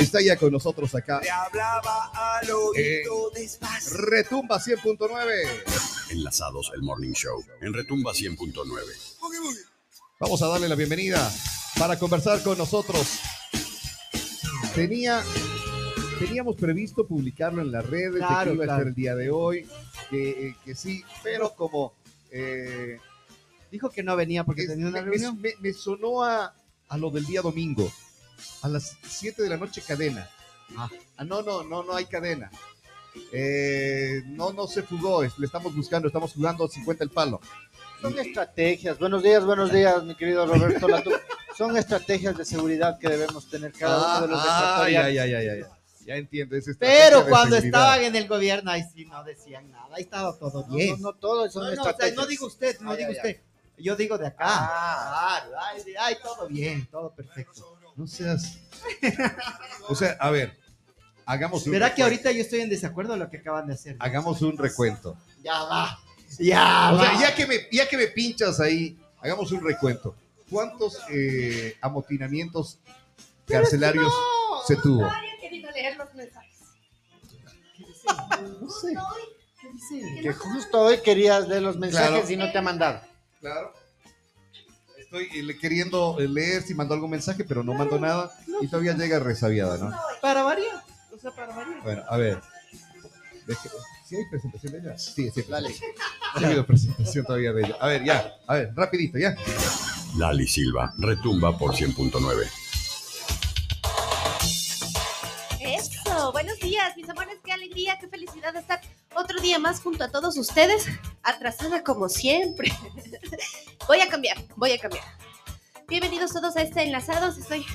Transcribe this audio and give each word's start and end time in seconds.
está 0.00 0.20
ya 0.20 0.36
con 0.36 0.52
nosotros 0.52 0.94
acá. 0.94 1.20
Le 1.22 1.30
hablaba 1.30 2.10
al 2.38 2.50
oído 2.50 2.72
Eh, 2.76 3.02
despacio. 3.34 3.96
Retumba 3.98 4.58
100.9. 4.58 6.10
Enlazados 6.10 6.70
el 6.74 6.82
Morning 6.82 7.12
Show 7.12 7.44
en 7.60 7.72
Retumba 7.72 8.12
100.9. 8.12 8.80
Vamos 10.18 10.42
a 10.42 10.48
darle 10.48 10.68
la 10.68 10.74
bienvenida 10.74 11.30
para 11.78 11.98
conversar 11.98 12.42
con 12.42 12.58
nosotros. 12.58 13.20
Tenía, 14.74 15.22
teníamos 16.18 16.56
previsto 16.56 17.06
publicarlo 17.06 17.62
en 17.62 17.72
las 17.72 17.86
redes, 17.86 18.14
de 18.14 18.18
Claro, 18.20 18.50
que 18.50 18.54
iba 18.56 18.64
a 18.64 18.66
estar 18.76 18.86
el 18.86 18.94
día 18.94 19.14
de 19.14 19.30
hoy, 19.30 19.66
que, 20.10 20.48
eh, 20.48 20.56
que 20.64 20.74
sí, 20.74 21.02
pero 21.22 21.54
como 21.54 21.94
eh, 22.30 22.98
Dijo 23.72 23.88
que 23.88 24.02
no 24.02 24.16
venía 24.16 24.42
porque 24.42 24.62
es- 24.62 24.68
tenía 24.68 24.88
una 24.88 25.00
me, 25.00 25.06
me- 25.06 25.12
reunión. 25.12 25.40
me- 25.40 25.54
me 25.60 25.72
sonó 25.72 26.24
a, 26.24 26.52
a 26.88 26.98
lo 26.98 27.10
del 27.10 27.24
día 27.24 27.40
domingo, 27.40 27.90
a 28.62 28.68
las 28.68 28.96
7 29.02 29.42
de 29.42 29.48
la 29.48 29.56
noche 29.56 29.82
cadena. 29.86 30.28
Ah. 30.76 30.88
Ah, 31.16 31.24
no, 31.24 31.42
no, 31.42 31.62
no, 31.62 31.82
no 31.82 31.94
hay 31.94 32.06
cadena. 32.06 32.50
Eh, 33.32 34.22
no, 34.26 34.52
no 34.52 34.66
se 34.66 34.82
fugó, 34.82 35.22
le 35.22 35.46
estamos 35.46 35.74
buscando, 35.74 36.06
estamos 36.08 36.32
jugando 36.32 36.68
50 36.68 37.04
el 37.04 37.10
palo. 37.10 37.40
Son 38.00 38.18
estrategias. 38.18 38.98
Buenos 38.98 39.22
días, 39.22 39.44
buenos 39.44 39.72
días, 39.72 40.02
mi 40.04 40.14
querido 40.14 40.46
Roberto 40.46 40.88
Latu. 40.88 41.10
Son 41.56 41.76
estrategias 41.76 42.36
de 42.36 42.44
seguridad 42.44 42.98
que 42.98 43.08
debemos 43.08 43.48
tener 43.50 43.72
cada 43.72 44.18
uno 44.18 44.26
de 44.26 44.32
los 44.32 44.40
Ah, 44.42 44.82
ay, 44.84 44.96
ay, 44.96 45.18
ay, 45.18 45.34
ay. 45.34 45.64
Ya 46.06 46.16
entiendo. 46.16 46.56
es 46.56 46.64
Pero 46.78 47.26
cuando 47.26 47.56
estaban 47.56 48.02
en 48.02 48.16
el 48.16 48.26
gobierno, 48.26 48.70
ahí 48.70 48.82
sí 48.94 49.04
no 49.04 49.22
decían 49.22 49.70
nada. 49.70 49.94
Ahí 49.94 50.02
estaba 50.04 50.36
todo 50.38 50.64
bien. 50.64 51.00
no, 51.00 51.12
no, 51.12 51.18
todo 51.18 51.50
son 51.50 51.64
No, 51.64 51.74
no, 51.74 51.82
o 51.82 51.84
sea, 51.84 51.90
estrategias. 51.90 52.16
no 52.16 52.26
digo 52.26 52.46
usted, 52.46 52.80
no 52.80 52.96
digo 52.96 53.10
usted. 53.10 53.40
Yo 53.76 53.96
digo 53.96 54.16
de 54.18 54.26
acá. 54.28 54.44
Ah. 54.48 55.42
Claro, 55.46 55.56
ay, 55.62 55.94
ay, 55.98 56.16
todo 56.22 56.48
bien, 56.48 56.86
todo 56.90 57.10
perfecto. 57.14 57.78
No 58.00 58.06
seas. 58.06 58.56
O 59.88 59.94
sea, 59.94 60.16
a 60.18 60.30
ver, 60.30 60.56
hagamos 61.26 61.66
un. 61.66 61.72
¿Verá 61.72 61.94
que 61.94 62.02
ahorita 62.02 62.32
yo 62.32 62.40
estoy 62.40 62.60
en 62.60 62.70
desacuerdo 62.70 63.12
de 63.12 63.18
lo 63.18 63.28
que 63.28 63.36
acaban 63.36 63.66
de 63.66 63.74
hacer? 63.74 63.96
Hagamos 63.98 64.40
un 64.40 64.56
recuento. 64.56 65.18
Ya 65.42 65.62
va. 65.64 66.00
Ya 66.38 66.92
O 66.94 66.96
va. 66.96 67.02
sea, 67.10 67.20
ya 67.20 67.34
que 67.34 67.46
me, 67.46 67.56
ya 67.70 67.86
que 67.86 67.98
me 67.98 68.06
pinchas 68.06 68.58
ahí, 68.58 68.98
hagamos 69.20 69.52
un 69.52 69.62
recuento. 69.62 70.14
¿Cuántos 70.48 70.98
eh, 71.10 71.76
amotinamientos 71.82 72.78
carcelarios 73.46 74.10
se 74.66 74.76
tuvo? 74.76 75.02
Nadie 75.02 75.32
ha 75.36 75.40
querido 75.42 75.70
leer 75.72 75.96
los 75.98 76.14
mensajes. 76.14 76.56
No 78.62 78.70
sé. 78.70 78.94
¿Qué 79.60 79.68
dice? 79.72 80.22
Que 80.22 80.32
justo 80.32 80.80
hoy 80.80 80.98
querías 81.02 81.46
leer 81.48 81.60
los 81.62 81.76
mensajes 81.76 82.08
Claro. 82.10 82.30
y 82.30 82.36
no 82.36 82.50
te 82.50 82.56
ha 82.56 82.62
mandado. 82.62 83.00
Claro. 83.40 83.74
Estoy 85.10 85.50
eh, 85.50 85.58
queriendo 85.58 86.20
eh, 86.20 86.28
leer 86.28 86.62
si 86.62 86.72
mandó 86.72 86.94
algún 86.94 87.10
mensaje, 87.10 87.42
pero 87.42 87.64
no 87.64 87.74
mandó 87.74 87.98
nada. 87.98 88.30
Y 88.60 88.68
todavía 88.68 88.94
llega 88.94 89.18
resabiada, 89.18 89.76
¿no? 89.76 89.92
Para 90.22 90.44
variar. 90.44 90.84
O 91.12 91.18
sea, 91.18 91.32
para 91.32 91.52
variar. 91.52 91.82
Bueno, 91.82 92.04
a 92.08 92.16
ver. 92.16 92.40
¿Sí 94.06 94.14
hay 94.14 94.24
presentación 94.30 94.72
de 94.72 94.78
ella? 94.78 94.96
Sí, 94.96 95.28
sí. 95.34 95.42
Dale. 95.48 95.74
Ha 96.34 96.38
habido 96.38 96.64
presentación 96.64 97.24
todavía 97.24 97.52
de 97.52 97.62
ella. 97.62 97.76
A 97.80 97.88
ver, 97.88 98.04
ya. 98.04 98.34
A 98.46 98.54
ver, 98.54 98.72
rapidito, 98.76 99.18
ya. 99.18 99.34
Lali 100.16 100.46
Silva, 100.46 100.94
Retumba 100.96 101.58
por 101.58 101.74
100.9. 101.74 102.69
Buenos 106.32 106.58
días, 106.60 106.96
mis 106.96 107.08
amores, 107.08 107.38
qué 107.44 107.52
alegría, 107.52 107.98
qué 107.98 108.06
felicidad 108.08 108.52
de 108.52 108.60
estar 108.60 108.80
otro 109.16 109.40
día 109.40 109.58
más 109.58 109.80
junto 109.80 110.04
a 110.04 110.10
todos 110.10 110.38
ustedes, 110.38 110.86
atrasada 111.22 111.82
como 111.82 112.08
siempre. 112.08 112.72
Voy 113.88 114.00
a 114.00 114.08
cambiar, 114.08 114.36
voy 114.54 114.70
a 114.70 114.78
cambiar. 114.78 115.02
Bienvenidos 115.88 116.32
todos 116.32 116.56
a 116.56 116.62
este 116.62 116.82
Enlazados, 116.82 117.36
estoy 117.38 117.66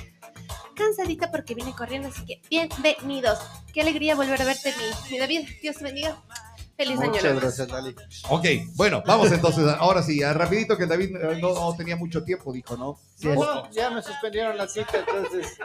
cansadita 0.74 1.30
porque 1.30 1.54
vine 1.54 1.74
corriendo, 1.74 2.08
así 2.08 2.24
que 2.24 2.40
bienvenidos. 2.48 3.38
Qué 3.74 3.82
alegría 3.82 4.14
volver 4.14 4.40
a 4.40 4.46
verte, 4.46 4.72
mi, 4.78 5.10
mi 5.10 5.18
David, 5.18 5.46
Dios 5.60 5.76
te 5.76 5.84
bendiga. 5.84 6.16
Feliz 6.76 7.00
año 7.00 7.10
Muchas 7.10 7.40
gracias, 7.40 7.68
Dali. 7.68 7.94
Ok, 8.30 8.44
bueno, 8.74 9.02
vamos 9.06 9.32
entonces. 9.32 9.66
Ahora 9.78 10.02
sí, 10.02 10.22
rapidito 10.22 10.76
que 10.76 10.86
David 10.86 11.16
eh, 11.16 11.38
no, 11.40 11.54
no 11.54 11.74
tenía 11.76 11.96
mucho 11.96 12.22
tiempo, 12.22 12.52
dijo, 12.52 12.76
¿no? 12.76 12.98
Sí, 13.14 13.28
No, 13.28 13.34
no, 13.34 13.70
ya 13.70 13.90
me 13.90 14.02
suspendieron 14.02 14.56
la 14.56 14.68
cita, 14.68 14.98
entonces. 14.98 15.58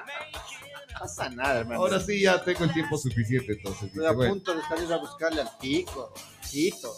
No 1.01 1.07
pasa 1.07 1.29
nada, 1.29 1.59
hermano. 1.61 1.81
Ahora 1.81 1.99
sí 1.99 2.21
ya 2.21 2.43
tengo 2.43 2.63
el 2.63 2.73
tiempo 2.73 2.95
suficiente, 2.95 3.53
entonces. 3.53 3.85
Estoy 3.85 4.05
a 4.05 4.11
bueno. 4.11 4.33
punto 4.33 4.53
de 4.53 4.61
salir 4.61 4.93
a 4.93 4.97
buscarle 4.97 5.41
al 5.41 5.49
pico, 5.59 6.13
Quito. 6.49 6.95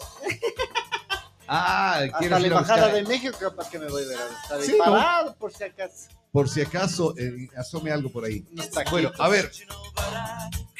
Ah, 1.46 1.98
Hasta 1.98 2.18
¿quieres 2.18 2.40
la 2.40 2.46
embajada 2.46 2.88
de 2.88 3.02
México, 3.02 3.36
capaz 3.38 3.70
que 3.70 3.78
me 3.78 3.88
voy 3.88 4.02
a 4.02 4.06
ver 4.06 4.18
ahí 4.50 4.62
Sí, 4.62 4.72
¿no? 4.72 4.78
parado, 4.84 5.36
por 5.36 5.52
si 5.52 5.64
acaso. 5.64 6.08
Por 6.32 6.48
si 6.48 6.60
acaso, 6.62 7.14
eh, 7.18 7.48
asome 7.56 7.92
algo 7.92 8.10
por 8.10 8.24
ahí. 8.24 8.44
Bueno, 8.90 9.12
a 9.18 9.28
ver. 9.28 9.50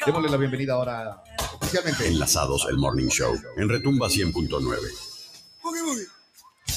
Démosle 0.05 0.31
la 0.31 0.37
bienvenida 0.37 0.75
ahora 0.75 1.23
oficialmente. 1.61 2.09
Enlazados 2.09 2.67
el 2.69 2.77
Morning 2.77 3.09
Show 3.09 3.35
en 3.57 3.69
Retumba 3.69 4.09
100.9. 4.09 6.09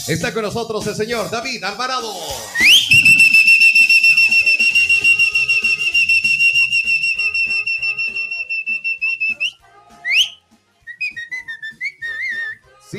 Está 0.07 0.33
con 0.33 0.43
nosotros 0.43 0.85
el 0.87 0.95
señor 0.95 1.29
David 1.29 1.63
Alvarado. 1.63 2.13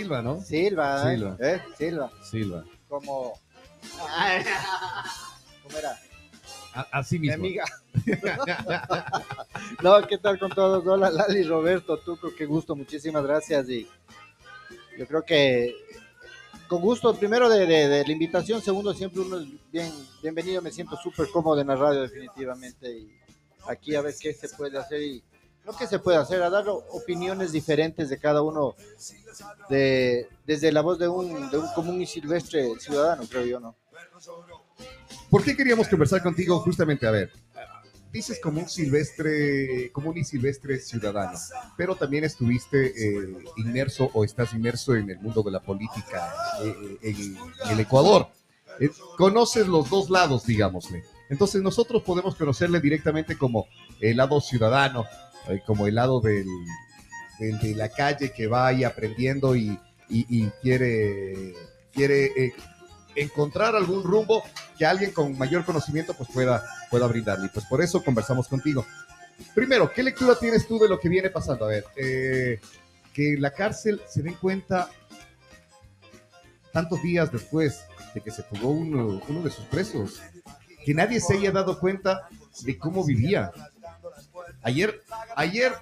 Silva, 0.09 0.23
¿no? 0.23 0.41
Silva, 0.41 1.13
¿eh? 1.13 1.17
Silva. 1.17 1.37
¿Eh? 1.41 1.63
Silva. 1.77 2.11
Silva. 2.31 2.65
Como. 2.89 3.39
¿Cómo 5.63 5.79
era? 5.79 5.99
Así 6.93 7.19
Mi 7.19 7.29
mismo. 7.29 7.45
amiga. 7.45 7.65
no, 9.83 10.07
¿qué 10.07 10.17
tal 10.17 10.39
con 10.39 10.51
todos? 10.51 10.87
Hola, 10.87 11.11
Lali, 11.11 11.43
Roberto, 11.43 11.99
Tuco, 11.99 12.31
qué 12.37 12.47
gusto, 12.47 12.75
muchísimas 12.75 13.23
gracias. 13.25 13.69
Y 13.69 13.87
yo 14.99 15.07
creo 15.07 15.23
que 15.25 15.75
con 16.69 16.81
gusto, 16.81 17.15
primero 17.15 17.49
de, 17.51 17.67
de- 17.67 17.89
de 17.89 18.05
la 18.07 18.13
invitación, 18.13 18.63
segundo, 18.63 18.95
siempre 18.95 19.21
uno 19.21 19.39
es 19.41 19.47
bien, 19.71 19.93
bienvenido, 20.23 20.63
me 20.63 20.71
siento 20.71 20.97
súper 20.97 21.29
cómodo 21.31 21.61
en 21.61 21.67
la 21.67 21.77
radio, 21.77 22.01
definitivamente. 22.03 22.91
Y 22.97 23.11
aquí 23.69 23.95
a 23.95 24.01
ver 24.03 24.15
qué 24.19 24.33
se 24.33 24.49
puede 24.51 24.79
hacer 24.79 25.03
y 25.03 25.23
lo 25.69 25.77
que 25.77 25.87
se 25.87 25.99
puede 25.99 26.17
hacer, 26.17 26.43
a 26.43 26.49
dar 26.49 26.65
opiniones 26.67 27.53
diferentes 27.53 28.09
de 28.09 28.17
cada 28.17 28.41
uno, 28.41 28.75
de, 29.69 30.27
desde 30.47 30.73
la 30.73 30.81
voz 30.81 30.99
de 30.99 31.09
un, 31.09 31.51
de 31.51 31.59
un 31.59 31.69
común 31.75 32.01
y 32.01 32.07
silvestre 32.07 32.67
ciudadano, 32.81 33.25
creo 33.29 33.45
yo, 33.45 33.61
¿no? 33.61 33.77
¿Por 35.29 35.45
qué 35.45 35.55
queríamos 35.55 35.87
conversar 35.87 36.23
contigo? 36.23 36.59
Justamente, 36.61 37.07
a 37.07 37.11
ver, 37.11 37.31
dices 38.11 38.41
como 38.43 38.63
un 38.63 38.69
silvestre, 38.71 39.93
común 39.93 40.17
y 40.17 40.25
silvestre 40.25 40.79
ciudadano, 40.79 41.39
pero 41.77 41.95
también 41.95 42.25
estuviste 42.25 42.87
eh, 42.87 43.37
inmerso 43.59 44.11
o 44.15 44.25
estás 44.25 44.55
inmerso 44.55 44.95
en 44.95 45.11
el 45.11 45.19
mundo 45.21 45.43
de 45.43 45.51
la 45.51 45.61
política 45.61 46.33
eh, 46.65 46.99
en, 47.03 47.37
el 47.71 47.81
Ecuador. 47.81 48.29
Eh, 48.81 48.89
conoces 49.19 49.69
los 49.69 49.91
dos 49.91 50.09
lados, 50.09 50.47
digámosle. 50.47 51.05
Entonces 51.29 51.61
nosotros 51.61 52.03
podemos 52.05 52.37
conocerle 52.37 52.81
directamente 52.81 53.37
como 53.37 53.67
el 54.01 54.17
lado 54.17 54.41
ciudadano, 54.41 55.05
eh, 55.49 55.63
como 55.67 55.87
el 55.87 55.95
lado 55.95 56.21
del, 56.21 56.47
de 57.39 57.75
la 57.75 57.89
calle 57.89 58.33
que 58.33 58.47
va 58.47 58.69
ahí 58.69 58.85
aprendiendo 58.85 59.55
y 59.57 59.79
quiere, 60.63 61.55
quiere 61.93 62.27
eh, 62.37 62.53
encontrar 63.17 63.75
algún 63.75 64.03
rumbo 64.03 64.43
que 64.77 64.87
alguien 64.87 65.11
con 65.11 65.37
mayor 65.37 65.65
conocimiento 65.65 66.15
pues 66.15 66.31
pueda, 66.33 66.65
pueda 66.91 67.07
brindarle. 67.07 67.47
Y 67.47 67.51
pues 67.51 67.67
por 67.67 67.83
eso 67.83 68.03
conversamos 68.03 68.49
contigo. 68.49 68.87
Primero, 69.55 69.93
¿qué 69.93 70.03
lectura 70.03 70.37
tienes 70.39 70.67
tú 70.67 70.79
de 70.79 70.89
lo 70.89 70.99
que 70.99 71.09
viene 71.09 71.31
pasando? 71.31 71.65
A 71.65 71.69
ver, 71.69 71.85
eh, 71.97 72.61
que 73.13 73.37
la 73.39 73.51
cárcel 73.51 74.01
se 74.09 74.23
den 74.23 74.35
cuenta 74.35 74.91
tantos 76.73 77.03
días 77.03 77.31
después 77.33 77.85
de 78.15 78.21
que 78.21 78.31
se 78.31 78.43
fugó 78.43 78.71
uno, 78.71 79.21
uno 79.29 79.43
de 79.43 79.51
sus 79.51 79.65
presos, 79.67 80.21
que 80.85 80.95
nadie 80.95 81.21
se 81.21 81.35
haya 81.35 81.51
dado 81.51 81.79
cuenta 81.79 82.29
de 82.63 82.79
cómo 82.79 83.05
vivía. 83.05 83.51
Ayer, 84.69 85.03
ayer 85.35 85.73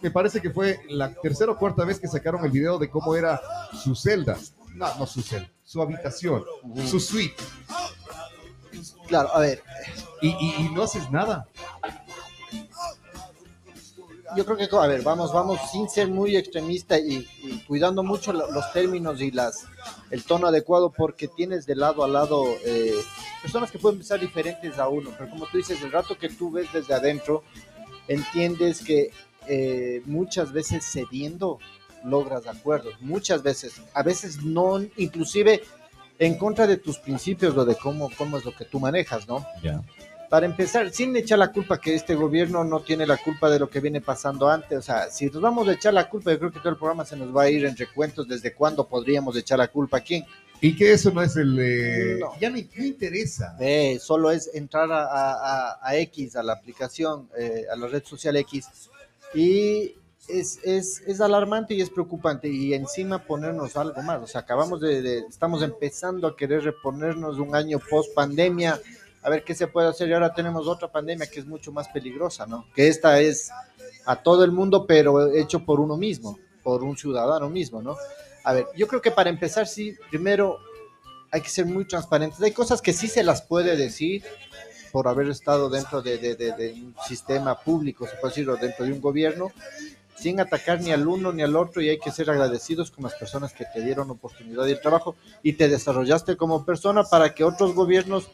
me 0.00 0.10
parece 0.10 0.40
que 0.40 0.48
fue 0.50 0.80
la 0.88 1.12
tercera 1.12 1.52
o 1.52 1.58
cuarta 1.58 1.84
vez 1.84 2.00
que 2.00 2.08
sacaron 2.08 2.42
el 2.42 2.50
video 2.50 2.78
de 2.78 2.88
cómo 2.88 3.14
era 3.14 3.38
su 3.82 3.94
celda. 3.94 4.38
No, 4.74 4.86
no 4.98 5.06
su 5.06 5.20
celda, 5.20 5.50
su 5.62 5.82
habitación, 5.82 6.42
su 6.88 6.98
suite. 6.98 7.36
Claro, 9.08 9.28
a 9.34 9.40
ver, 9.40 9.62
Y, 10.22 10.28
y- 10.28 10.54
y 10.64 10.68
no 10.70 10.84
haces 10.84 11.10
nada. 11.10 11.46
yo 14.36 14.44
creo 14.46 14.56
que, 14.56 14.68
a 14.74 14.86
ver, 14.86 15.02
vamos, 15.02 15.30
vamos, 15.32 15.60
sin 15.70 15.86
ser 15.88 16.08
muy 16.08 16.34
extremista 16.36 16.98
y, 16.98 17.28
y 17.42 17.62
cuidando 17.68 18.02
mucho 18.02 18.32
lo- 18.32 18.50
los 18.50 18.72
términos 18.72 19.20
y 19.20 19.30
las, 19.30 19.64
el 20.10 20.24
tono 20.24 20.46
adecuado, 20.46 20.90
porque 20.90 21.28
tienes 21.28 21.66
de 21.66 21.76
lado 21.76 22.04
a 22.04 22.08
lado 22.08 22.44
eh, 22.64 22.94
personas 23.42 23.70
que 23.70 23.78
pueden 23.78 23.98
pensar 23.98 24.20
diferentes 24.20 24.78
a 24.78 24.88
uno, 24.88 25.10
pero 25.16 25.30
como 25.30 25.46
tú 25.46 25.58
dices, 25.58 25.82
el 25.82 25.92
rato 25.92 26.16
que 26.18 26.28
tú 26.28 26.50
ves 26.50 26.72
desde 26.72 26.94
adentro, 26.94 27.42
entiendes 28.08 28.82
que 28.82 29.10
eh, 29.46 30.02
muchas 30.06 30.52
veces 30.52 30.84
cediendo 30.84 31.58
logras 32.04 32.46
acuerdos, 32.46 32.94
muchas 33.00 33.42
veces, 33.42 33.80
a 33.94 34.02
veces 34.02 34.42
no, 34.42 34.80
inclusive 34.96 35.62
en 36.18 36.36
contra 36.36 36.66
de 36.66 36.76
tus 36.76 36.98
principios 36.98 37.56
o 37.56 37.64
de 37.64 37.76
cómo, 37.76 38.10
cómo 38.16 38.38
es 38.38 38.44
lo 38.44 38.54
que 38.54 38.64
tú 38.64 38.78
manejas, 38.78 39.26
¿no? 39.26 39.44
Para 40.34 40.46
empezar, 40.46 40.90
sin 40.90 41.14
echar 41.14 41.38
la 41.38 41.52
culpa 41.52 41.78
que 41.80 41.94
este 41.94 42.16
gobierno 42.16 42.64
no 42.64 42.80
tiene 42.80 43.06
la 43.06 43.16
culpa 43.18 43.48
de 43.48 43.60
lo 43.60 43.70
que 43.70 43.78
viene 43.78 44.00
pasando 44.00 44.48
antes, 44.48 44.76
o 44.76 44.82
sea, 44.82 45.08
si 45.08 45.26
nos 45.26 45.40
vamos 45.40 45.68
a 45.68 45.74
echar 45.74 45.94
la 45.94 46.08
culpa, 46.08 46.32
yo 46.32 46.40
creo 46.40 46.50
que 46.50 46.58
todo 46.58 46.70
el 46.70 46.76
programa 46.76 47.04
se 47.04 47.14
nos 47.16 47.28
va 47.32 47.44
a 47.44 47.50
ir 47.50 47.64
en 47.64 47.76
recuentos 47.76 48.26
desde 48.26 48.52
cuándo 48.52 48.84
podríamos 48.84 49.36
echar 49.36 49.58
la 49.58 49.68
culpa 49.68 49.98
a 49.98 50.00
quién. 50.00 50.24
Y 50.60 50.74
que 50.74 50.92
eso 50.92 51.12
no 51.12 51.22
es 51.22 51.36
el... 51.36 51.56
eh, 51.60 52.16
No. 52.18 52.32
Ya 52.40 52.50
no, 52.50 52.56
no 52.56 52.84
interesa. 52.84 53.54
Ve, 53.60 54.00
solo 54.02 54.32
es 54.32 54.50
entrar 54.54 54.90
a, 54.90 55.04
a- 55.04 55.34
a- 55.70 55.78
a 55.80 55.96
X, 55.98 56.34
a 56.34 56.42
la 56.42 56.54
aplicación, 56.54 57.28
eh, 57.38 57.66
a 57.72 57.76
la 57.76 57.86
red 57.86 58.02
social 58.04 58.34
X, 58.38 58.66
y 59.34 59.94
es, 60.26 60.58
es, 60.64 61.00
es 61.06 61.20
alarmante 61.20 61.74
y 61.74 61.80
es 61.80 61.90
preocupante, 61.90 62.48
y 62.48 62.74
encima 62.74 63.20
ponernos 63.22 63.76
algo 63.76 64.02
más, 64.02 64.20
o 64.20 64.26
sea, 64.26 64.40
acabamos 64.40 64.80
de, 64.80 65.00
de- 65.00 65.18
estamos 65.28 65.62
empezando 65.62 66.26
a 66.26 66.34
querer 66.36 66.64
reponernos 66.64 67.38
un 67.38 67.54
año 67.54 67.78
post 67.78 68.12
pandemia, 68.14 68.80
a 69.24 69.30
ver 69.30 69.42
qué 69.42 69.54
se 69.54 69.66
puede 69.66 69.88
hacer, 69.88 70.08
y 70.08 70.12
ahora 70.12 70.34
tenemos 70.34 70.68
otra 70.68 70.92
pandemia 70.92 71.26
que 71.26 71.40
es 71.40 71.46
mucho 71.46 71.72
más 71.72 71.88
peligrosa, 71.88 72.46
¿no? 72.46 72.66
Que 72.74 72.88
esta 72.88 73.20
es 73.20 73.50
a 74.04 74.16
todo 74.16 74.44
el 74.44 74.52
mundo, 74.52 74.86
pero 74.86 75.32
hecho 75.32 75.64
por 75.64 75.80
uno 75.80 75.96
mismo, 75.96 76.38
por 76.62 76.84
un 76.84 76.94
ciudadano 76.94 77.48
mismo, 77.48 77.80
¿no? 77.80 77.96
A 78.44 78.52
ver, 78.52 78.66
yo 78.76 78.86
creo 78.86 79.00
que 79.00 79.10
para 79.10 79.30
empezar, 79.30 79.66
sí, 79.66 79.96
primero 80.10 80.58
hay 81.30 81.40
que 81.40 81.48
ser 81.48 81.64
muy 81.64 81.86
transparentes. 81.86 82.40
Hay 82.42 82.52
cosas 82.52 82.82
que 82.82 82.92
sí 82.92 83.08
se 83.08 83.24
las 83.24 83.40
puede 83.40 83.76
decir 83.76 84.22
por 84.92 85.08
haber 85.08 85.28
estado 85.28 85.70
dentro 85.70 86.02
de, 86.02 86.74
un 86.76 86.94
sistema 87.08 87.58
público, 87.58 88.06
se 88.06 88.16
puede 88.16 88.34
decir, 88.34 88.50
o 88.50 88.56
dentro 88.56 88.84
de 88.84 88.92
un 88.92 89.00
gobierno, 89.00 89.50
sin 90.16 90.38
atacar 90.38 90.82
ni 90.82 90.92
al 90.92 91.08
uno 91.08 91.32
ni 91.32 91.42
al 91.42 91.56
otro 91.56 91.80
y 91.80 91.88
hay 91.88 91.98
que 91.98 92.12
ser 92.12 92.30
agradecidos 92.30 92.90
con 92.90 93.04
las 93.04 93.14
personas 93.14 93.54
que 93.54 93.64
te 93.64 93.80
dieron 93.80 94.10
oportunidad 94.10 94.66
y 94.66 94.72
el 94.72 94.80
trabajo 94.80 95.16
y 95.42 95.54
te 95.54 95.68
desarrollaste 95.68 96.36
como 96.36 96.64
persona 96.64 97.02
para 97.02 97.34
que 97.34 97.42
otros 97.42 97.74
gobiernos 97.74 98.30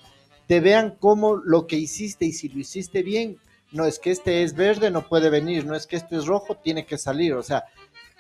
te 0.51 0.59
vean 0.59 0.97
como 0.99 1.37
lo 1.37 1.69
que 1.69 1.77
hiciste 1.77 2.25
y 2.25 2.33
si 2.33 2.49
lo 2.49 2.59
hiciste 2.59 3.05
bien, 3.05 3.39
no 3.71 3.85
es 3.85 4.01
que 4.01 4.11
este 4.11 4.43
es 4.43 4.55
verde, 4.57 4.91
no 4.91 5.07
puede 5.07 5.31
venir, 5.31 5.65
no 5.65 5.77
es 5.77 5.87
que 5.87 5.95
este 5.95 6.17
es 6.17 6.27
rojo, 6.27 6.57
tiene 6.57 6.85
que 6.85 6.99
salir, 6.99 7.35
o 7.35 7.43
sea, 7.45 7.67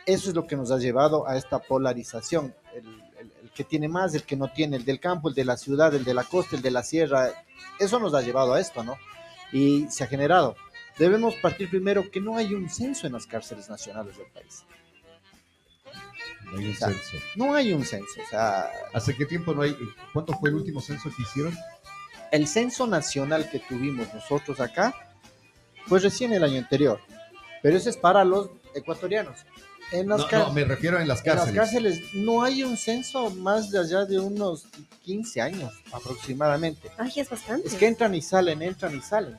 eso 0.06 0.28
es 0.28 0.36
lo 0.36 0.46
que 0.46 0.54
nos 0.54 0.70
ha 0.70 0.78
llevado 0.78 1.26
a 1.26 1.36
esta 1.36 1.58
polarización, 1.58 2.54
el, 2.72 2.86
el- 3.18 3.32
el 3.42 3.50
que 3.50 3.64
tiene 3.64 3.88
más, 3.88 4.14
el 4.14 4.22
que 4.22 4.36
no 4.36 4.46
tiene, 4.52 4.76
el 4.76 4.84
del 4.84 5.00
campo, 5.00 5.28
el 5.28 5.34
de 5.34 5.44
la 5.44 5.56
ciudad, 5.56 5.92
el 5.92 6.04
de 6.04 6.14
la 6.14 6.22
costa, 6.22 6.54
el 6.54 6.62
de 6.62 6.70
la 6.70 6.84
sierra, 6.84 7.32
eso 7.80 7.98
nos 7.98 8.14
ha 8.14 8.22
llevado 8.22 8.52
a 8.54 8.60
esto, 8.60 8.84
¿no? 8.84 8.96
Y 9.50 9.88
se 9.90 10.04
ha 10.04 10.06
generado. 10.06 10.54
Debemos 11.00 11.34
partir 11.34 11.68
primero 11.68 12.12
que 12.12 12.20
no 12.20 12.36
hay 12.36 12.54
un 12.54 12.70
censo 12.70 13.08
en 13.08 13.14
las 13.14 13.26
cárceles 13.26 13.68
nacionales 13.68 14.16
del 14.16 14.28
país. 14.28 14.62
No 16.52 16.58
hay 16.58 16.64
un 16.66 16.70
O 16.70 16.74
sea, 16.76 16.88
censo. 16.90 17.16
No 17.34 17.54
hay 17.54 17.72
un 17.72 17.84
censo, 17.84 18.20
o 18.24 18.28
sea, 18.30 18.70
¿Hace 18.94 19.16
qué 19.16 19.26
tiempo 19.26 19.52
no 19.52 19.62
hay? 19.62 19.76
¿Cuánto 20.12 20.32
fue 20.34 20.50
el 20.50 20.54
último 20.54 20.80
censo 20.80 21.10
que 21.16 21.22
hicieron? 21.22 21.56
El 22.32 22.46
censo 22.46 22.86
nacional 22.86 23.48
que 23.50 23.58
tuvimos 23.60 24.12
nosotros 24.14 24.60
acá 24.60 24.94
fue 25.86 25.98
recién 26.00 26.32
el 26.32 26.44
año 26.44 26.58
anterior, 26.58 27.00
pero 27.62 27.76
ese 27.76 27.90
es 27.90 27.96
para 27.96 28.24
los 28.24 28.50
ecuatorianos. 28.74 29.36
En 29.92 30.08
las, 30.08 30.20
No, 30.30 30.38
no, 30.38 30.52
me 30.52 30.64
refiero 30.64 31.00
en 31.00 31.08
las 31.08 31.18
en 31.18 31.26
las 31.26 31.36
cárceles. 31.36 31.60
cárceles 31.60 32.14
no 32.14 32.44
hay 32.44 32.62
un 32.62 32.76
censo 32.76 33.28
más 33.30 33.70
de 33.72 33.80
allá 33.80 34.04
de 34.04 34.20
unos 34.20 34.66
15 35.02 35.40
años 35.40 35.72
aproximadamente. 35.90 36.88
Ay, 36.96 37.12
es 37.16 37.28
bastante. 37.28 37.66
Es 37.66 37.74
que 37.74 37.88
entran 37.88 38.14
y 38.14 38.22
salen, 38.22 38.62
entran 38.62 38.96
y 38.96 39.00
salen. 39.00 39.36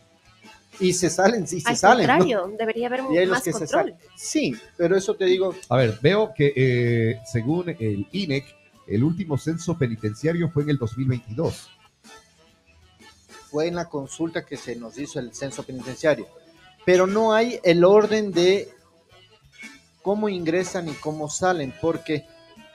Y 0.80 0.92
se 0.92 1.10
salen, 1.10 1.48
sí, 1.48 1.62
se 1.62 1.70
Al 1.70 1.78
salen. 1.78 2.08
¿no? 2.08 2.14
contrario, 2.18 2.56
debería 2.58 2.88
haber 2.88 3.02
Y 3.14 3.18
hay 3.20 3.26
los 3.28 3.36
más 3.36 3.44
que 3.44 3.52
control. 3.52 3.70
salen. 3.70 3.96
Sí, 4.18 4.54
pero 4.76 4.98
eso 4.98 5.14
te 5.16 5.24
digo, 5.26 5.56
A 5.70 5.78
ver, 5.78 5.98
veo 6.02 6.34
que 6.36 6.52
eh, 6.56 7.20
según 7.32 7.70
el 7.70 8.06
INEC, 8.12 8.46
el 8.88 9.04
último 9.06 9.38
censo 9.38 9.78
penitenciario 9.78 10.50
fue 10.50 10.64
en 10.64 10.72
el 10.72 10.78
2022. 10.78 11.70
Fue 13.52 13.68
en 13.68 13.76
la 13.76 13.90
consulta 13.90 14.46
que 14.46 14.56
se 14.56 14.78
nos 14.78 14.98
hizo 14.98 15.20
el 15.20 15.34
censo 15.34 15.64
penitenciario. 15.64 16.26
Pero 16.86 17.06
no 17.06 17.34
hay 17.34 17.60
el 17.64 17.84
orden 17.84 18.32
de 18.32 18.70
cómo 20.02 20.30
ingresan 20.30 20.88
y 20.88 20.94
cómo 20.94 21.30
salen, 21.30 21.74
porque, 21.82 22.26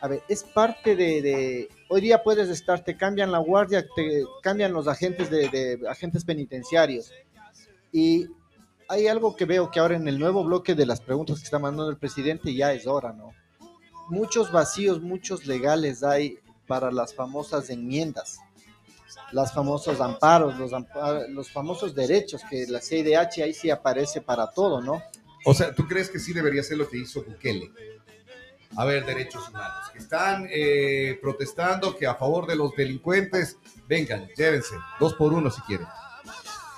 a 0.01 0.07
ver, 0.07 0.23
es 0.29 0.45
parte 0.45 0.95
de, 0.95 1.69
hoy 1.89 2.01
día 2.03 2.23
puedes 2.23 2.51
estar, 2.51 2.85
te 2.85 2.97
cambian 2.97 3.33
la 3.33 3.39
guardia, 3.39 3.85
te 3.97 4.25
cambian 4.43 4.75
los 4.75 4.87
agentes 4.87 5.31
de 5.31 5.81
agentes 5.89 6.25
penitenciarios. 6.25 7.11
Y 7.91 8.27
hay 8.89 9.09
algo 9.09 9.35
que 9.35 9.47
veo 9.47 9.71
que 9.71 9.81
ahora 9.81 9.97
en 9.97 10.07
el 10.07 10.19
nuevo 10.19 10.45
bloque 10.45 10.75
de 10.75 10.87
las 10.87 11.01
preguntas 11.01 11.39
que 11.39 11.45
está 11.45 11.59
mandando 11.59 11.91
el 11.91 11.97
presidente 11.97 12.55
ya 12.55 12.73
es 12.73 12.87
hora, 12.87 13.13
¿no? 13.15 13.33
Muchos 14.09 14.53
vacíos, 14.53 15.01
muchos 15.01 15.47
legales 15.47 16.05
hay 16.05 16.39
para 16.67 16.93
las 16.93 17.15
famosas 17.15 17.71
enmiendas 17.71 18.41
las 19.33 19.53
famosos 19.53 20.01
amparos, 20.01 20.57
los, 20.59 20.73
los 21.31 21.51
famosos 21.51 21.95
derechos, 21.95 22.43
que 22.49 22.67
la 22.67 22.81
CIDH 22.81 23.43
ahí 23.43 23.55
sí 23.55 23.71
aparece 23.71 24.21
para 24.21 24.51
todo, 24.51 24.81
¿no? 24.81 25.03
O 25.45 25.55
sea, 25.55 25.75
¿tú 25.75 25.87
crees 25.87 26.11
que 26.11 26.19
sí 26.19 26.33
debería 26.33 26.63
ser 26.63 26.79
lo 26.79 26.89
que 26.89 26.99
hizo 26.99 27.23
Bukele? 27.23 27.71
A 28.77 28.85
ver, 28.85 29.07
derechos 29.07 29.49
humanos, 29.49 29.91
que 29.93 29.99
están 29.99 30.49
eh, 30.51 31.19
protestando 31.23 31.97
que 31.97 32.07
a 32.07 32.15
favor 32.15 32.47
de 32.47 32.57
los 32.57 32.75
delincuentes, 32.75 33.57
vengan, 33.89 34.29
llévense, 34.37 34.75
dos 34.99 35.15
por 35.15 35.33
uno 35.33 35.51
si 35.51 35.61
quieren. 35.63 35.87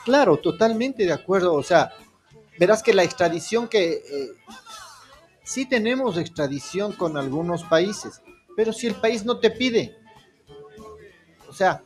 Claro, 0.05 0.37
totalmente 0.37 1.05
de 1.05 1.13
acuerdo. 1.13 1.55
O 1.55 1.63
sea, 1.63 1.93
verás 2.59 2.83
que 2.83 2.93
la 2.93 3.05
extradición 3.05 3.69
que 3.69 3.93
eh, 3.93 4.33
sí 5.43 5.67
tenemos 5.67 6.19
extradición 6.19 6.93
con 6.93 7.17
algunos 7.17 7.65
países, 7.65 8.21
pero 8.55 8.73
si 8.73 8.87
el 8.87 8.95
país 8.95 9.25
no 9.25 9.39
te 9.39 9.51
pide, 9.51 9.97
o 11.49 11.53
sea, 11.53 11.83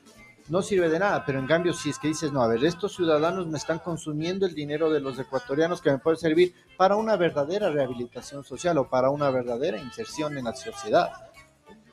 no 0.48 0.62
sirve 0.62 0.88
de 0.88 0.98
nada. 0.98 1.24
Pero 1.24 1.38
en 1.38 1.46
cambio, 1.46 1.72
si 1.72 1.90
es 1.90 1.98
que 1.98 2.08
dices, 2.08 2.32
no, 2.32 2.42
a 2.42 2.48
ver, 2.48 2.64
estos 2.64 2.94
ciudadanos 2.94 3.46
me 3.46 3.58
están 3.58 3.78
consumiendo 3.78 4.46
el 4.46 4.54
dinero 4.54 4.90
de 4.90 5.00
los 5.00 5.18
ecuatorianos 5.18 5.80
que 5.80 5.90
me 5.90 5.98
puede 5.98 6.16
servir 6.16 6.54
para 6.76 6.96
una 6.96 7.16
verdadera 7.16 7.70
rehabilitación 7.70 8.44
social 8.44 8.78
o 8.78 8.88
para 8.88 9.10
una 9.10 9.30
verdadera 9.30 9.78
inserción 9.78 10.36
en 10.38 10.44
la 10.44 10.54
sociedad. 10.54 11.10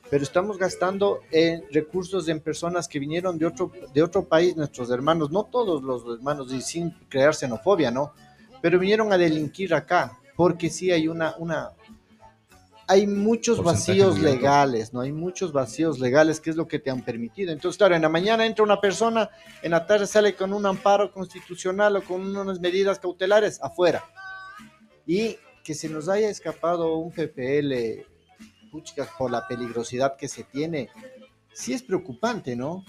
Pero 0.09 0.23
estamos 0.23 0.57
gastando 0.57 1.19
en 1.31 1.63
recursos 1.71 2.27
en 2.29 2.39
personas 2.39 2.87
que 2.87 2.97
vinieron 2.97 3.37
de 3.37 3.45
otro, 3.45 3.71
de 3.93 4.01
otro 4.01 4.23
país, 4.23 4.57
nuestros 4.57 4.89
hermanos, 4.89 5.29
no 5.29 5.43
todos 5.43 5.83
los 5.83 6.17
hermanos, 6.17 6.51
y 6.51 6.61
sin 6.61 6.91
crear 7.09 7.35
xenofobia, 7.35 7.91
¿no? 7.91 8.13
Pero 8.61 8.79
vinieron 8.79 9.13
a 9.13 9.17
delinquir 9.17 9.73
acá, 9.73 10.17
porque 10.35 10.69
sí 10.69 10.91
hay 10.91 11.07
una, 11.07 11.35
una, 11.37 11.69
hay 12.89 13.05
muchos 13.05 13.63
vacíos 13.63 14.17
legales, 14.19 14.93
¿no? 14.93 15.01
Hay 15.01 15.11
muchos 15.11 15.53
vacíos 15.53 15.99
legales, 15.99 16.39
que 16.39 16.49
es 16.49 16.55
lo 16.55 16.67
que 16.67 16.79
te 16.79 16.89
han 16.89 17.03
permitido. 17.05 17.51
Entonces, 17.51 17.77
claro, 17.77 17.95
en 17.95 18.01
la 18.01 18.09
mañana 18.09 18.45
entra 18.47 18.63
una 18.63 18.81
persona, 18.81 19.29
en 19.61 19.71
la 19.71 19.85
tarde 19.85 20.07
sale 20.07 20.33
con 20.35 20.53
un 20.53 20.65
amparo 20.65 21.11
constitucional 21.11 21.95
o 21.97 22.03
con 22.03 22.35
unas 22.35 22.59
medidas 22.59 22.97
cautelares 22.97 23.59
afuera. 23.61 24.03
Y 25.05 25.37
que 25.63 25.75
se 25.75 25.87
nos 25.87 26.09
haya 26.09 26.29
escapado 26.29 26.95
un 26.97 27.11
PPL, 27.11 28.05
puchicas, 28.71 29.07
por 29.17 29.29
la 29.29 29.47
peligrosidad 29.47 30.15
que 30.17 30.27
se 30.27 30.43
tiene, 30.43 30.89
sí 31.53 31.73
es 31.73 31.83
preocupante, 31.83 32.55
¿no? 32.55 32.83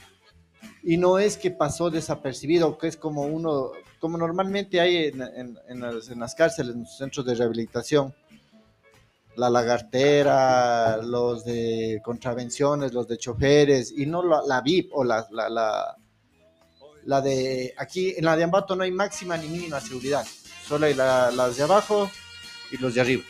Y 0.82 0.96
no 0.96 1.18
es 1.18 1.36
que 1.36 1.50
pasó 1.50 1.90
desapercibido, 1.90 2.78
que 2.78 2.86
es 2.88 2.96
como 2.96 3.22
uno, 3.22 3.72
como 3.98 4.16
normalmente 4.16 4.80
hay 4.80 4.96
en, 5.08 5.20
en- 5.22 5.58
en 5.68 5.80
las, 5.80 6.08
en 6.08 6.20
las 6.20 6.34
cárceles, 6.34 6.74
en 6.74 6.80
los 6.84 6.96
centros 6.96 7.26
de 7.26 7.34
rehabilitación, 7.34 8.14
la 9.36 9.48
lagartera, 9.50 10.98
los 10.98 11.44
de 11.44 12.00
contravenciones, 12.04 12.92
los 12.92 13.06
de 13.08 13.16
choferes, 13.18 13.92
y 13.96 14.06
no 14.06 14.22
la, 14.22 14.42
la 14.46 14.60
VIP 14.60 14.90
o 14.92 15.04
la, 15.04 15.26
la, 15.30 15.48
la, 15.48 15.96
la 17.04 17.20
de 17.20 17.72
aquí, 17.78 18.14
en 18.16 18.24
la 18.24 18.36
de 18.36 18.44
Ambato 18.44 18.76
no 18.76 18.82
hay 18.84 18.90
máxima 18.90 19.36
ni 19.36 19.48
mínima 19.48 19.80
seguridad, 19.80 20.24
solo 20.66 20.86
hay 20.86 20.94
la- 20.94 21.30
las 21.30 21.56
de 21.56 21.62
abajo 21.62 22.10
y 22.70 22.76
los 22.78 22.94
de 22.94 23.00
arriba 23.00 23.22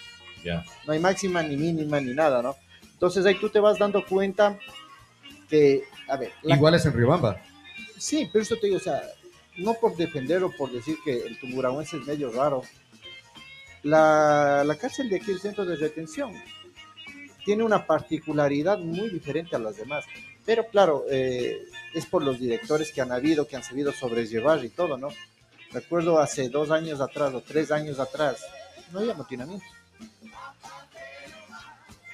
Ya. 0.44 0.64
no 0.86 0.92
hay 0.92 0.98
máxima 0.98 1.42
ni 1.42 1.56
mínima 1.56 2.00
ni 2.00 2.12
nada, 2.14 2.42
¿no? 2.42 2.56
Entonces 2.92 3.24
ahí 3.26 3.36
tú 3.40 3.48
te 3.48 3.60
vas 3.60 3.78
dando 3.78 4.04
cuenta 4.04 4.58
que, 5.48 5.84
a 6.08 6.16
ver, 6.16 6.32
Igual 6.42 6.74
es 6.74 6.84
en 6.86 6.92
Riobamba. 6.92 7.40
sí, 7.98 8.28
pero 8.32 8.42
eso 8.42 8.56
te 8.56 8.66
digo, 8.66 8.78
o 8.78 8.80
sea, 8.80 9.00
no 9.58 9.74
por 9.74 9.96
defender 9.96 10.42
o 10.44 10.50
por 10.50 10.70
decir 10.72 10.96
que 11.04 11.26
el 11.26 11.38
tumurahuense 11.38 11.96
es 11.98 12.06
medio 12.06 12.30
raro, 12.32 12.62
la, 13.82 14.62
la 14.64 14.76
cárcel 14.76 15.08
de 15.08 15.16
aquí, 15.16 15.30
el 15.30 15.40
centro 15.40 15.64
de 15.64 15.76
retención, 15.76 16.32
tiene 17.44 17.64
una 17.64 17.86
particularidad 17.86 18.78
muy 18.78 19.08
diferente 19.10 19.56
a 19.56 19.58
las 19.58 19.76
demás, 19.76 20.04
pero 20.44 20.66
claro, 20.66 21.04
eh, 21.10 21.58
es 21.94 22.06
por 22.06 22.22
los 22.22 22.38
directores 22.38 22.92
que 22.92 23.00
han 23.00 23.12
habido, 23.12 23.46
que 23.46 23.56
han 23.56 23.64
sabido 23.64 23.92
sobrellevar 23.92 24.64
y 24.64 24.68
todo, 24.68 24.96
¿no? 24.96 25.08
Recuerdo 25.72 26.18
hace 26.18 26.48
dos 26.48 26.70
años 26.70 27.00
atrás 27.00 27.32
o 27.34 27.40
tres 27.40 27.70
años 27.70 27.98
atrás, 28.00 28.44
no 28.92 29.00
había 29.00 29.12
amotinamiento. 29.12 29.64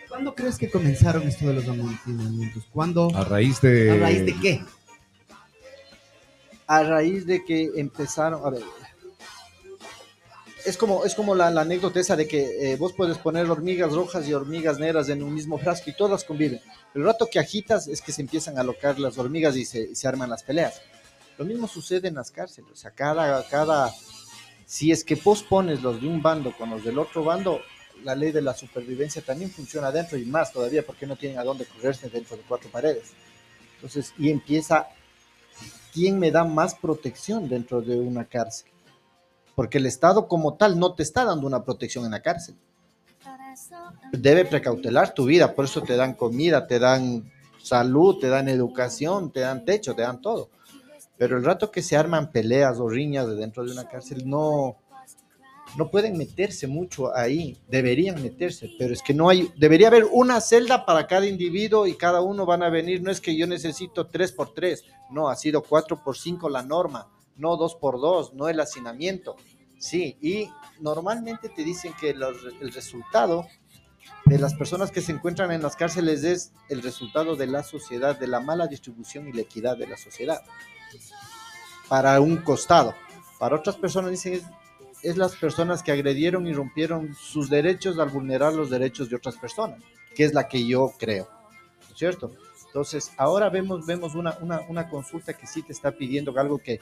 ¿Cuándo 0.08 0.34
crees 0.34 0.56
que 0.56 0.70
comenzaron 0.70 1.22
esto 1.24 1.46
de 1.46 1.54
los 1.54 1.68
amotinamientos? 1.68 2.64
¿Cuándo? 2.72 3.10
A 3.14 3.24
raíz 3.24 3.60
de... 3.60 3.90
¿A 3.90 3.96
raíz 3.96 4.24
de 4.24 4.40
qué? 4.40 4.60
a 6.66 6.82
raíz 6.82 7.26
de 7.26 7.44
que 7.44 7.70
empezaron, 7.76 8.44
a 8.44 8.50
ver, 8.50 8.62
es 10.66 10.76
como, 10.76 11.04
es 11.04 11.14
como 11.14 11.34
la, 11.34 11.50
la 11.50 11.60
anécdota 11.60 12.00
esa 12.00 12.16
de 12.16 12.26
que 12.26 12.72
eh, 12.72 12.76
vos 12.76 12.92
puedes 12.92 13.18
poner 13.18 13.48
hormigas 13.48 13.92
rojas 13.92 14.28
y 14.28 14.34
hormigas 14.34 14.78
negras 14.78 15.08
en 15.08 15.22
un 15.22 15.32
mismo 15.32 15.58
frasco 15.58 15.90
y 15.90 15.96
todas 15.96 16.24
conviven. 16.24 16.60
El 16.94 17.04
rato 17.04 17.28
que 17.30 17.38
agitas 17.38 17.86
es 17.86 18.02
que 18.02 18.12
se 18.12 18.22
empiezan 18.22 18.58
a 18.58 18.62
alocar 18.62 18.98
las 18.98 19.16
hormigas 19.16 19.56
y 19.56 19.64
se, 19.64 19.94
se 19.94 20.08
arman 20.08 20.28
las 20.28 20.42
peleas. 20.42 20.82
Lo 21.38 21.44
mismo 21.44 21.68
sucede 21.68 22.08
en 22.08 22.14
las 22.14 22.30
cárceles. 22.30 22.70
O 22.72 22.76
sea, 22.76 22.90
cada, 22.90 23.46
cada, 23.48 23.92
si 24.66 24.90
es 24.90 25.04
que 25.04 25.16
pospones 25.16 25.82
los 25.82 26.00
de 26.00 26.08
un 26.08 26.20
bando 26.20 26.52
con 26.56 26.70
los 26.70 26.82
del 26.82 26.98
otro 26.98 27.22
bando, 27.22 27.60
la 28.02 28.14
ley 28.14 28.32
de 28.32 28.42
la 28.42 28.54
supervivencia 28.54 29.22
también 29.22 29.50
funciona 29.50 29.92
dentro 29.92 30.18
y 30.18 30.24
más 30.24 30.52
todavía 30.52 30.84
porque 30.84 31.06
no 31.06 31.16
tienen 31.16 31.38
a 31.38 31.44
dónde 31.44 31.66
correrse 31.66 32.08
dentro 32.08 32.36
de 32.36 32.42
cuatro 32.42 32.70
paredes. 32.70 33.12
Entonces, 33.76 34.12
y 34.18 34.30
empieza, 34.30 34.88
¿quién 35.92 36.18
me 36.18 36.30
da 36.30 36.44
más 36.44 36.74
protección 36.74 37.48
dentro 37.48 37.80
de 37.80 37.96
una 37.96 38.24
cárcel? 38.24 38.70
Porque 39.56 39.78
el 39.78 39.86
Estado 39.86 40.28
como 40.28 40.54
tal 40.54 40.78
no 40.78 40.94
te 40.94 41.02
está 41.02 41.24
dando 41.24 41.46
una 41.46 41.64
protección 41.64 42.04
en 42.04 42.12
la 42.12 42.22
cárcel. 42.22 42.54
Debe 44.12 44.44
precautelar 44.44 45.14
tu 45.14 45.24
vida, 45.24 45.54
por 45.54 45.64
eso 45.64 45.82
te 45.82 45.96
dan 45.96 46.14
comida, 46.14 46.68
te 46.68 46.78
dan 46.78 47.32
salud, 47.60 48.18
te 48.20 48.28
dan 48.28 48.48
educación, 48.48 49.32
te 49.32 49.40
dan 49.40 49.64
techo, 49.64 49.96
te 49.96 50.02
dan 50.02 50.20
todo. 50.20 50.50
Pero 51.18 51.36
el 51.38 51.44
rato 51.44 51.72
que 51.72 51.82
se 51.82 51.96
arman 51.96 52.30
peleas 52.30 52.78
o 52.78 52.88
riñas 52.88 53.26
de 53.26 53.34
dentro 53.34 53.64
de 53.64 53.72
una 53.72 53.88
cárcel, 53.88 54.28
no, 54.28 54.76
no 55.76 55.90
pueden 55.90 56.16
meterse 56.16 56.66
mucho 56.66 57.14
ahí, 57.16 57.58
deberían 57.68 58.22
meterse, 58.22 58.70
pero 58.78 58.92
es 58.92 59.02
que 59.02 59.14
no 59.14 59.28
hay, 59.28 59.50
debería 59.56 59.88
haber 59.88 60.04
una 60.12 60.40
celda 60.40 60.84
para 60.86 61.06
cada 61.06 61.26
individuo 61.26 61.86
y 61.86 61.96
cada 61.96 62.20
uno 62.20 62.46
van 62.46 62.62
a 62.62 62.70
venir, 62.70 63.02
no 63.02 63.10
es 63.10 63.20
que 63.20 63.36
yo 63.36 63.46
necesito 63.46 64.06
tres 64.06 64.32
por 64.32 64.54
tres, 64.54 64.84
no, 65.10 65.28
ha 65.28 65.36
sido 65.36 65.62
cuatro 65.62 66.02
por 66.02 66.16
cinco 66.16 66.48
la 66.48 66.62
norma, 66.62 67.08
no 67.36 67.56
dos 67.56 67.74
por 67.74 68.00
dos, 68.00 68.34
no 68.34 68.48
el 68.48 68.60
hacinamiento, 68.60 69.36
sí, 69.78 70.16
y 70.20 70.48
normalmente 70.80 71.48
te 71.48 71.62
dicen 71.64 71.92
que 72.00 72.10
el 72.10 72.72
resultado 72.72 73.46
de 74.24 74.38
las 74.38 74.54
personas 74.54 74.90
que 74.90 75.00
se 75.00 75.12
encuentran 75.12 75.50
en 75.52 75.62
las 75.62 75.76
cárceles 75.76 76.24
es 76.24 76.52
el 76.68 76.82
resultado 76.82 77.36
de 77.36 77.46
la 77.46 77.62
sociedad, 77.62 78.18
de 78.18 78.26
la 78.26 78.40
mala 78.40 78.66
distribución 78.66 79.28
y 79.28 79.32
la 79.32 79.42
equidad 79.42 79.76
de 79.76 79.86
la 79.86 79.96
sociedad, 79.96 80.42
para 81.88 82.20
un 82.20 82.38
costado, 82.38 82.94
para 83.38 83.56
otras 83.56 83.76
personas 83.76 84.10
dicen 84.10 84.34
es 84.34 84.42
es 85.02 85.16
las 85.16 85.36
personas 85.36 85.82
que 85.82 85.92
agredieron 85.92 86.46
y 86.46 86.52
rompieron 86.52 87.14
sus 87.14 87.48
derechos 87.48 87.98
al 87.98 88.10
vulnerar 88.10 88.52
los 88.54 88.70
derechos 88.70 89.08
de 89.08 89.16
otras 89.16 89.36
personas, 89.36 89.80
que 90.14 90.24
es 90.24 90.34
la 90.34 90.48
que 90.48 90.66
yo 90.66 90.92
creo, 90.98 91.28
¿no 91.82 91.92
es 91.92 91.98
¿cierto? 91.98 92.32
Entonces, 92.66 93.12
ahora 93.16 93.48
vemos, 93.48 93.86
vemos 93.86 94.14
una, 94.14 94.36
una, 94.40 94.60
una 94.68 94.88
consulta 94.88 95.34
que 95.34 95.46
sí 95.46 95.62
te 95.62 95.72
está 95.72 95.92
pidiendo 95.92 96.36
algo 96.38 96.58
que 96.58 96.80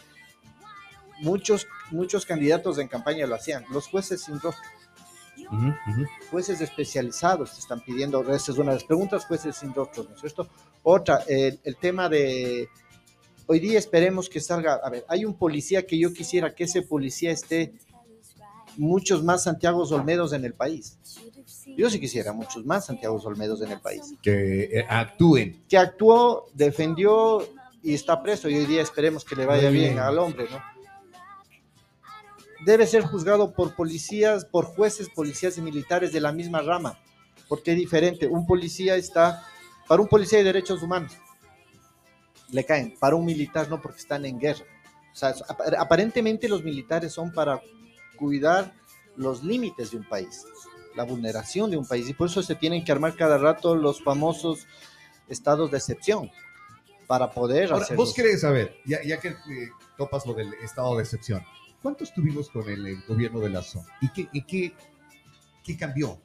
muchos, 1.21 1.67
muchos 1.91 2.27
candidatos 2.27 2.79
en 2.79 2.89
campaña 2.89 3.27
lo 3.27 3.35
hacían, 3.35 3.65
los 3.71 3.89
jueces 3.89 4.23
sin 4.23 4.41
rostro, 4.41 4.65
jueces 6.31 6.61
especializados 6.61 7.55
te 7.55 7.61
están 7.61 7.81
pidiendo, 7.81 8.21
esa 8.33 8.53
es 8.53 8.59
una 8.59 8.71
de 8.71 8.77
las 8.77 8.85
preguntas, 8.85 9.27
jueces 9.27 9.57
sin 9.57 9.75
rostro, 9.75 10.05
¿no 10.05 10.15
es 10.15 10.21
cierto? 10.21 10.49
Otra, 10.83 11.23
el, 11.29 11.61
el 11.65 11.77
tema 11.77 12.09
de, 12.09 12.69
hoy 13.47 13.61
día 13.61 13.79
esperemos 13.79 14.29
que 14.29 14.41
salga, 14.41 14.75
a 14.75 14.91
ver, 14.91 15.05
hay 15.09 15.25
un 15.25 15.35
policía 15.35 15.87
que 15.87 15.99
yo 15.99 16.13
quisiera 16.13 16.55
que 16.55 16.65
ese 16.65 16.83
policía 16.83 17.31
esté 17.31 17.75
muchos 18.77 19.23
más 19.23 19.45
Santiago 19.45 19.83
Olmedos 19.83 20.33
en 20.33 20.45
el 20.45 20.55
país. 20.55 20.99
Yo 21.77 21.91
sí 21.91 22.01
quisiera 22.01 22.33
muchos 22.33 22.65
más 22.65 22.87
Santiago 22.87 23.21
Olmedos 23.25 23.63
en 23.63 23.73
el 23.73 23.81
país. 23.81 24.15
Que 24.23 24.65
eh, 24.65 24.87
actúen. 24.89 25.63
Que 25.69 25.79
actuó, 25.79 26.47
defendió 26.55 27.47
y 27.83 27.95
está 27.95 28.23
preso 28.23 28.49
y 28.49 28.57
hoy 28.57 28.67
día 28.67 28.83
esperemos 28.83 29.25
que 29.25 29.37
le 29.37 29.47
vaya 29.47 29.71
bien. 29.71 29.99
al 29.99 30.19
hombre, 30.19 30.47
¿no? 30.51 30.74
Debe 32.65 32.87
ser 32.87 33.03
juzgado 33.03 33.53
por 33.53 33.75
policías, 33.75 34.45
por 34.45 34.65
jueces, 34.67 35.09
policías 35.11 35.59
y 35.59 35.63
militares 35.63 36.13
de 36.13 36.21
la 36.21 36.33
misma 36.33 36.61
rama, 36.63 36.99
porque 37.49 37.73
es 37.73 37.77
diferente. 37.79 38.27
Un 38.27 38.47
policía 38.47 38.97
está, 38.97 39.45
para 39.89 40.01
un 40.03 40.09
policía 40.09 40.39
de 40.39 40.45
derechos 40.45 40.83
humanos, 40.83 41.13
le 42.51 42.65
caen, 42.65 42.95
para 42.99 43.17
un 43.17 43.25
militar 43.25 43.69
no, 43.69 43.81
porque 43.81 43.99
están 43.99 44.25
en 44.25 44.39
guerra. 44.39 44.65
O 45.13 45.17
sea, 45.17 45.31
ap- 45.49 45.61
aparentemente 45.79 46.49
los 46.49 46.63
militares 46.63 47.13
son 47.13 47.33
para 47.33 47.61
cuidar 48.17 48.73
los 49.17 49.43
límites 49.43 49.91
de 49.91 49.99
un 49.99 50.09
país, 50.09 50.45
la 50.97 51.05
vulneración 51.05 51.71
de 51.71 51.77
un 51.77 51.87
país, 51.87 52.09
y 52.09 52.15
por 52.15 52.29
eso 52.29 52.43
se 52.43 52.55
tienen 52.55 52.85
que 52.85 52.93
armar 52.93 53.15
cada 53.17 53.39
rato 53.39 53.75
los 53.75 54.03
famosos 54.03 54.67
estados 55.29 55.71
de 55.71 55.79
excepción 55.79 56.31
para 57.07 57.31
poder 57.31 57.73
Ahora, 57.73 57.85
hacer. 57.85 57.97
vos 57.97 58.15
querés 58.15 58.41
saber, 58.41 58.77
ya, 58.85 58.99
ya 59.05 59.19
que 59.21 59.29
eh, 59.29 59.37
topas 59.99 60.27
lo 60.27 60.35
del 60.35 60.53
estado 60.55 60.97
de 60.97 61.03
excepción, 61.03 61.43
¿cuántos 61.85 62.15
tuvimos 62.15 62.49
con 62.49 62.67
el, 62.67 63.03
gobierno 63.07 63.41
de 63.41 63.51
Lazo? 63.51 63.85
¿Y 64.01 64.09
qué, 64.11 64.29
y 64.33 64.43
qué, 64.47 64.73
qué 65.63 65.77
cambió? 65.77 66.19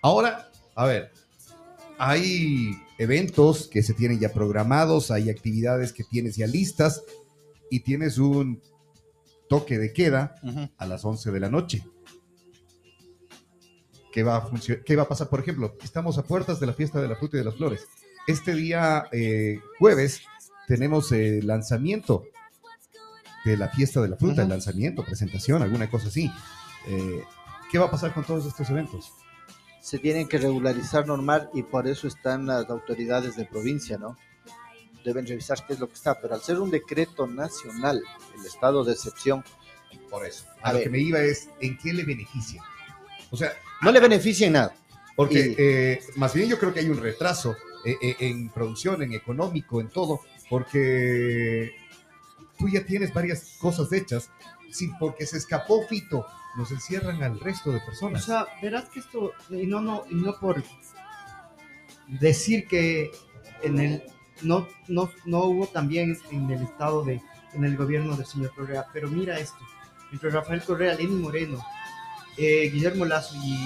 Ahora, 0.00 0.50
a 0.74 0.86
ver, 0.86 1.12
hay 1.98 2.70
eventos 2.96 3.68
que 3.68 3.82
se 3.82 3.92
tienen 3.92 4.18
ya 4.18 4.32
programados, 4.32 5.10
hay 5.10 5.28
actividades 5.28 5.92
que 5.92 6.02
tienes 6.02 6.34
ya 6.36 6.46
listas 6.46 7.02
y 7.70 7.80
tienes 7.80 8.16
un 8.16 8.62
toque 9.50 9.76
de 9.76 9.92
queda 9.92 10.36
a 10.78 10.86
las 10.86 11.04
11 11.04 11.30
de 11.30 11.40
la 11.40 11.50
noche. 11.50 11.84
¿Qué 14.12 14.22
va, 14.22 14.36
a 14.38 14.48
funcio- 14.48 14.82
¿Qué 14.82 14.96
va 14.96 15.02
a 15.02 15.08
pasar? 15.08 15.28
Por 15.28 15.40
ejemplo, 15.40 15.76
estamos 15.82 16.16
a 16.16 16.24
puertas 16.24 16.58
de 16.58 16.66
la 16.66 16.72
fiesta 16.72 17.02
de 17.02 17.08
la 17.08 17.16
fruta 17.16 17.36
y 17.36 17.40
de 17.40 17.44
las 17.44 17.56
flores. 17.56 17.86
Este 18.26 18.54
día 18.54 19.04
eh, 19.12 19.60
jueves 19.78 20.22
tenemos 20.66 21.12
el 21.12 21.46
lanzamiento 21.46 22.24
de 23.50 23.56
la 23.56 23.68
fiesta 23.68 24.00
de 24.02 24.08
la 24.08 24.16
fruta, 24.16 24.42
el 24.42 24.48
Ujú. 24.48 24.50
lanzamiento, 24.50 25.04
presentación, 25.04 25.62
alguna 25.62 25.88
cosa 25.90 26.08
así. 26.08 26.30
Eh, 26.88 27.22
¿Qué 27.70 27.78
va 27.78 27.86
a 27.86 27.90
pasar 27.90 28.12
con 28.14 28.24
todos 28.24 28.46
estos 28.46 28.68
eventos? 28.70 29.12
se 29.80 30.00
tienen 30.00 30.26
que 30.26 30.36
regularizar 30.38 31.06
normal 31.06 31.48
y 31.54 31.62
por 31.62 31.86
eso 31.86 32.08
están 32.08 32.44
las 32.46 32.68
autoridades 32.68 33.36
de 33.36 33.44
provincia, 33.44 33.96
¿no? 33.96 34.18
Deben 35.04 35.24
revisar 35.28 35.64
qué 35.64 35.74
es 35.74 35.78
lo 35.78 35.86
que 35.86 35.94
está, 35.94 36.20
pero 36.20 36.34
al 36.34 36.40
ser 36.42 36.58
un 36.58 36.72
decreto 36.72 37.28
nacional, 37.28 38.02
el 38.36 38.44
estado 38.44 38.82
de 38.82 38.92
excepción, 38.94 39.44
Por 40.10 40.26
eso. 40.26 40.44
A 40.60 40.70
A 40.70 40.72
lo 40.72 40.78
ver. 40.78 40.84
que 40.86 40.90
me 40.90 40.98
iba 40.98 41.20
es, 41.20 41.50
¿en 41.60 41.78
qué 41.78 41.92
le 41.92 42.02
beneficia? 42.04 42.64
O 43.30 43.36
sea, 43.36 43.52
no 43.80 43.92
le 43.92 44.00
beneficia 44.00 44.48
en 44.48 44.54
nada. 44.54 44.74
Porque 45.14 45.38
Y- 45.50 45.54
eh, 45.56 46.00
más 46.16 46.34
bien 46.34 46.48
yo 46.48 46.58
creo 46.58 46.74
que 46.74 46.80
hay 46.80 46.88
un 46.88 46.98
retraso 47.00 47.54
eh, 47.84 47.96
eh, 48.02 48.16
en 48.18 48.48
producción, 48.48 49.02
en 49.04 49.12
económico, 49.12 49.80
en 49.80 49.88
todo, 49.88 50.18
porque 50.50 51.76
tú 52.58 52.68
ya 52.68 52.84
tienes 52.84 53.12
varias 53.12 53.56
cosas 53.58 53.92
hechas, 53.92 54.30
sí, 54.70 54.90
porque 54.98 55.26
se 55.26 55.38
escapó 55.38 55.82
Fito, 55.88 56.26
nos 56.56 56.70
encierran 56.70 57.22
al 57.22 57.38
resto 57.40 57.70
de 57.70 57.78
O 57.78 57.84
personas. 57.84 58.24
sea, 58.24 58.46
verás 58.62 58.88
que 58.88 59.00
esto, 59.00 59.32
y 59.50 59.66
no, 59.66 59.80
no, 59.80 60.04
y 60.10 60.14
no 60.14 60.38
por 60.38 60.62
decir 62.08 62.66
que 62.68 63.12
en 63.62 63.78
el, 63.78 64.02
no, 64.42 64.68
no, 64.88 65.10
no 65.24 65.44
hubo 65.44 65.66
también 65.66 66.16
en 66.30 66.50
el 66.50 66.62
estado 66.62 67.04
de, 67.04 67.20
en 67.52 67.64
el 67.64 67.76
gobierno 67.76 68.16
del 68.16 68.26
señor 68.26 68.54
Correa, 68.54 68.86
pero 68.92 69.08
mira 69.08 69.38
esto, 69.38 69.58
entre 70.12 70.30
Rafael 70.30 70.62
Correa, 70.62 70.94
Lenín 70.94 71.20
Moreno, 71.20 71.62
eh, 72.38 72.68
Guillermo 72.70 73.06
Lazo 73.06 73.34
y, 73.42 73.56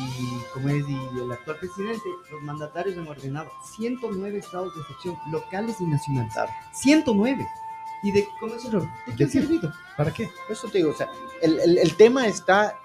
como 0.55 0.69
es, 0.69 0.89
y 0.89 1.19
el 1.19 1.33
actual 1.33 1.59
presidente, 1.59 2.05
los 2.31 2.41
mandatarios 2.43 2.97
han 2.99 3.09
ordenado 3.09 3.51
109 3.77 4.39
estados 4.39 4.75
de 4.75 4.81
excepción, 4.83 5.17
locales 5.31 5.77
y 5.81 5.85
nacionales. 5.87 6.33
Claro. 6.33 6.53
109. 6.75 7.47
¿Y 8.03 8.13
de 8.13 8.27
cómo 8.39 8.55
es 8.55 8.65
eso? 8.65 8.81
¿De 9.07 9.15
qué 9.17 9.27
servido? 9.29 9.73
¿Para 9.97 10.13
qué? 10.13 10.31
Eso 10.49 10.69
te 10.69 10.79
digo, 10.79 10.91
o 10.91 10.95
sea, 10.97 11.09
el, 11.43 11.59
el- 11.61 11.79
el 11.79 11.97
tema 11.97 12.27
está, 12.27 12.79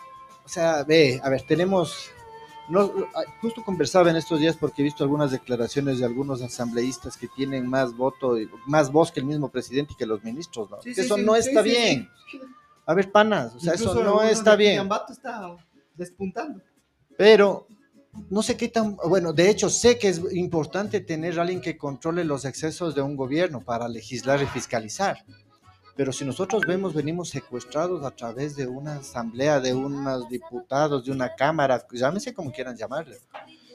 o 0.44 0.50
sea, 0.50 0.84
ve, 0.84 1.20
a 1.24 1.30
ver, 1.30 1.42
tenemos, 1.44 2.10
no, 2.68 2.92
justo 3.42 3.64
conversaba 3.64 4.10
en 4.10 4.18
estos 4.18 4.40
días 4.40 4.58
porque 4.58 4.82
he 4.82 4.84
visto 4.84 5.04
algunas 5.04 5.32
declaraciones 5.32 6.00
de 6.00 6.06
algunos 6.06 6.42
asambleístas 6.42 7.16
que 7.16 7.28
tienen 7.30 7.68
más 7.70 7.96
voto, 7.96 8.38
y- 8.40 8.50
más 8.68 8.92
voz 8.92 9.12
que 9.12 9.22
el 9.22 9.26
mismo 9.26 9.50
presidente 9.50 9.94
y 9.94 9.96
que 9.96 10.06
los 10.06 10.24
ministros, 10.24 10.70
¿no? 10.70 10.82
Sí, 10.82 10.90
Que 10.90 10.96
sí, 10.96 11.02
eso 11.02 11.16
sí, 11.16 11.24
no 11.24 11.34
sí, 11.36 11.40
está 11.50 11.64
sí, 11.64 11.70
bien. 11.70 12.10
sí. 12.32 12.42
A 12.88 12.94
ver, 12.94 13.12
panas, 13.12 13.56
o 13.56 13.60
sea, 13.60 13.74
eso 13.74 13.94
no 14.04 14.22
está 14.22 14.56
bien. 14.56 14.80
Ambato 14.80 15.12
está 15.14 15.56
despuntando. 15.96 16.62
Pero 17.18 17.68
no 18.30 18.42
sé 18.42 18.58
qué 18.58 18.70
tan, 18.70 18.96
bueno, 18.96 19.34
de 19.34 19.50
hecho 19.50 19.70
sé 19.70 19.98
que 19.98 20.10
es 20.10 20.22
importante 20.34 21.02
tener 21.02 21.38
a 21.38 21.42
alguien 21.42 21.62
que 21.62 21.78
controle 21.78 22.24
los 22.24 22.46
excesos 22.46 22.96
de 22.96 23.02
un 23.02 23.16
gobierno 23.16 23.62
para 23.62 23.88
legislar 23.88 24.42
y 24.42 24.46
fiscalizar. 24.46 25.26
Pero 25.96 26.12
si 26.12 26.26
nosotros 26.26 26.64
vemos, 26.68 26.94
venimos 26.94 27.30
secuestrados 27.30 28.04
a 28.06 28.12
través 28.12 28.56
de 28.56 28.68
una 28.68 28.98
asamblea, 28.98 29.60
de 29.60 29.74
unos 29.74 30.28
diputados, 30.28 31.06
de 31.06 31.12
una 31.12 31.36
cámara, 31.36 31.86
llámese 31.92 32.34
como 32.34 32.52
quieran 32.52 32.76
llamarle. 32.76 33.18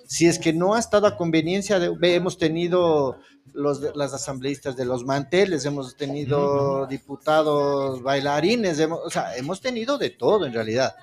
Si 0.06 0.26
es 0.26 0.38
que 0.38 0.52
no 0.52 0.74
ha 0.74 0.80
estado 0.80 1.06
a 1.06 1.16
conveniencia, 1.16 1.78
de, 1.78 1.96
hemos 2.14 2.36
tenido 2.36 3.18
los, 3.52 3.80
las 3.96 4.12
asambleístas 4.12 4.76
de 4.76 4.84
los 4.84 5.04
manteles, 5.04 5.64
hemos 5.64 5.96
tenido 5.96 6.86
diputados 6.86 8.02
bailarines, 8.02 8.78
hemos, 8.80 9.00
o 9.04 9.10
sea, 9.10 9.36
hemos 9.36 9.60
tenido 9.60 9.96
de 9.96 10.10
todo 10.10 10.46
en 10.46 10.52
realidad 10.52 10.94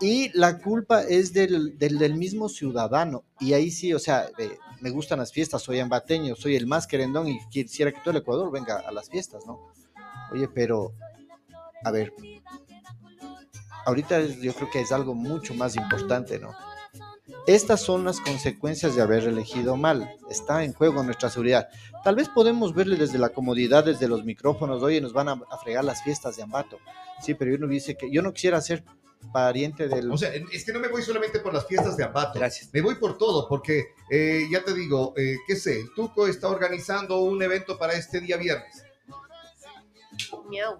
y 0.00 0.30
la 0.38 0.58
culpa 0.58 1.02
es 1.02 1.32
del, 1.32 1.78
del, 1.78 2.14
mismo 2.14 2.48
ciudadano. 2.48 3.24
Y 3.40 3.52
ahí 3.54 3.70
sí, 3.70 3.94
o 3.94 3.98
sea, 3.98 4.28
me 4.80 4.90
gustan 4.90 5.18
las 5.18 5.32
fiestas, 5.32 5.62
soy 5.62 5.80
ambateño, 5.80 6.36
soy 6.36 6.56
el 6.56 6.66
más 6.66 6.86
querendón 6.86 7.28
y 7.28 7.38
quisiera 7.48 7.92
que 7.92 8.00
todo 8.00 8.10
el 8.10 8.18
Ecuador 8.18 8.50
venga 8.50 8.80
a 8.80 8.92
las 8.92 9.08
fiestas, 9.08 9.46
¿no? 9.46 9.60
Oye, 10.32 10.48
pero, 10.48 10.92
a 11.84 11.90
ver, 11.90 12.12
ahorita 13.86 14.20
yo 14.20 14.52
creo 14.54 14.70
que 14.70 14.80
es 14.80 14.92
algo 14.92 15.14
mucho 15.14 15.54
más 15.54 15.76
importante, 15.76 16.38
¿no? 16.38 16.50
Estas 17.46 17.80
son 17.80 18.04
las 18.04 18.20
consecuencias 18.20 18.96
de 18.96 19.02
haber 19.02 19.24
elegido 19.24 19.76
mal. 19.76 20.10
Está 20.28 20.64
en 20.64 20.72
juego 20.72 21.02
nuestra 21.02 21.30
seguridad. 21.30 21.68
Tal 22.02 22.16
vez 22.16 22.28
podemos 22.28 22.74
verle 22.74 22.96
desde 22.96 23.18
la 23.18 23.28
comodidad, 23.28 23.84
desde 23.84 24.08
los 24.08 24.24
micrófonos. 24.24 24.82
Oye, 24.82 25.00
nos 25.00 25.12
van 25.12 25.28
a, 25.28 25.40
fregar 25.62 25.84
las 25.84 26.02
fiestas 26.02 26.36
de 26.36 26.42
Ambato. 26.42 26.78
Sí, 27.20 27.34
pero 27.34 27.52
yo 27.52 27.58
no 27.58 27.68
que 27.68 28.10
yo 28.10 28.22
no 28.22 28.32
quisiera 28.32 28.60
ser 28.60 28.84
pariente 29.32 29.88
del. 29.88 30.10
O 30.10 30.16
sea, 30.16 30.30
es 30.34 30.64
que 30.64 30.72
no 30.72 30.80
me 30.80 30.88
voy 30.88 31.02
solamente 31.02 31.40
por 31.40 31.52
las 31.52 31.66
fiestas 31.66 31.96
de 31.96 32.04
Ambato. 32.04 32.38
Gracias. 32.38 32.70
Me 32.72 32.80
voy 32.80 32.94
por 32.96 33.18
todo, 33.18 33.48
porque 33.48 33.86
eh, 34.10 34.46
ya 34.50 34.62
te 34.64 34.72
digo, 34.74 35.12
eh, 35.16 35.36
qué 35.46 35.56
sé, 35.56 35.80
el 35.80 35.92
Tuco 35.94 36.26
está 36.26 36.48
organizando 36.48 37.18
un 37.20 37.42
evento 37.42 37.76
para 37.78 37.92
este 37.94 38.20
día 38.20 38.36
viernes. 38.36 38.84
Miau. 40.48 40.78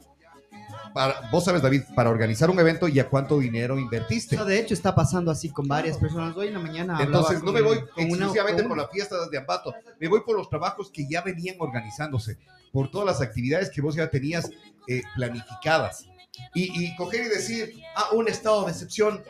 Para, 0.95 1.29
vos 1.31 1.45
sabes, 1.45 1.61
David, 1.61 1.83
para 1.95 2.09
organizar 2.11 2.49
un 2.49 2.59
evento 2.59 2.89
y 2.89 2.99
a 2.99 3.09
cuánto 3.09 3.39
dinero 3.39 3.79
invertiste. 3.79 4.35
No, 4.37 4.45
de 4.45 4.59
hecho, 4.59 4.73
está 4.73 4.95
pasando 4.95 5.31
así 5.31 5.51
con 5.51 5.69
varias 5.69 5.99
personas. 5.99 6.35
Hoy 6.37 6.49
en 6.49 6.55
la 6.55 6.61
mañana. 6.61 6.99
Entonces, 7.03 7.41
no 7.41 7.47
con- 7.47 7.55
me 7.55 7.61
voy 7.63 7.81
con 7.81 7.89
una- 7.97 8.03
exclusivamente 8.07 8.63
con 8.63 8.69
por 8.71 8.79
las 8.79 8.91
fiestas 8.91 9.31
de 9.31 9.39
Ambato, 9.39 9.75
me 10.01 10.09
voy 10.09 10.21
por 10.25 10.37
los 10.37 10.49
trabajos 10.49 10.91
que 10.91 11.07
ya 11.09 11.21
venían 11.21 11.57
organizándose, 11.59 12.39
por 12.73 12.91
todas 12.91 13.07
las 13.07 13.21
actividades 13.21 13.71
que 13.71 13.83
vos 13.83 13.95
ya 13.95 14.09
tenías 14.09 14.51
eh, 14.89 15.03
planificadas. 15.15 16.07
Y, 16.55 16.85
y 16.85 16.97
coger 16.97 17.27
y 17.27 17.29
decir, 17.29 17.83
ah, 17.95 18.11
un 18.13 18.29
estado 18.29 18.65
de 18.65 18.73
excepción, 18.73 19.23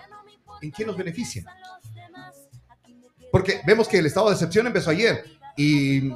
¿en 0.62 0.72
qué 0.72 0.84
nos 0.84 0.96
beneficia? 0.96 1.44
Porque 3.32 3.60
vemos 3.66 3.88
que 3.88 3.98
el 3.98 4.06
estado 4.06 4.28
de 4.28 4.34
excepción 4.34 4.66
empezó 4.66 4.90
ayer 4.90 5.24
y 5.56 6.10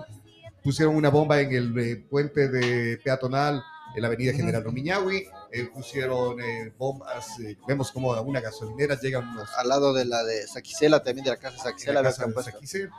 pusieron 0.62 0.96
una 0.96 1.10
bomba 1.10 1.40
en 1.40 1.52
el 1.52 1.78
eh, 1.78 1.96
puente 2.08 2.48
de 2.48 2.98
peatonal 2.98 3.62
en 3.94 4.02
la 4.02 4.08
avenida 4.08 4.32
General 4.32 4.62
Romiñahui, 4.62 5.28
eh, 5.52 5.64
pusieron 5.72 6.40
eh, 6.40 6.72
bombas, 6.78 7.40
eh, 7.40 7.56
vemos 7.66 7.90
como 7.90 8.14
a 8.14 8.20
una 8.20 8.40
gasolinera 8.40 8.98
llegan 9.00 9.28
unos... 9.28 9.50
Al 9.56 9.68
lado 9.68 9.92
de 9.92 10.04
la 10.04 10.22
de 10.22 10.46
Saquicela, 10.46 11.02
también 11.02 11.24
de 11.24 11.30
la 11.30 11.38
casa 11.38 11.58
Saquicela. 11.58 12.02
la 12.02 12.12
de 12.12 12.32
puesto. 12.32 12.52
Saquicel. 12.52 12.90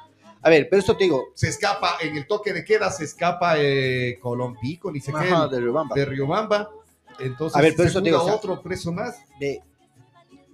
A 0.43 0.49
ver, 0.49 0.67
pero 0.69 0.79
esto 0.79 0.97
te 0.97 1.03
digo, 1.03 1.27
se 1.35 1.49
escapa 1.49 1.97
en 2.01 2.17
el 2.17 2.25
toque 2.25 2.51
de 2.51 2.63
queda, 2.63 2.89
se 2.89 3.03
escapa 3.03 3.55
eh, 3.57 4.17
Colón 4.19 4.57
Pico, 4.59 4.91
ni 4.91 4.99
qué, 4.99 5.11
ajá, 5.13 5.47
de 5.47 5.59
Riobamba. 5.59 5.95
de 5.95 6.05
Riobamba. 6.05 6.69
Entonces, 7.23 7.57
A 7.57 7.61
ver, 7.61 7.73
pero 7.75 7.83
se 7.83 7.89
eso 7.91 7.99
te 7.99 8.05
digo, 8.09 8.19
funda 8.19 8.33
o 8.35 8.39
sea, 8.39 8.51
otro 8.51 8.61
preso 8.61 8.91
más. 8.91 9.15
de- 9.39 9.61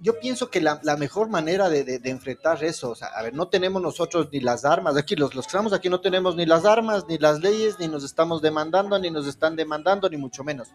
yo 0.00 0.20
pienso 0.20 0.48
que 0.48 0.60
la, 0.60 0.78
la 0.84 0.96
mejor 0.96 1.28
manera 1.28 1.68
de, 1.68 1.82
de- 1.82 1.98
de 1.98 2.10
enfrentar 2.10 2.62
eso, 2.62 2.90
o 2.90 2.94
sea, 2.94 3.08
a 3.08 3.22
ver, 3.22 3.34
no 3.34 3.48
tenemos 3.48 3.82
nosotros 3.82 4.28
ni 4.30 4.38
las 4.40 4.64
armas, 4.64 4.96
aquí 4.96 5.16
los, 5.16 5.34
los 5.34 5.46
que 5.46 5.50
estamos 5.50 5.72
aquí 5.72 5.88
no 5.88 6.00
tenemos 6.00 6.36
ni 6.36 6.46
las 6.46 6.64
armas, 6.64 7.04
ni 7.08 7.18
las 7.18 7.40
leyes, 7.40 7.78
ni 7.80 7.88
nos 7.88 8.04
estamos 8.04 8.40
demandando, 8.40 8.96
ni 8.98 9.10
nos 9.10 9.26
están 9.26 9.56
demandando, 9.56 10.08
ni 10.08 10.16
mucho 10.16 10.44
menos. 10.44 10.68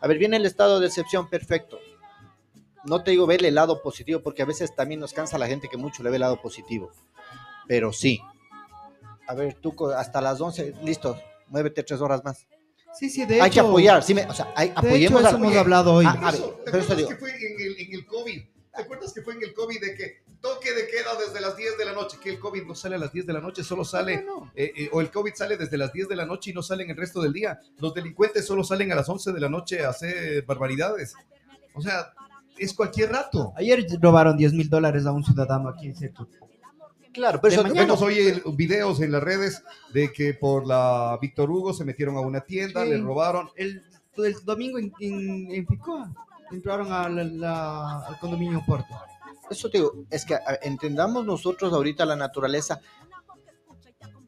A 0.00 0.06
ver, 0.06 0.18
viene 0.18 0.36
el 0.36 0.46
estado 0.46 0.78
de 0.78 0.86
excepción, 0.86 1.28
perfecto. 1.28 1.78
No 2.84 3.02
te 3.02 3.10
digo 3.10 3.26
ver 3.26 3.44
el 3.44 3.56
lado 3.56 3.82
positivo, 3.82 4.20
porque 4.20 4.42
a 4.42 4.46
veces 4.46 4.72
también 4.76 5.00
nos 5.00 5.12
cansa 5.12 5.38
la 5.38 5.48
gente 5.48 5.68
que 5.68 5.76
mucho 5.76 6.04
le 6.04 6.10
ve 6.10 6.16
el 6.16 6.20
lado 6.20 6.40
positivo, 6.40 6.92
pero 7.66 7.92
sí. 7.92 8.20
A 9.26 9.34
ver, 9.34 9.54
tú 9.54 9.74
hasta 9.90 10.20
las 10.20 10.40
11, 10.40 10.74
listo, 10.84 11.18
muévete 11.48 11.82
tres 11.82 12.00
horas 12.00 12.24
más. 12.24 12.46
Sí, 12.94 13.08
sí, 13.10 13.24
de 13.26 13.40
hay 13.40 13.50
que 13.50 13.58
hecho- 13.60 13.68
apoyar, 13.68 14.02
sí, 14.02 14.14
me- 14.14 14.24
o 14.26 14.34
sea, 14.34 14.52
hay- 14.56 14.68
De 14.68 14.74
apoyemos 14.76 15.20
hecho, 15.20 15.26
a 15.28 15.30
eso 15.30 15.38
hemos 15.38 15.56
hablado 15.56 15.92
hoy. 15.94 16.06
Ah, 16.06 16.18
a 16.22 16.30
ver, 16.32 16.40
¿Te 16.40 16.46
pero 16.64 16.78
eso 16.78 16.92
acuerdas 16.92 16.96
digo. 16.96 17.08
que 17.10 17.16
fue 17.16 17.30
en 17.30 17.60
el, 17.60 17.80
en 17.80 17.94
el 17.94 18.06
COVID? 18.06 18.42
¿Te 18.74 18.82
acuerdas 18.82 19.12
que 19.12 19.22
fue 19.22 19.34
en 19.34 19.42
el 19.42 19.54
COVID 19.54 19.80
de 19.80 19.94
que 19.94 20.22
toque 20.40 20.72
de 20.72 20.86
queda 20.88 21.10
desde 21.24 21.40
las 21.40 21.56
10 21.56 21.76
de 21.78 21.84
la 21.84 21.92
noche? 21.92 22.16
Que 22.22 22.30
el 22.30 22.38
COVID 22.38 22.62
no 22.64 22.74
sale 22.74 22.94
a 22.96 22.98
las 22.98 23.12
10 23.12 23.26
de 23.26 23.32
la 23.32 23.40
noche, 23.40 23.62
solo 23.64 23.84
sale, 23.84 24.24
eh, 24.54 24.72
eh, 24.76 24.88
o 24.92 25.00
el 25.00 25.10
COVID 25.10 25.32
sale 25.34 25.56
desde 25.56 25.76
las 25.76 25.92
10 25.92 26.08
de 26.08 26.16
la 26.16 26.26
noche 26.26 26.50
y 26.50 26.54
no 26.54 26.62
salen 26.62 26.90
el 26.90 26.96
resto 26.96 27.20
del 27.20 27.32
día. 27.32 27.58
Los 27.78 27.92
delincuentes 27.94 28.46
solo 28.46 28.62
salen 28.64 28.90
a 28.92 28.94
las 28.94 29.08
11 29.08 29.32
de 29.32 29.40
la 29.40 29.48
noche 29.48 29.84
a 29.84 29.90
hacer 29.90 30.44
barbaridades. 30.44 31.14
O 31.74 31.80
sea, 31.80 32.12
es 32.56 32.72
cualquier 32.72 33.10
rato. 33.10 33.52
Ayer 33.56 33.84
robaron 34.00 34.36
10 34.36 34.52
mil 34.52 34.68
dólares 34.68 35.06
a 35.06 35.12
un 35.12 35.24
ciudadano 35.24 35.68
aquí 35.68 35.86
en 35.86 35.96
Setu. 35.96 36.28
Claro, 37.12 37.40
pero 37.40 37.62
De 37.62 37.68
eso. 37.68 37.74
Vemos 37.74 38.02
hoy 38.02 38.18
el- 38.18 38.42
videos 38.54 39.00
en 39.00 39.12
las 39.12 39.22
redes 39.22 39.62
de 39.92 40.12
que 40.12 40.34
por 40.34 40.66
la 40.66 41.18
Víctor 41.20 41.50
Hugo 41.50 41.72
se 41.72 41.84
metieron 41.84 42.16
a 42.16 42.20
una 42.20 42.40
tienda, 42.42 42.84
Sí. 42.84 42.90
le 42.90 42.98
robaron. 42.98 43.50
El, 43.56 43.82
el 44.16 44.34
domingo 44.44 44.78
en, 44.78 44.92
en, 45.00 45.50
en 45.52 45.66
Ficoa 45.66 46.12
entraron 46.50 46.92
a 46.92 47.08
la- 47.08 47.24
la- 47.24 47.98
al 48.06 48.18
condominio 48.18 48.62
Porto. 48.66 48.94
eso 49.50 49.70
te 49.70 49.78
digo, 49.78 49.92
es 50.10 50.24
que 50.26 50.38
entendamos 50.62 51.24
nosotros 51.24 51.72
ahorita 51.72 52.04
la 52.04 52.16
naturaleza 52.16 52.80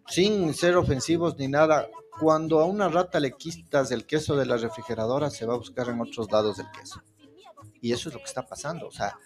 sin 0.08 0.54
ser 0.54 0.76
ofensivos 0.76 1.36
ni 1.38 1.48
nada. 1.48 1.88
Cuando 2.20 2.60
a 2.60 2.64
una 2.66 2.88
rata 2.88 3.18
le 3.20 3.32
quitas 3.32 3.90
el 3.92 4.04
queso 4.06 4.36
de 4.36 4.44
la 4.44 4.56
refrigeradora, 4.56 5.30
se 5.30 5.46
va 5.46 5.54
a 5.54 5.58
buscar 5.58 5.88
en 5.88 6.00
otros 6.00 6.30
lados 6.30 6.58
el 6.58 6.66
queso. 6.70 7.00
Y 7.80 7.92
eso 7.92 8.08
es 8.08 8.14
lo 8.14 8.20
que 8.20 8.26
está 8.26 8.46
pasando. 8.46 8.88
O 8.88 8.90
sea, 8.90 9.16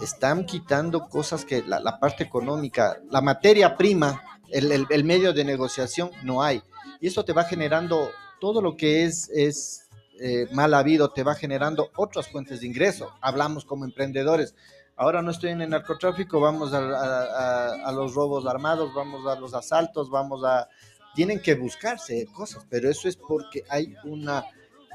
están 0.00 0.44
quitando 0.46 1.08
cosas 1.08 1.44
que 1.44 1.62
la, 1.62 1.98
parte 2.00 2.24
económica, 2.24 2.98
la 3.10 3.20
materia 3.20 3.76
prima, 3.76 4.22
el, 4.50 4.70
el- 4.90 5.04
medio 5.04 5.32
de 5.32 5.44
negociación 5.44 6.10
no 6.22 6.42
hay. 6.42 6.62
Y 7.00 7.08
eso 7.08 7.24
te 7.24 7.32
va 7.32 7.44
generando 7.44 8.10
todo 8.40 8.60
lo 8.60 8.76
que 8.76 9.04
es, 9.04 9.28
es 9.30 9.88
eh, 10.20 10.48
mal 10.52 10.74
habido, 10.74 11.10
te 11.10 11.22
va 11.22 11.34
generando 11.34 11.90
otras 11.96 12.28
fuentes 12.28 12.60
de 12.60 12.66
ingreso. 12.66 13.10
Hablamos 13.20 13.64
como 13.64 13.84
emprendedores. 13.84 14.54
Ahora 14.96 15.22
no 15.22 15.30
estoy 15.30 15.50
en 15.50 15.60
el 15.62 15.70
narcotráfico, 15.70 16.40
vamos 16.40 16.72
a- 16.72 16.78
a- 16.78 17.88
a 17.88 17.92
los 17.92 18.14
robos 18.14 18.46
armados, 18.46 18.92
vamos 18.94 19.26
a 19.26 19.38
los 19.38 19.54
asaltos, 19.54 20.10
vamos 20.10 20.44
a... 20.44 20.68
Tienen 21.14 21.40
que 21.40 21.54
buscarse 21.54 22.26
cosas, 22.32 22.66
pero 22.68 22.90
eso 22.90 23.08
es 23.08 23.16
porque 23.16 23.62
hay 23.68 23.94
una... 24.04 24.44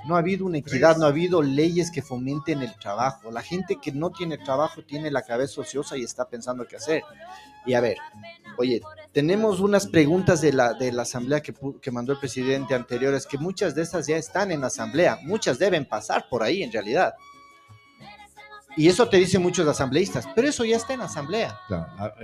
No 0.08 0.16
ha 0.16 0.20
habido 0.20 0.46
una 0.46 0.58
equidad, 0.58 0.98
no 0.98 1.06
ha 1.06 1.10
habido 1.10 1.42
leyes 1.42 1.92
que 1.92 2.02
fomenten 2.02 2.62
el 2.62 2.74
trabajo. 2.80 3.32
La 3.32 3.42
gente 3.42 3.78
que 3.82 3.92
no 3.92 4.12
tiene 4.12 4.38
trabajo 4.38 4.84
tiene 4.84 5.12
la 5.12 5.22
cabeza 5.22 5.62
ociosa 5.62 5.98
y 5.98 6.04
está 6.04 6.28
pensando 6.30 6.66
qué 6.66 6.78
hacer. 6.78 7.04
Y 7.66 7.74
a 7.74 7.82
ver, 7.82 7.98
oye, 8.58 8.82
tenemos 9.12 9.60
unas 9.60 9.88
preguntas 9.88 10.42
de 10.42 10.54
la, 10.54 10.74
de 10.74 10.92
la 10.92 11.04
asamblea 11.04 11.42
que, 11.42 11.92
mandó 11.92 12.14
el 12.14 12.20
presidente 12.20 12.74
anteriores, 12.76 13.26
que 13.26 13.38
muchas 13.38 13.76
de 13.76 13.82
esas 13.82 14.08
ya 14.08 14.18
están 14.18 14.52
en 14.52 14.62
la 14.62 14.68
asamblea, 14.68 15.20
muchas 15.24 15.60
deben 15.60 15.86
pasar 15.86 16.28
por 16.30 16.44
ahí 16.44 16.64
en 16.64 16.72
realidad. 16.72 17.14
Y 18.78 18.88
eso 18.88 19.10
te 19.10 19.18
dicen 19.18 19.42
muchos 19.42 19.68
asambleístas, 19.68 20.26
pero 20.36 20.48
eso 20.48 20.64
ya 20.64 20.78
está 20.78 20.94
en 20.94 21.02
asamblea. 21.02 21.60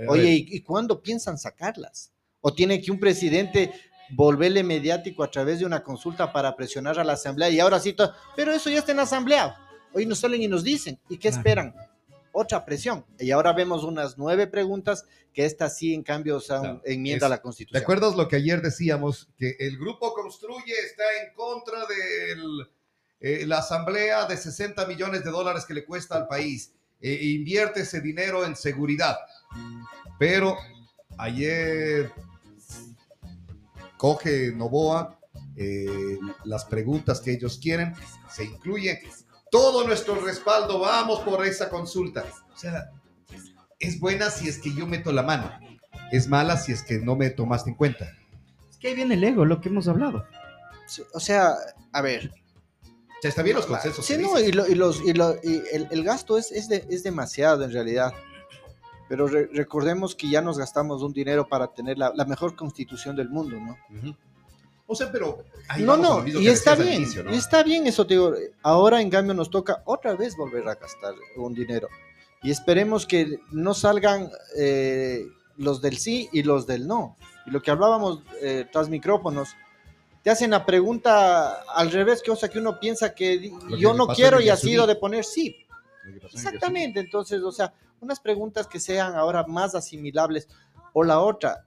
Oye, 0.08 0.30
¿y, 0.30 0.46
y 0.56 0.60
cuándo 0.62 1.02
piensan 1.02 1.36
sacarlas? 1.36 2.12
¿O 2.40 2.54
tiene 2.54 2.80
que 2.80 2.92
un 2.92 3.00
presidente 3.00 3.72
volverle 4.10 4.62
mediático 4.62 5.22
a 5.24 5.30
través 5.30 5.58
de 5.58 5.66
una 5.66 5.82
consulta 5.82 6.32
para 6.32 6.54
presionar 6.56 6.98
a 6.98 7.04
la 7.04 7.14
asamblea? 7.14 7.48
Y 7.50 7.60
ahora 7.60 7.80
sí, 7.80 7.92
to- 7.92 8.12
pero 8.34 8.52
eso 8.52 8.70
ya 8.70 8.78
está 8.78 8.90
en 8.92 8.98
la 8.98 9.02
asamblea. 9.04 9.56
Hoy 9.92 10.06
nos 10.06 10.18
salen 10.20 10.42
y 10.42 10.48
nos 10.48 10.62
dicen, 10.64 10.98
¿y 11.08 11.16
qué 11.16 11.28
Claro. 11.28 11.36
esperan? 11.38 11.74
Otra 12.32 12.64
presión. 12.66 13.04
Y 13.18 13.30
ahora 13.30 13.52
vemos 13.54 13.82
unas 13.82 14.18
nueve 14.18 14.46
preguntas 14.46 15.04
que 15.32 15.46
esta 15.46 15.70
sí, 15.70 15.94
en 15.94 16.02
cambio, 16.02 16.38
son 16.40 16.60
Claro, 16.60 16.82
enmienda 16.84 17.26
es- 17.26 17.26
a 17.26 17.28
la 17.30 17.36
¿Te 17.36 17.42
Constitución. 17.42 17.82
acuerdas 17.82 18.14
lo 18.14 18.28
que 18.28 18.36
ayer 18.36 18.60
decíamos? 18.60 19.28
Que 19.38 19.56
el 19.58 19.78
grupo 19.78 20.12
Construye 20.12 20.74
está 20.84 21.02
en 21.26 21.34
contra 21.34 21.78
de 21.86 23.46
la 23.46 23.58
asamblea 23.58 24.26
de 24.26 24.36
60 24.36 24.84
millones 24.86 25.24
de 25.24 25.30
dólares 25.30 25.64
que 25.64 25.72
le 25.74 25.84
cuesta 25.86 26.14
al 26.16 26.28
país. 26.28 26.72
E 27.00 27.12
invierte 27.30 27.80
ese 27.80 28.00
dinero 28.00 28.44
en 28.44 28.54
seguridad. 28.56 29.16
Pero 30.18 30.56
ayer 31.18 32.10
coge 33.96 34.52
Novoa 34.54 35.18
eh, 35.56 36.18
las 36.44 36.64
preguntas 36.64 37.20
que 37.20 37.32
ellos 37.32 37.58
quieren, 37.62 37.94
se 38.30 38.44
incluye 38.44 39.00
todo 39.50 39.86
nuestro 39.86 40.16
respaldo, 40.20 40.78
vamos 40.80 41.20
por 41.20 41.44
esa 41.46 41.68
consulta. 41.70 42.24
O 42.54 42.58
sea, 42.58 42.90
es 43.78 43.98
buena 44.00 44.30
si 44.30 44.48
es 44.48 44.58
que 44.58 44.74
yo 44.74 44.86
meto 44.86 45.12
la 45.12 45.22
mano, 45.22 45.50
es 46.12 46.28
mala 46.28 46.56
si 46.56 46.72
es 46.72 46.82
que 46.82 46.98
no 46.98 47.16
me 47.16 47.30
tomaste 47.30 47.70
en 47.70 47.76
cuenta. 47.76 48.10
Es 48.70 48.76
que 48.78 48.88
ahí 48.88 48.94
viene 48.94 49.14
el 49.14 49.24
ego, 49.24 49.44
lo 49.44 49.60
que 49.60 49.68
hemos 49.68 49.88
hablado. 49.88 50.26
Sí, 50.86 51.02
O 51.14 51.20
sea, 51.20 51.54
a 51.92 52.00
ver, 52.02 52.30
O 52.82 53.20
sea, 53.22 53.30
está 53.30 53.42
bien 53.42 53.56
los 53.56 53.66
consensos. 53.66 54.04
Sí, 54.04 54.16
no, 54.18 54.38
y, 54.38 54.52
lo- 54.52 54.66
y 54.66 54.74
los, 54.74 55.00
y 55.02 55.12
lo- 55.14 55.36
y 55.42 55.62
el, 55.72 55.88
el 55.90 56.04
gasto 56.04 56.36
es, 56.38 56.52
es, 56.52 56.68
de- 56.68 56.86
es 56.90 57.02
demasiado 57.02 57.64
en 57.64 57.72
realidad. 57.72 58.12
Pero 59.08 59.26
re- 59.28 59.48
recordemos 59.52 60.14
que 60.14 60.28
ya 60.28 60.40
nos 60.42 60.58
gastamos 60.58 61.02
un 61.02 61.12
dinero 61.12 61.46
para 61.46 61.68
tener 61.68 61.96
la, 61.98 62.12
la 62.14 62.24
mejor 62.24 62.56
constitución 62.56 63.14
del 63.14 63.28
mundo, 63.28 63.56
¿no? 63.58 63.76
Ujú. 63.98 64.16
O 64.88 64.94
sea, 64.94 65.10
pero... 65.10 65.44
ahí 65.68 65.82
no, 65.82 65.96
no, 65.96 66.26
y 66.26 66.46
está 66.48 66.74
bien, 66.76 66.94
inicio, 67.02 67.24
¿no? 67.24 67.30
está 67.30 67.62
bien 67.64 67.86
eso, 67.86 68.06
te 68.06 68.14
digo. 68.14 68.32
Ahora, 68.62 69.00
en 69.00 69.10
cambio, 69.10 69.34
nos 69.34 69.50
toca 69.50 69.82
otra 69.84 70.14
vez 70.14 70.36
volver 70.36 70.68
a 70.68 70.74
gastar 70.76 71.14
un 71.36 71.54
dinero. 71.54 71.88
Y 72.42 72.50
esperemos 72.52 73.04
que 73.06 73.40
no 73.50 73.74
salgan 73.74 74.30
eh, 74.56 75.26
los 75.56 75.80
del 75.82 75.98
sí 75.98 76.28
y 76.32 76.42
los 76.44 76.66
del 76.66 76.86
no. 76.86 77.16
Y 77.46 77.50
lo 77.50 77.60
que 77.62 77.70
hablábamos 77.72 78.20
eh, 78.40 78.66
tras 78.70 78.88
micrófonos, 78.88 79.48
te 80.22 80.30
hacen 80.30 80.50
la 80.50 80.64
pregunta 80.66 81.62
al 81.74 81.90
revés, 81.90 82.22
que 82.22 82.30
o 82.30 82.36
sea 82.36 82.48
que 82.48 82.58
uno 82.58 82.78
piensa 82.78 83.14
que 83.14 83.40
que 83.40 83.78
yo 83.78 83.94
no 83.94 84.06
quiero 84.08 84.40
y 84.40 84.48
ha 84.50 84.56
sido 84.56 84.86
de 84.86 84.96
poner 84.96 85.24
sí. 85.24 85.56
Exactamente, 86.32 87.00
entonces, 87.00 87.42
o 87.42 87.50
sea, 87.50 87.72
unas 88.00 88.20
preguntas 88.20 88.66
que 88.66 88.80
sean 88.80 89.14
ahora 89.14 89.44
más 89.46 89.74
asimilables. 89.74 90.48
O 90.92 91.04
la 91.04 91.20
otra, 91.20 91.66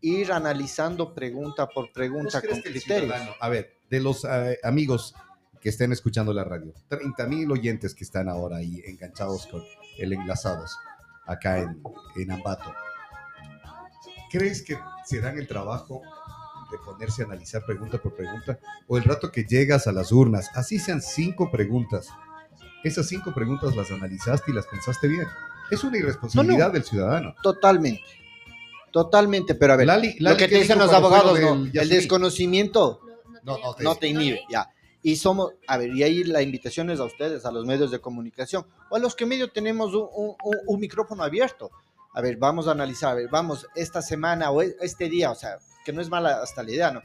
ir 0.00 0.32
analizando 0.32 1.14
pregunta 1.14 1.66
por 1.68 1.86
¿Vos 1.86 1.92
pregunta 1.94 2.42
con 2.42 2.60
criterios. 2.60 3.14
a 3.40 3.48
ver, 3.48 3.78
de 3.88 4.00
los 4.00 4.24
eh, 4.24 4.58
amigos 4.62 5.14
que 5.60 5.68
estén 5.68 5.92
escuchando 5.92 6.32
la 6.32 6.44
radio, 6.44 6.74
30 6.88 7.26
mil 7.28 7.50
oyentes 7.52 7.94
que 7.94 8.04
están 8.04 8.28
ahora 8.28 8.56
ahí 8.56 8.82
enganchados 8.84 9.46
con 9.46 9.62
el 9.98 10.12
enlazados, 10.12 10.76
acá 11.24 11.58
en, 11.58 11.80
en 12.16 12.30
Ambato. 12.32 12.74
¿Crees 14.30 14.62
que 14.62 14.76
se 15.04 15.20
dan 15.20 15.38
el 15.38 15.46
trabajo 15.46 16.02
de 16.72 16.78
ponerse 16.78 17.22
a 17.22 17.26
analizar 17.26 17.64
pregunta 17.64 17.98
por 17.98 18.14
pregunta? 18.16 18.58
O 18.88 18.96
el 18.96 19.04
rato 19.04 19.30
que 19.30 19.44
llegas 19.44 19.86
a 19.86 19.92
las 19.92 20.10
urnas, 20.10 20.50
así 20.54 20.80
sean 20.80 21.00
cinco 21.00 21.50
preguntas, 21.50 22.08
esas 22.82 23.06
cinco 23.06 23.32
preguntas 23.32 23.76
las 23.76 23.90
analizaste 23.92 24.50
y 24.50 24.54
las 24.54 24.66
pensaste 24.66 25.06
bien. 25.06 25.26
Es 25.72 25.84
una 25.84 25.98
irresponsabilidad 25.98 26.72
del 26.72 26.84
ciudadano. 26.84 27.34
Totalmente. 27.42 28.02
Totalmente, 28.90 29.54
pero 29.54 29.72
a 29.72 29.76
ver, 29.76 29.86
Lali- 29.86 30.16
lo 30.18 30.36
que 30.36 30.44
¿qué 30.44 30.48
te 30.48 30.58
dicen 30.60 30.78
los 30.78 30.92
abogados, 30.92 31.40
no, 31.40 31.64
el 31.64 31.88
desconocimiento 31.88 33.00
No, 33.42 33.56
no, 33.58 33.74
te- 33.74 33.82
no 33.84 33.96
te 33.96 34.08
inhibe, 34.08 34.42
ya. 34.50 34.68
Y 35.02 35.16
somos, 35.16 35.52
a 35.66 35.78
ver, 35.78 35.90
y 35.96 36.02
ahí 36.02 36.22
la 36.24 36.42
invitación 36.42 36.90
es 36.90 37.00
a 37.00 37.04
ustedes, 37.04 37.44
a 37.46 37.50
los 37.50 37.64
medios 37.66 37.90
de 37.90 37.98
comunicación, 38.00 38.66
o 38.90 38.96
a 38.96 38.98
los 38.98 39.16
que 39.16 39.26
medio 39.26 39.50
tenemos 39.50 39.94
un, 39.94 40.06
un- 40.14 40.36
un- 40.44 40.58
un 40.66 40.80
micrófono 40.80 41.24
abierto. 41.24 41.70
A 42.14 42.20
ver, 42.20 42.36
vamos 42.36 42.68
a 42.68 42.72
analizar, 42.72 43.12
a 43.12 43.14
ver, 43.14 43.28
vamos, 43.30 43.66
esta 43.74 44.02
semana 44.02 44.50
o 44.50 44.60
e- 44.62 44.76
este 44.82 45.08
día, 45.08 45.30
o 45.30 45.34
sea, 45.34 45.56
que 45.84 45.92
no 45.92 46.00
es 46.02 46.08
mala 46.10 46.42
hasta 46.42 46.62
la 46.62 46.70
idea, 46.70 46.90
¿no? 46.92 47.00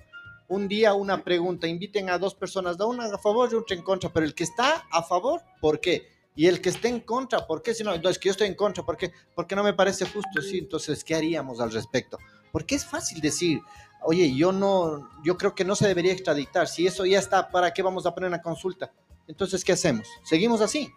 Un 0.50 0.68
día 0.68 0.94
una 0.94 1.24
pregunta, 1.24 1.68
inviten 1.68 2.10
a 2.10 2.18
dos 2.20 2.36
personas, 2.36 2.78
da 2.78 2.86
una 2.86 3.06
a 3.06 3.18
favor 3.18 3.50
y 3.52 3.56
otra 3.56 3.76
en 3.76 3.82
contra, 3.84 4.12
pero 4.12 4.26
el 4.26 4.36
que 4.36 4.44
está 4.44 4.86
a 4.92 5.02
favor, 5.04 5.42
¿por 5.62 5.80
qué? 5.80 6.08
Y 6.38 6.46
el 6.46 6.62
que 6.62 6.70
esté 6.70 6.88
en 6.88 7.00
contra, 7.00 7.48
¿por 7.48 7.64
qué? 7.64 7.74
Si 7.74 7.84
no, 7.84 7.92
entonces 7.96 8.20
que 8.20 8.28
yo 8.28 8.32
estoy 8.32 8.46
en 8.48 8.54
contra, 8.54 8.86
¿por 8.86 8.96
qué? 8.96 9.12
Porque 9.34 9.56
no 9.56 9.64
me 9.64 9.74
parece 9.74 10.06
justo, 10.06 10.40
sí, 10.40 10.60
entonces, 10.60 11.04
¿qué 11.04 11.16
haríamos 11.16 11.60
al 11.60 11.72
respecto? 11.72 12.20
Porque 12.52 12.76
es 12.76 12.86
fácil 12.86 13.20
decir, 13.20 13.60
oye, 14.04 14.32
yo 14.36 14.52
no, 14.52 15.10
yo 15.24 15.36
creo 15.36 15.56
que 15.56 15.66
no 15.66 15.76
se 15.76 15.88
debería 15.88 16.14
extraditar. 16.14 16.68
Si 16.68 16.86
eso 16.86 17.08
ya 17.08 17.18
está, 17.18 17.50
¿para 17.50 17.74
qué 17.74 17.82
vamos 17.82 18.06
a 18.06 18.14
poner 18.14 18.28
una 18.28 18.44
consulta? 18.44 18.94
Entonces, 19.28 19.66
¿qué 19.66 19.72
hacemos? 19.72 20.08
¿Seguimos 20.24 20.62
así? 20.62 20.92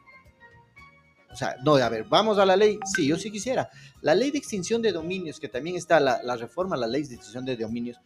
O 1.33 1.37
sea, 1.37 1.57
no, 1.65 1.77
a 1.77 1.89
ver, 1.89 2.05
vamos 2.05 2.39
a 2.39 2.45
la 2.45 2.55
ley. 2.55 2.79
Sí, 2.95 3.07
yo 3.07 3.17
sí 3.17 3.31
quisiera. 3.31 3.71
La 4.03 4.15
ley 4.15 4.31
de 4.31 4.37
extinción 4.37 4.83
de 4.83 4.93
dominios, 4.93 5.41
que 5.41 5.49
también 5.49 5.75
está 5.75 6.01
la, 6.01 6.23
la 6.23 6.37
reforma 6.37 6.77
la 6.77 6.87
ley 6.87 7.05
de 7.05 7.15
extinción 7.15 7.47
de 7.47 7.57
dominios, 7.57 7.99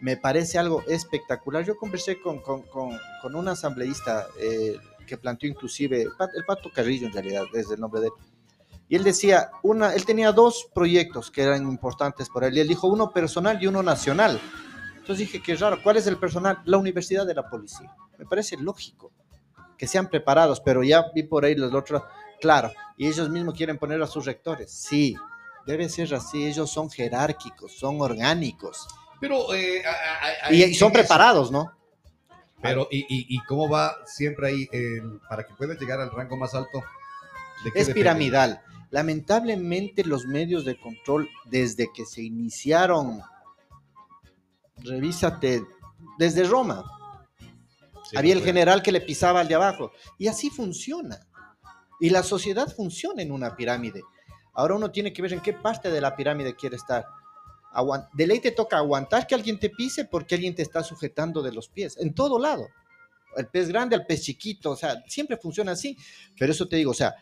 me 0.00 0.16
parece 0.16 0.58
algo 0.58 0.82
espectacular. 0.88 1.64
Yo 1.64 1.76
conversé 1.76 2.20
con, 2.20 2.40
con, 2.40 2.62
con, 2.62 2.98
con 3.22 3.36
un 3.36 3.46
asambleísta 3.46 4.26
eh, 4.40 4.76
que 5.10 5.18
planteó 5.18 5.48
inclusive, 5.50 6.02
el 6.02 6.44
Pato 6.46 6.70
Carrillo 6.72 7.08
en 7.08 7.12
realidad, 7.12 7.44
es 7.52 7.68
el 7.70 7.80
nombre 7.80 8.00
de 8.00 8.06
él. 8.06 8.12
Y 8.88 8.96
él 8.96 9.02
decía, 9.04 9.50
una, 9.62 9.92
él 9.94 10.04
tenía 10.04 10.30
dos 10.32 10.68
proyectos 10.74 11.30
que 11.30 11.42
eran 11.42 11.62
importantes 11.64 12.28
para 12.28 12.46
él. 12.46 12.56
Y 12.56 12.60
él 12.60 12.68
dijo 12.68 12.86
uno 12.86 13.12
personal 13.12 13.60
y 13.62 13.66
uno 13.66 13.82
nacional. 13.82 14.40
Entonces 14.96 15.18
dije, 15.18 15.42
qué 15.42 15.56
raro, 15.56 15.82
¿cuál 15.82 15.96
es 15.96 16.06
el 16.06 16.16
personal? 16.16 16.60
La 16.64 16.76
universidad 16.78 17.26
de 17.26 17.34
la 17.34 17.48
policía. 17.48 17.92
Me 18.18 18.24
parece 18.24 18.56
lógico 18.56 19.10
que 19.76 19.86
sean 19.88 20.08
preparados, 20.08 20.60
pero 20.60 20.82
ya 20.84 21.06
vi 21.14 21.22
por 21.24 21.44
ahí 21.44 21.54
los 21.54 21.72
otros, 21.74 22.02
claro, 22.40 22.70
y 22.96 23.06
ellos 23.08 23.28
mismos 23.30 23.54
quieren 23.54 23.78
poner 23.78 24.00
a 24.02 24.06
sus 24.06 24.26
rectores. 24.26 24.70
Sí, 24.70 25.16
debe 25.66 25.88
ser 25.88 26.12
así, 26.14 26.46
ellos 26.46 26.70
son 26.70 26.90
jerárquicos, 26.90 27.72
son 27.78 28.00
orgánicos 28.00 28.86
Pero, 29.20 29.52
eh, 29.54 29.82
a- 29.84 30.46
a- 30.46 30.48
a- 30.48 30.52
y, 30.52 30.74
son 30.74 30.92
preparados, 30.92 31.50
¿no? 31.50 31.72
Pero, 32.62 32.88
¿y, 32.90 33.00
y, 33.00 33.26
y 33.36 33.38
cómo 33.44 33.68
va 33.68 33.96
siempre 34.06 34.48
ahí 34.48 34.68
eh, 34.72 35.00
para 35.28 35.44
que 35.46 35.54
puedas 35.54 35.78
llegar 35.80 36.00
al 36.00 36.10
rango 36.10 36.36
más 36.36 36.54
alto? 36.54 36.82
¿De 37.64 37.72
qué 37.72 37.80
Es 37.80 37.86
depende? 37.86 37.94
piramidal. 37.94 38.62
Lamentablemente 38.90 40.04
los 40.04 40.26
medios 40.26 40.64
de 40.64 40.78
control, 40.78 41.28
desde 41.46 41.90
que 41.92 42.04
se 42.04 42.22
iniciaron, 42.22 43.22
revísate, 44.78 45.64
desde 46.18 46.44
Roma, 46.44 46.84
Sí, 48.10 48.16
había 48.16 48.32
el 48.34 48.42
general 48.42 48.82
que 48.82 48.90
le 48.90 49.00
pisaba 49.00 49.38
al 49.40 49.46
de 49.46 49.54
abajo. 49.54 49.92
Y 50.18 50.26
así 50.26 50.50
funciona. 50.50 51.16
Y 52.00 52.10
la 52.10 52.24
sociedad 52.24 52.66
funciona 52.74 53.22
en 53.22 53.30
una 53.30 53.54
pirámide. 53.54 54.02
Ahora 54.52 54.74
uno 54.74 54.90
tiene 54.90 55.12
que 55.12 55.22
ver 55.22 55.32
en 55.34 55.40
qué 55.40 55.52
parte 55.52 55.90
de 55.92 56.00
la 56.00 56.16
pirámide 56.16 56.56
quiere 56.56 56.74
estar. 56.74 57.04
De 58.14 58.26
ley 58.26 58.40
te 58.40 58.50
toca 58.50 58.78
aguantar 58.78 59.26
que 59.26 59.34
alguien 59.34 59.58
te 59.58 59.70
pise 59.70 60.04
porque 60.04 60.34
alguien 60.34 60.54
te 60.54 60.62
está 60.62 60.82
sujetando 60.82 61.42
de 61.42 61.52
los 61.52 61.68
pies, 61.68 61.96
en 61.98 62.14
todo 62.14 62.38
lado. 62.38 62.68
El 63.36 63.46
pez 63.46 63.68
grande 63.68 63.94
al 63.94 64.06
pez 64.06 64.22
chiquito, 64.22 64.72
o 64.72 64.76
sea, 64.76 65.02
siempre 65.06 65.36
funciona 65.36 65.72
así. 65.72 65.96
Pero 66.38 66.52
eso 66.52 66.66
te 66.66 66.76
digo, 66.76 66.90
o 66.90 66.94
sea, 66.94 67.14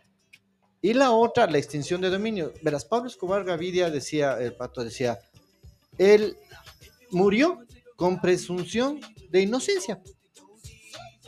y 0.81 0.95
la 0.95 1.11
otra, 1.11 1.47
la 1.47 1.59
extinción 1.59 2.01
de 2.01 2.11
dominio. 2.11 2.53
Verás, 2.63 2.85
Pablo 2.85 3.09
Escobar 3.09 3.45
Gaviria 3.45 3.91
decía, 3.91 4.39
el 4.41 4.55
pato 4.55 4.85
decía, 4.85 5.19
él 5.99 6.37
murió 7.11 7.61
con 7.97 8.21
presunción 8.21 9.01
de 9.31 9.43
inocencia 9.43 10.01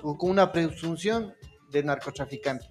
o 0.02 0.16
con 0.16 0.30
una 0.30 0.52
presunción 0.52 1.34
de 1.70 1.82
narcotraficante. 1.82 2.66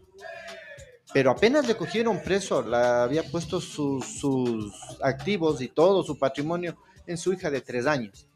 Pero 1.13 1.31
apenas 1.31 1.67
le 1.67 1.75
cogieron 1.75 2.21
preso, 2.21 2.61
la 2.61 3.03
había 3.03 3.23
puesto 3.23 3.59
sus, 3.59 4.73
activos 5.01 5.61
y 5.61 5.69
todo 5.69 6.03
su 6.03 6.17
patrimonio 6.17 6.77
en 7.07 7.17
su 7.17 7.33
hija 7.33 7.49
de 7.49 7.61
tres 7.61 7.87
años. 7.87 8.27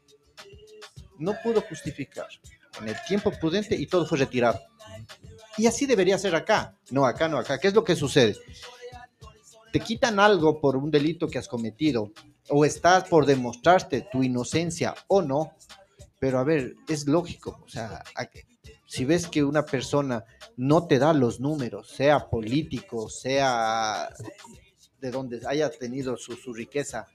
No 1.18 1.34
pudo 1.42 1.60
justificar 1.60 2.26
en 2.80 2.88
el 2.88 2.96
tiempo 3.06 3.30
prudente 3.30 3.76
y 3.76 3.86
todo 3.86 4.04
fue 4.04 4.18
retirado. 4.18 4.60
Y 5.56 5.66
así 5.66 5.86
debería 5.86 6.18
ser 6.18 6.34
acá. 6.34 6.76
No, 6.90 7.06
acá 7.06 7.28
no, 7.28 7.38
acá. 7.38 7.58
¿Qué 7.58 7.68
es 7.68 7.74
lo 7.74 7.84
que 7.84 7.94
sucede? 7.94 8.36
Te 9.72 9.78
quitan 9.78 10.18
algo 10.18 10.60
por 10.60 10.76
un 10.76 10.90
delito 10.90 11.28
que 11.28 11.38
has 11.38 11.46
cometido 11.46 12.10
o 12.48 12.64
estás 12.64 13.04
por 13.04 13.24
demostrarte 13.24 14.08
tu 14.10 14.24
inocencia 14.24 14.94
o 15.06 15.22
no. 15.22 15.52
Pero 16.18 16.40
a 16.40 16.44
ver, 16.44 16.74
es 16.88 17.06
lógico. 17.06 17.60
O 17.64 17.68
sea, 17.68 18.02
si 18.94 19.04
ves 19.04 19.26
que 19.26 19.42
una 19.42 19.64
persona 19.64 20.24
no 20.56 20.86
te 20.86 21.00
da 21.00 21.12
los 21.12 21.40
números, 21.40 21.88
sea 21.88 22.30
político, 22.30 23.08
sea 23.08 24.08
de 25.00 25.10
donde 25.10 25.40
haya 25.48 25.68
tenido 25.68 26.16
su, 26.16 26.52
riqueza, 26.52 27.08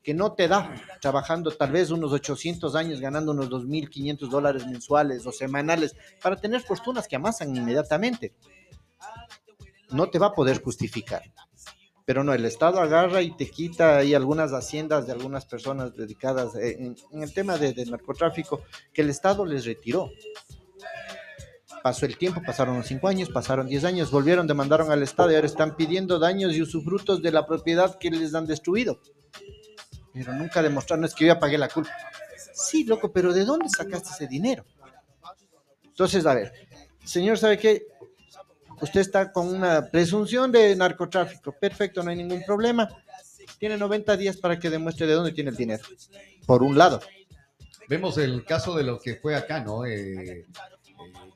que 0.00 0.14
no 0.14 0.34
te 0.34 0.46
da 0.46 0.72
trabajando 1.00 1.50
tal 1.50 1.72
vez 1.72 1.90
unos 1.90 2.12
800 2.12 2.76
años, 2.76 3.00
ganando 3.00 3.32
unos 3.32 3.50
2.500 3.50 4.28
dólares 4.28 4.64
mensuales 4.68 5.26
o 5.26 5.32
semanales, 5.32 5.96
para 6.22 6.36
tener 6.36 6.60
fortunas 6.60 7.08
que 7.08 7.16
amasan 7.16 7.56
inmediatamente. 7.56 8.32
No 9.90 10.08
te 10.10 10.20
va 10.20 10.28
a 10.28 10.32
poder 10.34 10.62
justificar. 10.62 11.22
Pero 12.04 12.22
no, 12.22 12.32
el 12.32 12.44
Estado 12.44 12.80
agarra 12.80 13.22
y 13.22 13.34
te 13.34 13.50
quita 13.50 13.96
ahí 13.96 14.14
algunas 14.14 14.52
haciendas 14.52 15.06
de 15.06 15.12
algunas 15.12 15.46
personas 15.46 15.96
dedicadas 15.96 16.54
eh, 16.54 16.76
en, 16.78 16.96
en 17.10 17.22
el 17.24 17.32
tema 17.32 17.56
de, 17.56 17.72
de 17.72 17.86
narcotráfico 17.86 18.60
que 18.92 19.02
el 19.02 19.10
Estado 19.10 19.44
les 19.44 19.64
retiró. 19.64 20.10
Pasó 21.84 22.06
el 22.06 22.16
tiempo, 22.16 22.40
pasaron 22.40 22.78
los 22.78 22.86
cinco 22.86 23.08
años, 23.08 23.28
pasaron 23.28 23.66
10 23.66 23.84
años, 23.84 24.10
volvieron, 24.10 24.46
demandaron 24.46 24.90
al 24.90 25.02
Estado 25.02 25.30
y 25.30 25.34
ahora 25.34 25.46
están 25.46 25.76
pidiendo 25.76 26.18
daños 26.18 26.54
y 26.54 26.62
usufructos 26.62 27.20
de 27.20 27.30
la 27.30 27.46
propiedad 27.46 27.98
que 27.98 28.10
les 28.10 28.34
han 28.34 28.46
destruido. 28.46 29.02
Pero 30.14 30.32
nunca 30.32 30.62
demostraron, 30.62 31.04
es 31.04 31.14
que 31.14 31.26
yo 31.26 31.34
ya 31.34 31.38
pagué 31.38 31.58
la 31.58 31.68
culpa. 31.68 31.90
Sí, 32.54 32.84
loco, 32.84 33.12
pero 33.12 33.34
¿de 33.34 33.44
dónde 33.44 33.68
sacaste 33.68 34.08
ese 34.14 34.26
dinero? 34.26 34.64
Entonces, 35.84 36.24
a 36.24 36.32
ver, 36.32 36.54
señor, 37.04 37.36
¿sabe 37.36 37.58
qué? 37.58 37.82
Usted 38.80 39.00
está 39.00 39.30
con 39.30 39.48
una 39.54 39.90
presunción 39.90 40.50
de 40.50 40.74
narcotráfico. 40.74 41.52
Perfecto, 41.52 42.02
no 42.02 42.08
hay 42.08 42.16
ningún 42.16 42.42
problema. 42.46 42.88
Tiene 43.58 43.76
90 43.76 44.16
días 44.16 44.38
para 44.38 44.58
que 44.58 44.70
demuestre 44.70 45.06
de 45.06 45.12
dónde 45.12 45.32
tiene 45.32 45.50
el 45.50 45.56
dinero. 45.56 45.84
Por 46.46 46.62
un 46.62 46.78
lado. 46.78 47.00
Vemos 47.90 48.16
el 48.16 48.42
caso 48.46 48.74
de 48.74 48.84
lo 48.84 48.98
que 48.98 49.16
fue 49.16 49.36
acá, 49.36 49.60
¿no? 49.60 49.84
Eh, 49.84 50.46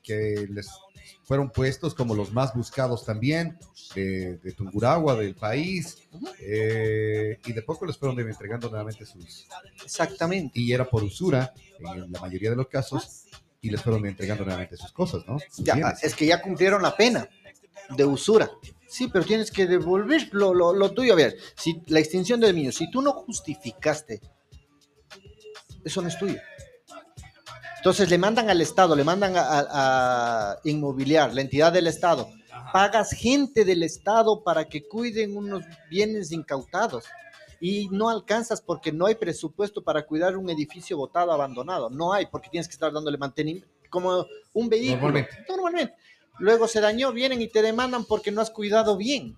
que 0.08 0.46
les 0.50 0.68
fueron 1.24 1.50
puestos 1.50 1.94
como 1.94 2.14
los 2.14 2.32
más 2.32 2.54
buscados 2.54 3.04
también 3.04 3.58
de, 3.94 4.38
de 4.38 4.52
Tungurahua, 4.52 5.14
del 5.16 5.34
país, 5.34 5.98
eh, 6.40 7.38
y 7.44 7.52
de 7.52 7.62
poco 7.62 7.84
les 7.84 7.98
fueron 7.98 8.18
entregando 8.20 8.70
nuevamente 8.70 9.04
sus... 9.04 9.46
Exactamente. 9.84 10.58
Y 10.58 10.72
era 10.72 10.88
por 10.88 11.04
usura, 11.04 11.52
en 11.78 12.10
la 12.10 12.20
mayoría 12.20 12.50
de 12.50 12.56
los 12.56 12.68
casos, 12.68 13.24
y 13.60 13.68
les 13.70 13.82
fueron 13.82 14.06
entregando 14.06 14.44
nuevamente 14.44 14.76
sus 14.78 14.90
cosas, 14.92 15.22
¿no? 15.26 15.38
Sus 15.50 15.64
Ya, 15.64 15.74
bienes. 15.74 16.02
es 16.02 16.14
que 16.14 16.24
ya 16.26 16.40
cumplieron 16.40 16.80
la 16.82 16.96
pena 16.96 17.28
de 17.96 18.04
usura. 18.04 18.50
Sí, 18.88 19.08
pero 19.12 19.24
tienes 19.24 19.50
que 19.50 19.66
devolver 19.66 20.30
lo, 20.32 20.54
lo- 20.54 20.72
lo 20.72 20.92
tuyo. 20.92 21.12
A 21.12 21.16
ver, 21.16 21.36
si 21.56 21.82
la 21.88 21.98
extinción 22.00 22.40
de 22.40 22.46
dominios, 22.46 22.76
si 22.76 22.90
tú 22.90 23.02
no 23.02 23.12
justificaste, 23.12 24.20
eso 25.84 26.00
no 26.02 26.08
es 26.08 26.18
tuyo. 26.18 26.38
Entonces 27.78 28.10
le 28.10 28.18
mandan 28.18 28.50
al 28.50 28.60
Estado, 28.60 28.94
le 28.94 29.04
mandan 29.04 29.36
a, 29.36 29.40
a- 29.40 30.52
a 30.52 30.58
inmobiliar, 30.64 31.32
la 31.34 31.40
entidad 31.40 31.72
del 31.72 31.86
Estado. 31.86 32.28
Pagas 32.72 33.12
gente 33.12 33.64
del 33.64 33.82
Estado 33.82 34.42
para 34.42 34.68
que 34.68 34.86
cuiden 34.86 35.36
unos 35.36 35.64
bienes 35.88 36.32
incautados. 36.32 37.04
Y 37.60 37.88
no 37.88 38.08
alcanzas 38.08 38.60
porque 38.60 38.92
no 38.92 39.06
hay 39.06 39.14
presupuesto 39.16 39.82
para 39.82 40.04
cuidar 40.06 40.36
un 40.36 40.48
edificio 40.50 40.96
botado, 40.96 41.32
abandonado. 41.32 41.88
No 41.90 42.12
hay, 42.12 42.26
porque 42.26 42.48
tienes 42.50 42.68
que 42.68 42.74
estar 42.74 42.92
dándole 42.92 43.16
mantenimiento. 43.18 43.68
Como 43.90 44.26
un 44.52 44.68
vehículo. 44.68 44.96
Normalmente. 45.00 45.30
Normalmente. 45.48 45.94
Luego 46.40 46.68
se 46.68 46.80
dañó, 46.80 47.10
vienen 47.12 47.40
y 47.42 47.48
te 47.48 47.62
demandan 47.62 48.04
porque 48.04 48.30
no 48.30 48.40
has 48.40 48.50
cuidado 48.50 48.96
bien. 48.96 49.34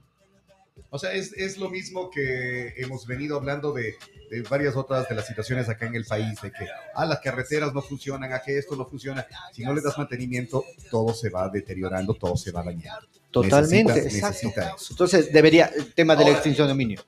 O 0.91 0.99
sea, 0.99 1.13
es, 1.13 1.33
es 1.35 1.57
lo 1.57 1.71
mismo 1.71 2.11
que 2.11 2.75
hemos 2.77 3.07
venido 3.07 3.37
hablando 3.37 3.73
de, 3.73 3.95
de 4.31 4.43
varias 4.43 4.77
otras 4.77 5.09
de 5.09 5.15
las 5.17 5.27
situaciones 5.27 5.69
acá 5.69 5.87
en 5.87 5.97
el 5.97 6.05
país, 6.07 6.41
de 6.41 6.51
que 6.53 6.67
ah, 6.95 7.05
las 7.05 7.19
carreteras 7.21 7.75
no 7.75 7.83
funcionan, 7.83 8.33
a 8.33 8.41
que 8.41 8.57
esto 8.57 8.77
no 8.77 8.87
funciona. 8.87 9.27
Si 9.53 9.63
no 9.65 9.75
le 9.75 9.81
das 9.83 9.99
mantenimiento, 9.99 10.65
todo 10.91 11.13
se 11.13 11.29
va 11.31 11.49
deteriorando, 11.49 12.15
todo 12.15 12.37
se 12.37 12.53
va 12.53 12.63
dañando. 12.63 13.07
Totalmente, 13.31 13.93
Necesita- 13.93 14.29
exacto. 14.29 14.47
necesita 14.49 14.75
eso. 14.77 14.87
Entonces, 14.93 15.33
debería, 15.33 15.67
el 15.77 15.93
tema 15.95 16.15
de 16.17 16.25
la 16.25 16.31
extinción 16.31 16.67
de 16.69 16.73
dominio. 16.73 17.05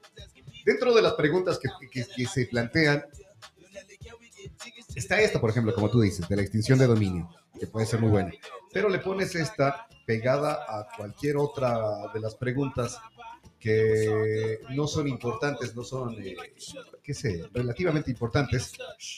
Dentro 0.65 0.93
de 0.95 1.01
las 1.03 1.15
preguntas 1.15 1.59
que, 1.59 1.69
que- 1.91 2.07
que 2.07 2.27
se 2.27 2.47
plantean, 2.47 3.05
está 4.95 5.21
esta, 5.21 5.41
por 5.41 5.51
ejemplo, 5.51 5.75
como 5.75 5.89
tú 5.91 6.01
dices, 6.01 6.29
de 6.29 6.37
la 6.37 6.43
extinción 6.43 6.79
de 6.79 6.87
dominio, 6.87 7.29
que 7.59 7.67
puede 7.67 7.87
ser 7.87 8.01
muy 8.01 8.11
buena. 8.11 8.33
Pero 8.73 8.89
le 8.89 8.99
pones 8.99 9.35
esta 9.35 9.87
pegada 10.07 10.65
a 10.69 10.89
cualquier 10.97 11.37
otra 11.37 11.79
de 12.13 12.21
las 12.21 12.35
preguntas 12.35 12.99
que 13.63 14.59
no 14.71 14.87
son 14.89 15.07
importantes, 15.09 15.75
no 15.77 15.85
son, 15.85 16.17
eh, 16.23 16.35
qué 17.03 17.15
sé, 17.15 17.45
relativamente 17.55 18.11
importantes 18.11 18.73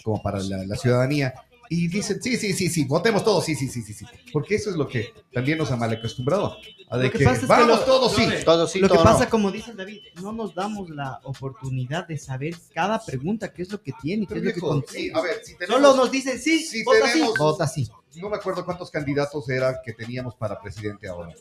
como 0.04 0.22
para 0.22 0.38
la, 0.40 0.64
la 0.66 0.76
ciudadanía. 0.76 1.33
Y 1.70 1.88
dicen, 1.88 2.22
sí, 2.22 2.37
sí, 2.37 2.52
sí, 2.52 2.68
sí, 2.68 2.85
votemos 2.85 3.24
todos, 3.24 3.42
sí, 3.42 3.54
sí, 3.54 3.68
sí, 3.68 3.80
sí, 3.83 3.94
sí. 3.94 4.04
Porque 4.35 4.57
eso 4.57 4.68
es 4.68 4.76
lo 4.76 4.87
que 4.87 5.14
también 5.33 5.57
nos 5.57 5.70
ha 5.70 5.76
mal 5.76 5.90
acostumbrado. 5.90 6.59
A 6.90 6.98
de 6.98 7.04
Lo 7.07 7.11
que 7.12 7.18
que, 7.18 7.24
pasa 7.24 7.37
es 7.37 7.40
que 7.40 7.46
vamos 7.46 7.78
lo- 7.80 7.85
todos, 7.87 8.12
sí. 8.14 8.26
no, 8.26 8.44
Todo 8.44 8.66
sí, 8.66 8.78
lo 8.80 8.88
que 8.90 8.94
pasa, 8.96 9.24
no. 9.24 9.30
como 9.30 9.50
dice 9.50 9.72
David, 9.72 10.02
no 10.20 10.33
nos 10.33 10.54
damos 10.54 10.90
la 10.90 11.20
oportunidad 11.24 12.07
de 12.07 12.18
saber 12.18 12.54
cada 12.74 13.02
pregunta, 13.02 13.50
qué 13.50 13.62
es 13.62 13.72
lo 13.72 13.80
que 13.80 13.92
tiene, 14.02 14.26
qué 14.26 14.35
Pero 14.35 14.50
es 14.50 14.57
lo 14.62 14.83
que 14.83 14.87
sí, 14.92 15.11
a 15.14 15.22
ver, 15.22 15.40
si 15.42 15.57
tenemos, 15.57 15.80
Solo 15.80 15.96
nos 15.96 16.11
dicen 16.12 16.38
sí, 16.38 16.59
si 16.62 16.85
vota 16.85 16.98
tenemos- 17.11 17.33
sí, 17.33 17.38
vota 17.38 17.66
sí. 17.66 17.88
no 18.16 18.28
me 18.28 18.37
acuerdo 18.37 18.62
cuántos 18.66 18.90
candidatos 18.90 19.48
era 19.48 19.80
que 19.83 19.94
teníamos 19.94 20.35
para 20.35 20.61
presidente 20.61 21.09
ahora. 21.09 21.35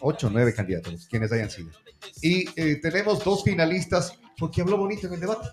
Ocho, 0.00 0.28
nueve 0.30 0.54
candidatos, 0.54 1.06
quienes 1.08 1.32
hayan 1.32 1.50
sido. 1.50 1.70
Y 2.22 2.44
eh, 2.60 2.76
tenemos 2.82 3.24
dos 3.24 3.42
finalistas 3.42 4.12
porque 4.38 4.60
habló 4.60 4.76
bonito 4.76 5.06
en 5.06 5.14
el 5.14 5.20
debate. 5.20 5.48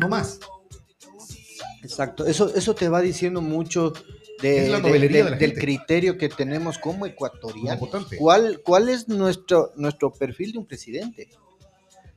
No 0.00 0.08
más. 0.08 0.38
Exacto, 1.82 2.26
eso, 2.26 2.52
eso 2.54 2.74
te 2.74 2.88
va 2.88 3.00
diciendo 3.00 3.40
mucho 3.40 3.92
de- 4.42 4.68
del 5.38 5.54
criterio 5.54 6.18
que 6.18 6.28
tenemos 6.28 6.78
como 6.78 6.94
Como 7.00 7.06
ecuatorianos. 7.06 7.80
votante. 7.80 8.16
¿Cuál, 8.18 8.60
¿Cuál 8.64 8.88
es 8.88 9.08
nuestro, 9.08 9.72
nuestro 9.76 10.12
perfil 10.12 10.52
de 10.52 10.58
un 10.58 10.66
presidente? 10.66 11.28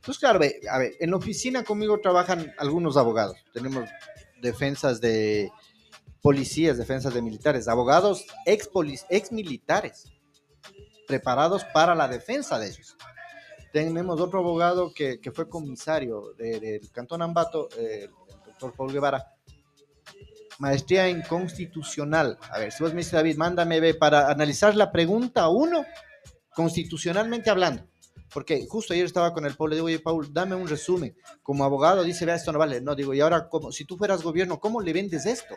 Pues 0.04 0.18
claro, 0.18 0.40
a 0.70 0.78
ver, 0.78 0.92
en 0.98 1.10
la 1.10 1.16
oficina 1.16 1.62
conmigo 1.62 2.00
trabajan 2.00 2.52
algunos 2.58 2.96
abogados. 2.96 3.36
Tenemos 3.52 3.88
defensas 4.40 5.00
de 5.00 5.50
policías, 6.22 6.78
defensas 6.78 7.14
de 7.14 7.22
militares, 7.22 7.68
abogados 7.68 8.24
ex, 8.46 8.68
ex 9.08 9.30
militares, 9.32 10.06
preparados 11.10 11.64
para 11.64 11.94
la 11.96 12.06
defensa 12.06 12.56
de 12.58 12.68
ellos. 12.68 12.96
Tenemos 13.72 14.20
otro 14.20 14.38
abogado 14.38 14.92
que, 14.94 15.18
fue 15.34 15.48
comisario 15.48 16.32
de- 16.38 16.60
del 16.60 16.90
Cantón 16.92 17.20
Ambato, 17.22 17.68
eh, 17.76 18.04
el 18.04 18.44
doctor 18.46 18.72
Paul 18.76 18.92
Guevara, 18.92 19.26
maestría 20.60 21.08
en 21.08 21.22
constitucional. 21.22 22.38
A 22.52 22.58
ver, 22.60 22.70
si 22.70 22.82
vos 22.82 22.92
me 22.92 22.98
dices, 22.98 23.12
David, 23.14 23.36
mándame 23.36 23.80
ve, 23.80 23.94
para 23.94 24.28
analizar 24.30 24.76
la 24.76 24.92
pregunta 24.92 25.48
uno, 25.48 25.84
constitucionalmente 26.54 27.50
hablando. 27.50 27.82
Porque 28.32 28.64
justo 28.68 28.92
ayer 28.92 29.06
estaba 29.06 29.32
con 29.32 29.44
el 29.44 29.56
Paul, 29.56 29.70
le 29.70 29.76
digo, 29.76 29.86
oye, 29.86 29.98
Paul, 29.98 30.32
dame 30.32 30.54
un 30.54 30.68
resumen. 30.68 31.16
Como 31.42 31.64
abogado 31.64 32.04
dice, 32.04 32.24
vea, 32.24 32.36
esto 32.36 32.52
no 32.52 32.60
vale. 32.60 32.80
No, 32.80 32.94
digo, 32.94 33.12
y 33.14 33.20
ahora, 33.20 33.48
como, 33.48 33.72
si 33.72 33.84
tú 33.84 33.96
fueras 33.96 34.22
gobierno, 34.22 34.60
¿cómo 34.60 34.80
le 34.80 34.92
vendes 34.92 35.26
esto? 35.26 35.56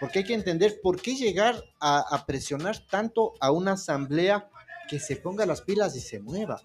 Porque 0.00 0.20
hay 0.20 0.24
que 0.24 0.34
entender 0.34 0.80
por 0.82 1.00
qué 1.00 1.14
llegar 1.14 1.62
a, 1.80 2.24
presionar 2.26 2.78
tanto 2.86 3.34
a 3.40 3.50
una 3.50 3.72
asamblea 3.72 4.48
que 4.88 4.98
se 4.98 5.16
ponga 5.16 5.46
las 5.46 5.62
pilas 5.62 5.96
y 5.96 6.00
se 6.00 6.20
mueva. 6.20 6.60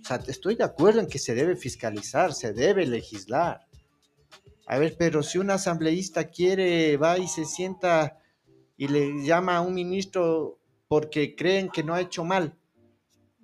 O 0.00 0.04
sea, 0.06 0.22
estoy 0.26 0.54
de 0.54 0.64
acuerdo 0.64 1.00
en 1.00 1.08
que 1.08 1.18
se 1.18 1.34
debe 1.34 1.56
fiscalizar, 1.56 2.32
se 2.32 2.52
debe 2.52 2.86
legislar. 2.86 3.66
A 4.66 4.78
ver, 4.78 4.96
pero 4.98 5.22
si 5.22 5.38
un 5.38 5.50
asambleísta 5.50 6.24
quiere, 6.24 6.96
va 6.96 7.18
y 7.18 7.26
se 7.26 7.44
sienta 7.44 8.18
y 8.76 8.88
le 8.88 9.24
llama 9.24 9.56
a 9.56 9.60
un 9.60 9.74
ministro 9.74 10.60
porque 10.86 11.34
creen 11.34 11.68
que 11.68 11.82
no 11.82 11.94
ha 11.94 12.00
hecho 12.00 12.24
mal, 12.24 12.56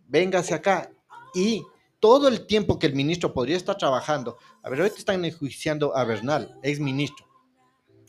véngase 0.06 0.54
acá. 0.54 0.90
Y 1.34 1.64
todo 1.98 2.28
el 2.28 2.46
tiempo 2.46 2.78
que 2.78 2.86
el 2.86 2.94
ministro 2.94 3.32
podría 3.32 3.56
estar 3.56 3.76
trabajando, 3.76 4.38
a 4.62 4.70
ver, 4.70 4.80
ahorita 4.80 4.98
están 4.98 5.24
enjuiciando 5.24 5.96
a 5.96 6.04
Bernal, 6.04 6.58
ex 6.62 6.78
ministro, 6.78 7.26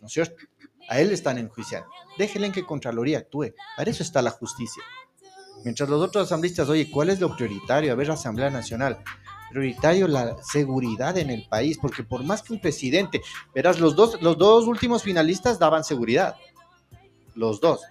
¿no 0.02 0.08
es 0.08 0.14
cierto? 0.14 0.36
A 0.88 1.00
él 1.00 1.12
están 1.12 1.38
enjuiciando. 1.38 1.90
Déjenle 2.18 2.52
que 2.52 2.66
Contraloría 2.66 3.20
actúe. 3.20 3.54
Para 3.76 3.90
eso 3.90 4.04
está 4.04 4.22
la 4.22 4.32
justicia. 4.32 4.84
Mientras 5.64 5.90
los 5.90 6.02
otros 6.02 6.26
asambleístas, 6.26 6.70
oye, 6.70 6.90
¿cuál 6.92 7.10
es 7.10 7.20
lo 7.20 7.36
prioritario? 7.36 7.92
A 7.92 7.96
ver, 7.96 8.12
Asamblea 8.12 8.50
Nacional. 8.50 9.00
Prioritario 9.50 10.08
la 10.08 10.36
seguridad 10.44 11.18
en 11.18 11.30
el 11.30 11.48
país, 11.48 11.78
porque 11.82 12.04
por 12.04 12.24
más 12.24 12.44
que 12.44 12.54
un 12.54 12.62
presidente, 12.62 13.22
verás, 13.54 13.80
los 13.80 13.96
dos, 13.96 14.22
los 14.22 14.38
dos 14.38 14.68
últimos 14.68 15.02
finalistas 15.02 15.58
daban 15.58 15.84
seguridad. 15.84 16.36
Los 17.34 17.60
dos. 17.60 17.82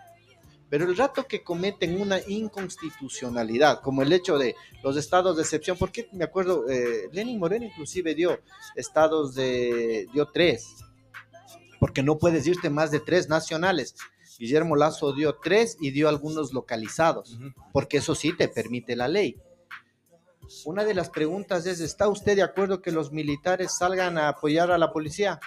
Pero 0.70 0.86
el 0.86 0.96
rato 0.96 1.26
que 1.26 1.42
cometen 1.42 2.00
una 2.00 2.20
inconstitucionalidad, 2.26 3.80
como 3.80 4.02
el 4.02 4.12
hecho 4.12 4.38
de 4.38 4.56
los 4.82 4.96
estados 4.96 5.36
de 5.36 5.42
excepción, 5.42 5.76
porque 5.78 6.08
me 6.12 6.24
acuerdo, 6.24 6.68
eh, 6.68 7.08
Lenin 7.12 7.38
Moreno 7.38 7.66
inclusive 7.66 8.14
dio 8.14 8.40
estados 8.74 9.34
de, 9.34 10.08
dio 10.12 10.26
tres, 10.32 10.76
porque 11.84 12.02
no 12.02 12.16
puedes 12.16 12.46
irte 12.46 12.70
más 12.70 12.90
de 12.90 12.98
tres 12.98 13.28
nacionales. 13.28 13.94
Guillermo 14.38 14.74
Lazo 14.74 15.12
dio 15.12 15.34
tres 15.34 15.76
y 15.82 15.90
dio 15.90 16.08
algunos 16.08 16.54
localizados, 16.54 17.38
porque 17.74 17.98
eso 17.98 18.14
sí 18.14 18.34
te 18.34 18.48
permite 18.48 18.96
la 18.96 19.06
ley. 19.06 19.36
Una 20.64 20.82
de 20.82 20.94
las 20.94 21.10
preguntas 21.10 21.66
es, 21.66 21.80
¿está 21.80 22.08
usted 22.08 22.36
de 22.36 22.42
acuerdo 22.42 22.80
que 22.80 22.90
los 22.90 23.12
militares 23.12 23.76
salgan 23.76 24.16
a 24.16 24.28
apoyar 24.30 24.70
a 24.70 24.78
la 24.78 24.90
policía? 24.94 25.38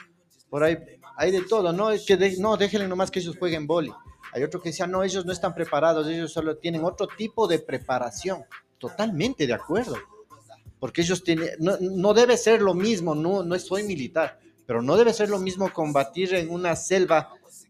Por 0.47 0.63
ahí 0.63 0.77
hay 1.15 1.31
de 1.31 1.41
todo, 1.41 1.73
¿no? 1.73 1.89
Es 1.89 2.05
que 2.05 2.17
de- 2.17 2.37
no, 2.37 2.55
déjenle 2.55 2.87
nomás 2.87 3.09
que 3.09 3.17
ellos 3.17 3.35
jueguen 3.39 3.65
boli. 3.65 3.91
Hay 4.31 4.43
otro 4.43 4.61
que 4.61 4.69
decía, 4.69 4.85
no, 4.85 5.01
ellos 5.01 5.25
no 5.25 5.31
están 5.31 5.55
preparados, 5.55 6.07
ellos 6.07 6.31
solo 6.31 6.55
tienen 6.57 6.83
otro 6.83 7.07
tipo 7.07 7.47
de 7.47 7.57
preparación. 7.57 8.43
Totalmente 8.77 9.47
de 9.47 9.53
acuerdo. 9.53 9.95
Porque 10.79 11.01
ellos 11.01 11.23
tienen, 11.23 11.49
no, 11.57 11.77
no 11.81 12.13
debe 12.13 12.37
ser 12.37 12.61
lo 12.61 12.75
mismo, 12.75 13.15
no, 13.15 13.41
no 13.41 13.57
soy 13.57 13.81
militar, 13.85 14.39
pero 14.67 14.81
no 14.83 14.95
debe 14.97 15.13
ser 15.13 15.29
lo 15.29 15.39
mismo 15.39 15.71
combatir 15.73 16.35
en 16.35 16.51
una 16.51 16.75
selva 16.75 17.29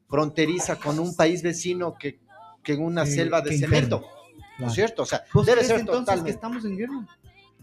fronteriza 0.09 0.75
con 0.77 0.99
un 0.99 1.15
país 1.15 1.41
vecino 1.43 1.95
que, 1.97 2.19
que 2.63 2.73
en 2.73 2.83
una 2.83 3.05
Que- 3.05 3.11
selva 3.11 3.41
de 3.41 3.51
que 3.51 3.57
cemento. 3.59 3.95
interno. 3.97 4.17
¿No 4.33 4.55
Claro. 4.57 4.67
es 4.71 4.73
cierto? 4.75 5.03
O 5.03 5.05
sea, 5.05 5.23
¿Vos 5.33 5.45
debe 5.45 5.63
ser 5.63 5.79
entonces 5.81 5.99
que 5.99 6.05
totalmente. 6.05 6.31
estamos 6.31 6.65
en 6.65 6.77
guerra? 6.77 7.07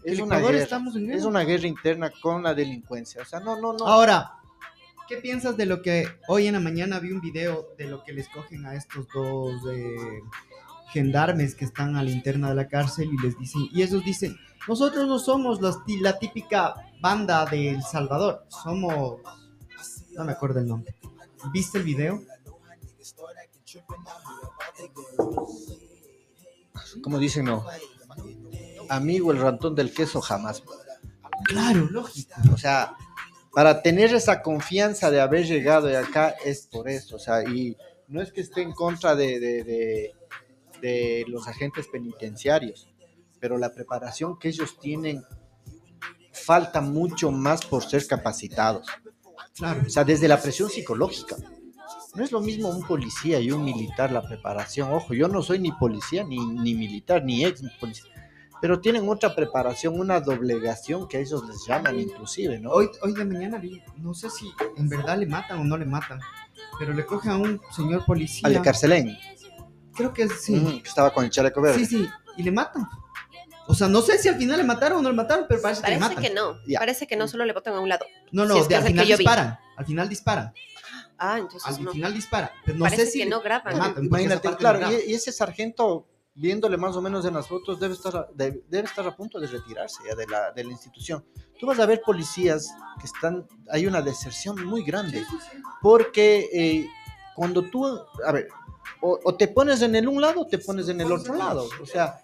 Es 0.03 0.13
¿El 0.13 0.21
una, 0.21 0.39
guerra, 0.39 0.57
estamos 0.59 0.95
en 0.95 1.05
guerra? 1.07 1.17
es 1.19 1.25
una 1.25 1.41
guerra 1.43 1.67
interna 1.67 2.11
con 2.21 2.41
la 2.43 2.53
delincuencia. 2.53 3.21
O 3.21 3.25
sea, 3.25 3.39
no, 3.41 3.59
no, 3.59 3.73
no. 3.73 3.85
Ahora, 3.85 4.31
¿qué 5.09 5.17
piensas 5.17 5.57
de 5.57 5.65
lo 5.65 5.81
que 5.81 6.07
hoy 6.29 6.47
en 6.47 6.53
la 6.53 6.59
mañana 6.61 6.99
vi 6.99 7.11
un 7.11 7.19
video 7.19 7.67
de 7.77 7.85
lo 7.85 8.03
que 8.03 8.13
les 8.13 8.29
cogen 8.29 8.65
a 8.65 8.75
estos 8.75 9.07
dos 9.13 9.51
eh, 9.73 9.95
gendarmes 10.93 11.55
que 11.55 11.65
están 11.65 11.95
a 11.97 12.03
la 12.03 12.11
interna 12.11 12.49
de 12.49 12.55
la 12.55 12.67
cárcel 12.67 13.09
y 13.11 13.21
les 13.21 13.37
dicen, 13.37 13.67
y 13.73 13.81
ellos 13.81 14.03
dicen, 14.05 14.37
nosotros 14.67 15.07
no 15.07 15.19
somos 15.19 15.59
la 15.61 16.17
típica 16.17 16.75
banda 17.01 17.45
de 17.45 17.69
El 17.71 17.83
Salvador, 17.83 18.45
somos, 18.49 19.21
no 20.13 20.23
me 20.25 20.31
acuerdo 20.31 20.59
el 20.59 20.67
nombre. 20.67 20.95
¿Viste 21.53 21.77
el 21.77 21.83
video? 21.83 22.21
Como 27.01 27.19
dicen, 27.19 27.45
no. 27.45 27.65
Amigo, 28.89 29.31
el 29.31 29.39
rantón 29.39 29.75
del 29.75 29.93
queso 29.93 30.21
jamás. 30.21 30.63
Claro, 31.45 31.87
lógico. 31.91 32.33
O 32.53 32.57
sea, 32.57 32.95
para 33.51 33.81
tener 33.81 34.13
esa 34.13 34.41
confianza 34.41 35.11
de 35.11 35.21
haber 35.21 35.45
llegado 35.45 35.87
de 35.87 35.97
acá 35.97 36.29
es 36.43 36.67
por 36.67 36.89
eso. 36.89 37.15
O 37.17 37.19
sea, 37.19 37.43
y 37.43 37.77
no 38.07 38.21
es 38.21 38.31
que 38.31 38.41
esté 38.41 38.61
en 38.61 38.71
contra 38.71 39.15
de, 39.15 39.39
de, 39.39 39.63
de- 39.63 40.13
de 40.81 41.25
los 41.29 41.47
agentes 41.47 41.87
penitenciarios, 41.87 42.89
pero 43.39 43.57
la 43.57 43.73
preparación 43.73 44.37
que 44.37 44.49
ellos 44.49 44.77
tienen 44.79 45.23
falta 46.45 46.79
mucho 46.79 47.31
más 47.31 47.65
por 47.65 47.83
ser 47.83 48.05
capacitados. 48.05 48.87
Claro. 49.55 49.81
O 49.85 49.89
sea, 49.89 50.03
desde 50.03 50.27
la 50.27 50.39
presión 50.41 50.69
psicológica. 50.69 51.35
No 52.13 52.23
es 52.23 52.31
lo 52.31 52.39
mismo 52.39 52.69
un 52.69 52.85
policía 52.87 53.39
y 53.41 53.51
un 53.51 53.65
militar 53.65 54.11
la 54.11 54.21
preparación. 54.21 54.93
Ojo, 54.93 55.13
yo 55.13 55.27
no 55.27 55.41
soy 55.41 55.59
ni 55.59 55.71
policía, 55.73 56.23
ni, 56.23 56.37
ni 56.45 56.73
militar, 56.73 57.23
ni 57.25 57.43
ex 57.43 57.61
policía. 57.79 58.09
Pero 58.61 58.79
tienen 58.79 59.07
otra 59.09 59.35
preparación, 59.35 59.99
una 59.99 60.21
doblegación 60.21 61.09
que 61.09 61.17
a 61.17 61.19
ellos 61.19 61.43
les 61.47 61.65
llaman 61.67 61.99
inclusive, 61.99 62.57
¿no? 62.59 62.71
Hoy, 62.71 62.89
hoy 63.01 63.13
de 63.13 63.25
mañana 63.25 63.57
vi, 63.57 63.81
no 63.97 64.13
sé 64.13 64.29
si 64.29 64.49
en 64.77 64.87
verdad 64.87 65.17
le 65.17 65.25
matan 65.25 65.59
o 65.59 65.63
no 65.65 65.77
le 65.77 65.85
matan, 65.85 66.21
pero 66.79 66.93
le 66.93 67.05
cogen 67.05 67.31
a 67.31 67.37
un 67.37 67.59
señor 67.75 68.05
policía. 68.05 68.47
Al 68.47 68.53
de 68.53 68.61
Carcelén, 68.61 69.17
Creo 69.93 70.13
que 70.13 70.27
sí. 70.29 70.81
que 70.81 70.87
estaba 70.87 71.13
con 71.13 71.25
el 71.25 71.31
chaleco 71.31 71.61
verde. 71.61 71.79
Sí, 71.79 71.85
sí, 71.85 72.09
y 72.37 72.43
le 72.43 72.51
matan. 72.51 72.87
O 73.67 73.73
sea, 73.73 73.87
no 73.87 74.01
sé 74.01 74.17
si 74.19 74.27
al 74.29 74.35
final 74.37 74.57
le 74.57 74.63
mataron 74.63 74.99
o 74.99 75.01
no 75.01 75.09
le 75.09 75.15
mataron, 75.15 75.45
pero 75.49 75.61
parece, 75.61 75.81
que 75.81 75.89
le 75.91 75.97
Parece 75.97 76.15
matan. 76.15 76.23
que 76.23 76.33
no. 76.33 76.57
Ya. 76.67 76.79
Parece 76.79 77.07
que 77.07 77.15
no 77.15 77.27
solo 77.27 77.45
le 77.45 77.53
botan 77.53 77.73
a 77.73 77.79
un 77.79 77.89
lado. 77.89 78.05
No, 78.31 78.45
no, 78.45 78.53
Si 78.55 78.59
es 78.61 78.67
de- 78.69 78.75
al 78.75 78.83
final 78.83 79.07
disparan. 79.07 79.59
Al 79.77 79.85
final 79.85 80.09
disparan. 80.09 80.53
Ah, 81.17 81.37
entonces 81.39 81.65
Al 81.65 81.83
no. 81.83 81.91
final 81.91 82.13
disparan. 82.13 82.49
Pero 82.65 82.77
no 82.77 82.83
Parece 82.85 83.05
sé 83.05 83.11
si 83.11 83.19
que 83.19 83.25
no 83.25 83.41
graban. 83.41 83.77
matan, 83.77 84.05
Imagínate, 84.05 84.55
claro, 84.55 84.79
no 84.79 84.91
y, 84.91 84.95
y 85.07 85.13
ese 85.13 85.31
sargento 85.31 86.07
viéndole 86.37 86.75
más 86.75 86.95
o 86.97 87.01
menos 87.01 87.25
en 87.25 87.33
las 87.33 87.47
fotos, 87.47 87.79
debe 87.79 87.93
estar, 87.93 88.15
a- 88.15 88.27
de- 88.33 88.61
debe 88.67 88.87
estar 88.87 89.07
a 89.07 89.15
punto 89.15 89.39
de 89.39 89.47
retirarse 89.47 90.03
ya 90.07 90.15
de 90.15 90.27
la, 90.27 90.51
de 90.51 90.63
la 90.65 90.71
institución. 90.71 91.25
Tú 91.57 91.65
vas 91.65 91.79
a 91.79 91.85
ver 91.85 92.01
policías 92.05 92.69
que 92.99 93.05
están, 93.07 93.47
hay 93.71 93.87
una 93.87 94.01
deserción 94.01 94.63
muy 94.65 94.83
grande, 94.83 95.23
porque 95.81 96.49
eh, 96.53 96.87
cuando 97.35 97.63
tú, 97.63 97.85
a 98.25 98.31
ver, 98.33 98.49
o, 99.01 99.17
o 99.23 99.35
te 99.35 99.47
pones 99.47 99.81
en 99.81 99.95
el 99.95 100.07
un 100.07 100.21
lado 100.21 100.41
o 100.41 100.45
te 100.47 100.57
pones 100.59 100.89
en 100.89 100.99
el 101.01 101.11
otro 101.11 101.35
lado, 101.35 101.67
o 101.81 101.85
sea, 101.85 102.21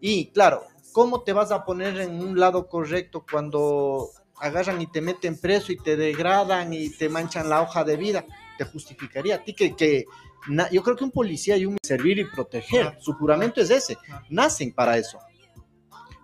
y 0.00 0.26
claro, 0.32 0.64
¿cómo 0.94 1.22
te 1.22 1.32
vas 1.32 1.50
a 1.50 1.64
poner 1.64 2.00
en 2.00 2.20
un 2.22 2.38
lado 2.38 2.68
correcto 2.68 3.26
cuando 3.28 4.08
agarran 4.40 4.80
y 4.80 4.86
te 4.86 5.00
meten 5.00 5.38
preso 5.40 5.72
y 5.72 5.76
te 5.76 5.96
degradan 5.96 6.72
y 6.72 6.88
te 6.88 7.08
manchan 7.08 7.48
la 7.50 7.60
hoja 7.60 7.82
de 7.82 7.96
vida? 7.96 8.24
Te 8.56 8.64
justificaría 8.64 9.34
a 9.34 9.44
ti 9.44 9.54
que, 9.54 9.74
que 9.74 10.04
na- 10.46 10.70
yo 10.70 10.82
creo 10.84 10.96
que 10.96 11.02
un 11.04 11.10
policía 11.10 11.56
y 11.56 11.66
un 11.66 11.76
servir 11.82 12.18
y 12.20 12.24
proteger, 12.24 12.96
su 13.00 13.12
juramento 13.14 13.60
es 13.60 13.70
ese, 13.70 13.98
nacen 14.30 14.72
para 14.72 14.96
eso. 14.96 15.18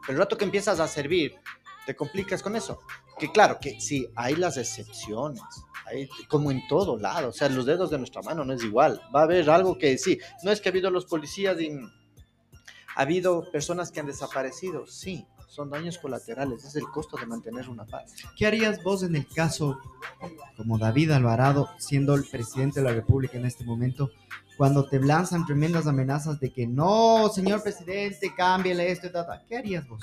Pero 0.06 0.12
el 0.12 0.18
rato 0.18 0.38
que 0.38 0.44
empiezas 0.44 0.78
a 0.78 0.86
servir, 0.86 1.34
te 1.84 1.96
complicas 1.96 2.40
con 2.42 2.54
eso. 2.54 2.78
Que 3.18 3.30
claro, 3.32 3.58
que 3.60 3.80
sí, 3.80 4.08
hay 4.14 4.36
las 4.36 4.56
excepciones, 4.56 5.42
hay, 5.84 6.08
como 6.28 6.50
en 6.52 6.66
todo 6.68 6.96
lado, 6.96 7.28
o 7.30 7.32
sea, 7.32 7.48
los 7.48 7.66
dedos 7.66 7.90
de 7.90 7.98
nuestra 7.98 8.22
mano 8.22 8.44
no 8.44 8.52
es 8.52 8.62
igual. 8.62 9.02
Va 9.14 9.20
a 9.20 9.24
haber 9.24 9.50
algo 9.50 9.76
que 9.76 9.98
sí, 9.98 10.18
no 10.44 10.52
es 10.52 10.60
que 10.60 10.68
ha 10.68 10.72
habido 10.72 10.90
los 10.90 11.04
policías 11.06 11.60
y 11.60 11.70
ha 13.00 13.04
habido 13.04 13.50
personas 13.50 13.90
que 13.90 13.98
han 14.00 14.04
desaparecido, 14.06 14.86
sí, 14.86 15.26
son 15.48 15.70
daños 15.70 15.96
colaterales, 15.96 16.64
es 16.66 16.76
el 16.76 16.84
costo 16.90 17.16
de 17.16 17.24
mantener 17.24 17.66
una 17.70 17.86
paz. 17.86 18.12
¿Qué 18.36 18.46
harías 18.46 18.82
vos 18.82 19.02
en 19.02 19.16
el 19.16 19.26
caso, 19.26 19.80
como 20.58 20.76
David 20.76 21.12
Alvarado, 21.12 21.70
siendo 21.78 22.14
el 22.14 22.24
presidente 22.24 22.80
de 22.80 22.84
la 22.86 22.92
República 22.92 23.38
en 23.38 23.46
este 23.46 23.64
momento, 23.64 24.10
cuando 24.58 24.86
te 24.86 25.00
lanzan 25.00 25.46
tremendas 25.46 25.86
amenazas 25.86 26.38
de 26.40 26.52
que 26.52 26.66
no, 26.66 27.30
señor 27.34 27.62
presidente, 27.62 28.34
cámbiale 28.36 28.90
esto 28.92 29.06
y 29.06 29.12
tal? 29.12 29.26
tal"? 29.26 29.46
¿Qué 29.48 29.56
harías 29.56 29.88
vos? 29.88 30.02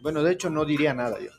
Bueno, 0.00 0.22
de 0.22 0.32
hecho 0.32 0.48
no 0.48 0.64
diría 0.64 0.94
nada 0.94 1.18
yo. 1.20 1.30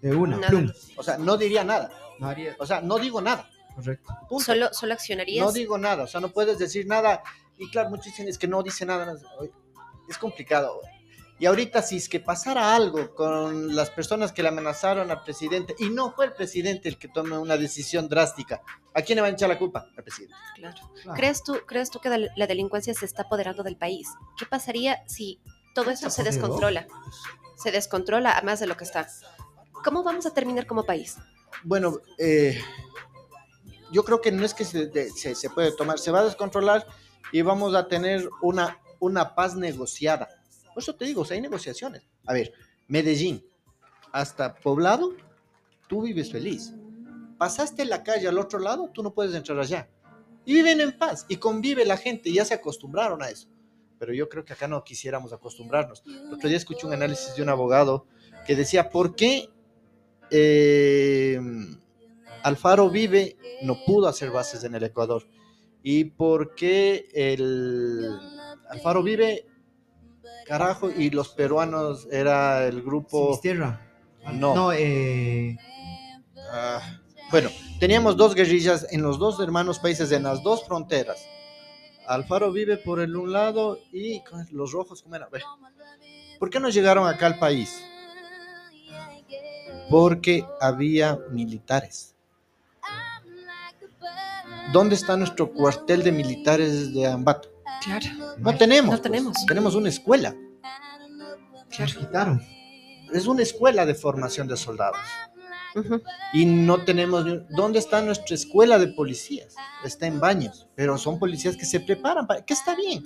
De 0.00 0.16
una, 0.16 0.38
Nada. 0.38 0.48
plum. 0.48 0.72
O 0.96 1.02
sea, 1.02 1.18
no 1.18 1.36
diría 1.36 1.64
nada. 1.64 1.90
No 2.18 2.28
haría, 2.28 2.56
O 2.58 2.64
sea, 2.64 2.80
no 2.80 2.98
digo 2.98 3.20
nada. 3.20 3.46
correcto. 3.74 4.10
punto. 4.26 4.42
Solo, 4.46 4.72
solo 4.72 4.94
accionarías. 4.94 5.44
No 5.44 5.52
digo 5.52 5.76
nada, 5.76 6.04
o 6.04 6.06
sea, 6.06 6.20
no 6.22 6.30
puedes 6.30 6.58
decir 6.58 6.86
nada. 6.86 7.22
Y 7.58 7.68
claro, 7.68 7.90
muchos 7.90 8.06
dicen 8.06 8.26
es 8.26 8.38
que 8.38 8.48
no 8.48 8.62
dice 8.62 8.86
nada. 8.86 9.14
Es 10.08 10.18
complicado. 10.18 10.80
Y 11.36 11.46
ahorita, 11.46 11.82
si 11.82 11.96
es 11.96 12.08
que 12.08 12.20
pasara 12.20 12.76
algo 12.76 13.12
con 13.14 13.74
las 13.74 13.90
personas 13.90 14.32
que 14.32 14.42
le 14.42 14.48
amenazaron 14.50 15.10
al 15.10 15.22
presidente, 15.24 15.74
y 15.80 15.90
no 15.90 16.12
fue 16.12 16.26
el 16.26 16.32
presidente 16.32 16.88
el 16.88 16.96
que 16.96 17.08
tome 17.08 17.36
una 17.36 17.56
decisión 17.56 18.08
drástica, 18.08 18.62
¿a 18.94 19.02
quién 19.02 19.16
le 19.16 19.22
va 19.22 19.28
a 19.28 19.30
echar 19.32 19.48
la 19.48 19.58
culpa? 19.58 19.88
Al 19.96 20.04
presidente. 20.04 20.34
Claro. 20.54 20.76
¿Crees 21.16 21.42
tú, 21.42 21.58
¿Crees 21.66 21.90
tú 21.90 21.98
que 21.98 22.30
la 22.36 22.46
delincuencia 22.46 22.94
se 22.94 23.04
está 23.04 23.22
apoderando 23.22 23.64
del 23.64 23.76
país? 23.76 24.08
¿Qué 24.38 24.46
pasaría 24.46 25.02
si 25.08 25.40
todo 25.74 25.90
esto 25.90 26.08
se 26.08 26.22
descontrola? 26.22 26.86
Se 27.56 27.72
descontrola 27.72 28.38
a 28.38 28.42
más 28.42 28.60
de 28.60 28.68
lo 28.68 28.76
que 28.76 28.84
está. 28.84 29.08
¿Cómo 29.84 30.04
vamos 30.04 30.26
a 30.26 30.30
terminar 30.32 30.66
como 30.66 30.84
país? 30.84 31.16
Bueno, 31.64 31.98
eh, 32.16 32.60
yo 33.90 34.04
creo 34.04 34.20
que 34.20 34.30
no 34.32 34.44
es 34.44 34.54
que 34.54 34.64
se, 34.64 34.86
de- 34.86 35.10
se, 35.10 35.34
se 35.34 35.50
puede 35.50 35.72
tomar, 35.72 35.98
se 35.98 36.10
va 36.12 36.20
a 36.20 36.24
descontrolar 36.24 36.86
y 37.32 37.42
vamos 37.42 37.74
a 37.74 37.88
tener 37.88 38.28
una, 38.40 38.78
una 39.04 39.34
paz 39.34 39.56
negociada. 39.56 40.28
Por 40.72 40.82
eso 40.82 40.94
te 40.94 41.04
digo, 41.04 41.22
o 41.22 41.24
sea, 41.24 41.36
hay 41.36 41.40
negociaciones. 41.40 42.02
A 42.26 42.32
ver, 42.32 42.52
Medellín, 42.88 43.44
hasta 44.12 44.54
Poblado, 44.54 45.12
tú 45.88 46.02
vives 46.02 46.30
feliz. 46.30 46.72
Pasaste 47.38 47.84
la 47.84 48.02
calle 48.02 48.28
al 48.28 48.38
otro 48.38 48.58
lado, 48.58 48.90
tú 48.92 49.02
no 49.02 49.12
puedes 49.12 49.34
entrar 49.34 49.58
allá. 49.58 49.88
Y 50.44 50.54
viven 50.54 50.80
en 50.80 50.96
paz 50.96 51.26
y 51.28 51.36
convive 51.36 51.84
la 51.84 51.96
gente, 51.96 52.32
ya 52.32 52.44
se 52.44 52.54
acostumbraron 52.54 53.22
a 53.22 53.30
eso. 53.30 53.48
Pero 53.98 54.12
yo 54.12 54.28
creo 54.28 54.44
que 54.44 54.52
acá 54.52 54.68
no 54.68 54.82
quisiéramos 54.84 55.32
acostumbrarnos. 55.32 56.02
El 56.06 56.34
otro 56.34 56.48
día 56.48 56.58
escuché 56.58 56.86
un 56.86 56.92
análisis 56.92 57.34
de 57.36 57.42
un 57.42 57.48
abogado 57.48 58.06
que 58.46 58.56
decía, 58.56 58.90
¿por 58.90 59.14
qué 59.14 59.48
eh, 60.30 61.40
Alfaro 62.42 62.90
vive 62.90 63.36
no 63.62 63.78
pudo 63.86 64.08
hacer 64.08 64.30
bases 64.30 64.64
en 64.64 64.74
el 64.74 64.84
Ecuador? 64.84 65.26
¿Y 65.82 66.04
por 66.04 66.54
qué 66.54 67.08
el 67.14 68.18
Alfaro 68.74 69.02
vive, 69.02 69.46
carajo, 70.46 70.90
y 70.90 71.10
los 71.10 71.28
peruanos 71.28 72.08
era 72.10 72.66
el 72.66 72.82
grupo... 72.82 73.26
Sinistierra. 73.26 73.80
No. 74.32 74.54
No, 74.54 74.72
eh, 74.72 75.56
Ah, 76.50 77.00
bueno, 77.30 77.50
teníamos 77.80 78.16
dos 78.16 78.34
guerrillas 78.34 78.86
en 78.90 79.02
los 79.02 79.18
dos 79.18 79.40
hermanos 79.40 79.78
países, 79.78 80.12
en 80.12 80.22
las 80.22 80.42
dos 80.42 80.64
fronteras. 80.64 81.26
Alfaro 82.06 82.52
vive 82.52 82.76
por 82.76 83.00
el 83.00 83.16
un 83.16 83.32
lado 83.32 83.78
y 83.92 84.22
los 84.50 84.72
rojos, 84.72 85.02
¿cómo 85.02 85.16
era? 85.16 85.28
¿Por 86.38 86.50
qué 86.50 86.60
no 86.60 86.68
llegaron 86.68 87.08
acá 87.08 87.26
al 87.26 87.38
país? 87.38 87.82
Porque 89.88 90.44
había 90.60 91.18
militares. 91.30 92.14
¿Dónde 94.72 94.94
está 94.94 95.16
nuestro 95.16 95.52
cuartel 95.52 96.02
de 96.02 96.12
militares 96.12 96.92
de 96.92 97.06
Ambato? 97.06 97.53
Claro. 97.84 98.06
No 98.38 98.56
tenemos. 98.56 98.84
No 98.84 98.90
pues. 98.90 99.02
tenemos. 99.02 99.46
Tenemos 99.46 99.74
una 99.74 99.88
escuela. 99.88 100.34
nos 101.78 101.94
quitaron. 101.94 102.42
Es 103.12 103.26
una 103.26 103.42
escuela 103.42 103.86
de 103.86 103.94
formación 103.94 104.48
de 104.48 104.56
soldados. 104.56 104.98
Y 106.32 106.46
no 106.46 106.84
tenemos. 106.84 107.24
¿Dónde 107.50 107.78
está 107.78 108.00
nuestra 108.00 108.34
escuela 108.34 108.78
de 108.78 108.88
policías? 108.88 109.54
Está 109.84 110.06
en 110.06 110.20
baños, 110.20 110.68
pero 110.74 110.96
son 110.98 111.18
policías 111.18 111.56
que 111.56 111.66
se 111.66 111.80
preparan 111.80 112.26
para. 112.26 112.44
que 112.44 112.54
está 112.54 112.74
bien. 112.74 113.04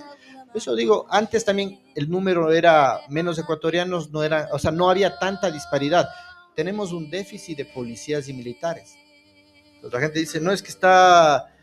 Eso 0.54 0.74
digo, 0.74 1.06
antes 1.10 1.44
también 1.44 1.80
el 1.94 2.08
número 2.08 2.52
era 2.52 3.00
menos 3.08 3.38
ecuatorianos, 3.38 4.10
no 4.10 4.22
era, 4.22 4.48
o 4.52 4.58
sea, 4.58 4.70
no 4.70 4.90
había 4.90 5.18
tanta 5.18 5.50
disparidad. 5.50 6.08
Tenemos 6.56 6.92
un 6.92 7.10
déficit 7.10 7.58
de 7.58 7.64
policías 7.66 8.28
y 8.28 8.32
militares. 8.32 8.96
Entonces, 9.74 9.92
la 9.92 10.00
gente 10.00 10.18
dice, 10.18 10.40
no 10.40 10.50
es 10.50 10.62
que 10.62 10.70
está, 10.70 11.54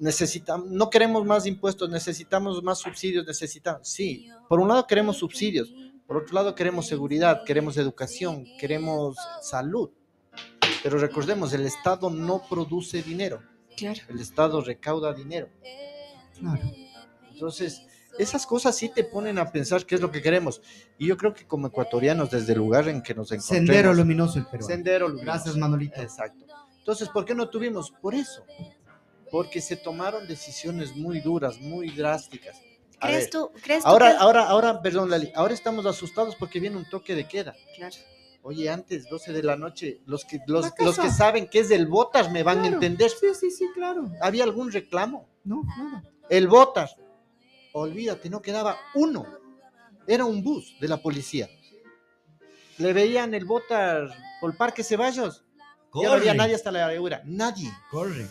necesitamos, 0.00 0.68
no 0.68 0.90
queremos 0.90 1.24
más 1.24 1.46
impuestos, 1.46 1.88
necesitamos 1.88 2.62
más 2.62 2.78
subsidios, 2.78 3.26
necesitamos, 3.26 3.86
sí, 3.86 4.28
por 4.48 4.58
un 4.58 4.68
lado 4.68 4.86
queremos 4.86 5.18
subsidios, 5.18 5.72
por 6.06 6.16
otro 6.16 6.34
lado 6.34 6.54
queremos 6.54 6.86
seguridad, 6.86 7.44
queremos 7.44 7.76
educación, 7.76 8.44
queremos 8.58 9.16
salud. 9.42 9.90
Pero 10.82 10.98
recordemos, 10.98 11.52
el 11.52 11.66
Estado 11.66 12.10
no 12.10 12.42
produce 12.48 13.02
dinero, 13.02 13.42
Claro. 13.76 14.00
el 14.08 14.18
Estado 14.18 14.60
recauda 14.62 15.12
dinero. 15.12 15.48
Claro. 16.38 16.62
Entonces, 17.32 17.82
esas 18.18 18.46
cosas 18.46 18.76
sí 18.76 18.88
te 18.88 19.04
ponen 19.04 19.38
a 19.38 19.52
pensar 19.52 19.84
qué 19.84 19.94
es 19.94 20.00
lo 20.00 20.10
que 20.10 20.22
queremos. 20.22 20.62
Y 20.98 21.06
yo 21.06 21.16
creo 21.16 21.32
que 21.34 21.46
como 21.46 21.68
ecuatorianos, 21.68 22.30
desde 22.30 22.54
el 22.54 22.58
lugar 22.58 22.88
en 22.88 23.02
que 23.02 23.14
nos 23.14 23.30
encontramos... 23.30 23.66
Sendero 23.66 23.94
luminoso 23.94 24.38
el 24.38 24.46
Perú. 24.46 24.66
Sendero 24.66 25.08
luminoso. 25.08 25.24
Gracias, 25.26 25.56
Manolito. 25.56 26.00
Exacto. 26.00 26.44
Entonces, 26.78 27.08
¿por 27.10 27.24
qué 27.24 27.34
no 27.34 27.48
tuvimos? 27.48 27.90
Por 27.90 28.14
eso. 28.14 28.44
Porque 29.30 29.60
se 29.60 29.76
tomaron 29.76 30.26
decisiones 30.26 30.96
muy 30.96 31.20
duras, 31.20 31.58
muy 31.60 31.90
drásticas. 31.90 32.60
A 32.98 33.06
¿Crees 33.06 33.22
ver, 33.24 33.30
tú? 33.30 33.50
¿Crees 33.62 33.82
tú 33.82 33.88
Ahora, 33.88 34.10
que- 34.10 34.16
ahora, 34.18 34.48
ahora, 34.48 34.82
perdón, 34.82 35.08
Lali, 35.10 35.32
ahora 35.34 35.54
estamos 35.54 35.86
asustados 35.86 36.36
porque 36.36 36.60
viene 36.60 36.76
un 36.76 36.88
toque 36.88 37.14
de 37.14 37.26
queda. 37.26 37.54
Claro. 37.76 37.96
Oye, 38.42 38.68
antes, 38.70 39.08
12 39.08 39.32
de 39.32 39.42
la 39.42 39.56
noche, 39.56 40.00
los 40.06 40.24
que, 40.24 40.40
los, 40.46 40.70
los 40.78 40.98
que 40.98 41.10
saben 41.10 41.46
qué 41.48 41.60
es 41.60 41.70
el 41.70 41.86
Botas 41.86 42.30
me 42.32 42.42
van 42.42 42.60
a 42.64 42.68
entender. 42.68 43.10
Sí, 43.10 43.26
sí, 43.38 43.50
sí, 43.50 43.66
claro. 43.74 44.10
¿Había 44.20 44.44
algún 44.44 44.72
reclamo? 44.72 45.28
No, 45.44 45.62
nada. 45.64 46.02
El 46.28 46.48
Botas, 46.48 46.96
olvídate, 47.72 48.30
no 48.30 48.40
quedaba 48.40 48.76
uno. 48.94 49.26
Era 50.06 50.24
un 50.24 50.42
bus 50.42 50.74
de 50.80 50.88
la 50.88 50.96
policía. 51.02 51.48
Le 52.78 52.92
veían 52.94 53.34
el 53.34 53.44
Botas 53.44 54.10
por 54.40 54.56
Parque 54.56 54.82
Ceballos. 54.82 55.44
Ya 55.94 56.08
no 56.08 56.14
había 56.14 56.34
nadie 56.34 56.54
hasta 56.54 56.70
la 56.70 56.86
areura. 56.86 57.22
Nadie. 57.26 57.70
Corre. 57.90 58.26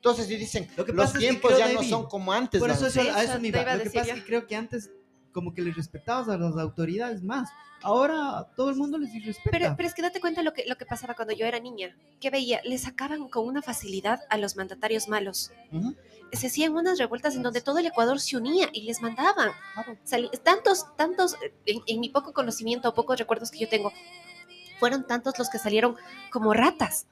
Entonces, 0.00 0.30
y 0.30 0.36
dicen, 0.36 0.66
Lo 0.76 0.84
que 0.86 0.92
los 0.94 1.12
que 1.12 1.18
tiempos 1.18 1.58
ya 1.58 1.70
no 1.72 1.82
son 1.82 2.06
como 2.08 2.32
antes. 2.32 2.58
Por 2.58 2.70
eso, 2.70 2.86
eso- 2.86 3.00
a 3.02 3.22
Eso 3.22 3.38
me 3.38 3.48
iba. 3.48 3.58
Lo 3.76 3.82
que 3.82 3.90
pasa 3.90 4.06
yo. 4.08 4.14
es 4.14 4.20
que 4.20 4.26
creo 4.26 4.46
que 4.46 4.56
antes 4.56 4.90
como 5.32 5.52
que 5.54 5.60
les 5.62 5.76
respetabas 5.76 6.28
a 6.28 6.36
las 6.38 6.56
autoridades 6.56 7.22
más. 7.22 7.50
Ahora 7.82 8.48
todo 8.56 8.70
el 8.70 8.76
mundo 8.76 8.98
les 8.98 9.14
irrespeta. 9.14 9.50
Pero, 9.50 9.74
pero 9.76 9.88
es 9.88 9.94
que 9.94 10.02
date 10.02 10.20
cuenta 10.20 10.42
lo 10.42 10.52
que, 10.52 10.64
lo 10.66 10.76
que 10.76 10.84
pasaba 10.86 11.14
cuando 11.14 11.34
yo 11.34 11.44
era 11.46 11.60
niña. 11.60 11.94
Que 12.18 12.30
veía, 12.30 12.60
le 12.64 12.76
sacaban 12.78 13.28
con 13.28 13.46
una 13.46 13.62
facilidad 13.62 14.20
a 14.30 14.38
los 14.38 14.56
mandatarios 14.56 15.06
malos. 15.08 15.50
Se 16.32 16.46
hacían 16.46 16.74
unas 16.74 16.98
revueltas 16.98 17.34
en 17.36 17.42
donde 17.42 17.60
todo 17.60 17.78
el 17.78 17.86
Ecuador 17.86 18.20
se 18.20 18.36
unía 18.38 18.68
y 18.72 18.82
les 18.82 19.00
mandaban. 19.02 19.50
Sali- 20.04 20.30
tantos, 20.42 20.86
tantos, 20.96 21.36
en, 21.66 21.82
en 21.86 22.00
mi 22.00 22.08
poco 22.08 22.32
conocimiento 22.32 22.88
o 22.88 22.94
pocos 22.94 23.18
recuerdos 23.18 23.50
que 23.50 23.58
yo 23.58 23.68
tengo, 23.68 23.92
fueron 24.78 25.06
tantos 25.06 25.38
los 25.38 25.48
que 25.50 25.58
salieron 25.58 25.96
como 26.32 26.54
ratas, 26.54 27.06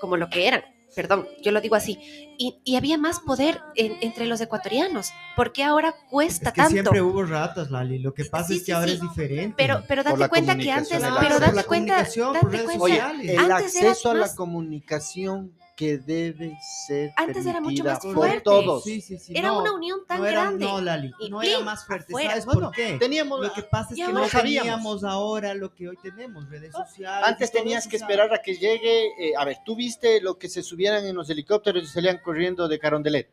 como 0.00 0.16
lo 0.16 0.28
que 0.28 0.46
eran. 0.48 0.62
Perdón, 0.96 1.28
yo 1.42 1.52
lo 1.52 1.60
digo 1.60 1.76
así. 1.76 1.98
Y, 2.38 2.58
y 2.64 2.76
había 2.76 2.96
más 2.96 3.20
poder 3.20 3.60
en- 3.76 3.98
entre 4.00 4.24
los 4.26 4.40
ecuatorianos. 4.40 5.10
¿Por 5.36 5.52
qué 5.52 5.62
ahora 5.62 5.94
cuesta 6.10 6.48
es 6.48 6.54
que 6.54 6.60
tanto? 6.62 6.72
siempre 6.72 7.02
hubo 7.02 7.22
ratas, 7.22 7.70
Lali. 7.70 7.98
Lo 7.98 8.14
que 8.14 8.24
pasa 8.24 8.48
Sí, 8.48 8.54
es 8.54 8.60
que 8.60 8.64
sí, 8.66 8.72
ahora 8.72 8.86
sí. 8.88 8.94
es 8.94 9.00
diferente. 9.02 9.54
Pero, 9.58 9.84
pero 9.86 10.02
Por 10.02 10.12
date 10.12 10.20
la 10.20 10.28
cuenta 10.30 10.56
que 10.56 10.72
antes, 10.72 10.90
el 10.92 11.00
pero 11.02 11.14
acceso. 11.16 11.40
date 11.40 11.54
La 11.56 11.62
cuenta, 11.64 11.92
comunicación, 11.94 12.26
por 12.32 12.44
date 12.50 12.56
redes 12.56 12.78
cuenta, 12.78 13.12
Oye, 13.12 13.32
el 13.34 13.38
Antes 13.52 13.76
era 13.76 13.90
acceso 13.90 14.10
a 14.10 14.14
la 14.14 14.20
más- 14.22 14.34
comunicación 14.34 15.52
que 15.76 15.98
debe 15.98 16.56
ser 16.86 17.12
Antes 17.16 17.44
era 17.44 17.60
mucho 17.60 17.84
más 17.84 18.00
por 18.00 18.14
fuerte. 18.14 18.40
todos. 18.40 18.82
Sí, 18.82 19.02
sí, 19.02 19.18
sí. 19.18 19.34
Era 19.36 19.48
no, 19.48 19.60
una 19.60 19.72
unión 19.74 20.00
tan 20.08 20.18
no 20.20 20.26
era, 20.26 20.40
grande. 20.44 20.64
No, 20.64 20.80
Lali, 20.80 21.12
Y 21.20 21.28
no 21.28 21.42
era 21.42 21.60
más 21.60 21.84
fuerte. 21.84 22.06
afuera. 22.12 22.30
¿Sabes 22.30 22.46
Bueno, 22.46 22.60
por 22.68 22.70
qué? 22.74 22.96
Teníamos 22.98 23.40
Lo 23.40 23.52
que 23.52 23.62
pasa 23.62 23.90
es 23.90 23.96
que 23.96 24.02
no 24.04 24.12
No 24.20 24.28
sabíamos. 24.28 25.04
ahora 25.04 25.52
lo 25.54 25.74
que 25.74 25.88
hoy 25.90 25.98
tenemos, 26.02 26.48
redes 26.48 26.72
sociales. 26.72 27.28
Antes 27.28 27.52
tenías 27.52 27.86
que 27.86 27.96
esperar 27.96 28.32
a 28.32 28.40
que 28.40 28.54
llegue, 28.56 29.08
eh, 29.18 29.32
a 29.38 29.44
ver, 29.44 29.58
tú 29.66 29.76
viste 29.76 30.20
lo 30.22 30.38
que 30.38 30.48
se 30.48 30.62
subieran 30.62 31.04
en 31.06 31.14
los 31.14 31.28
helicópteros 31.28 31.84
y 31.84 31.86
salían 31.86 32.18
corriendo 32.24 32.66
de 32.68 32.78
Carondelet. 32.78 33.30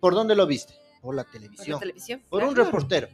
¿Por 0.00 0.14
dónde 0.14 0.34
lo 0.34 0.46
viste? 0.46 0.74
Por 1.00 1.14
la 1.14 1.22
Por 1.22 1.32
la 1.32 1.38
televisión, 1.40 1.78
televisión. 1.80 2.22
por 2.28 2.42
un 2.42 2.56
reportero. 2.56 3.08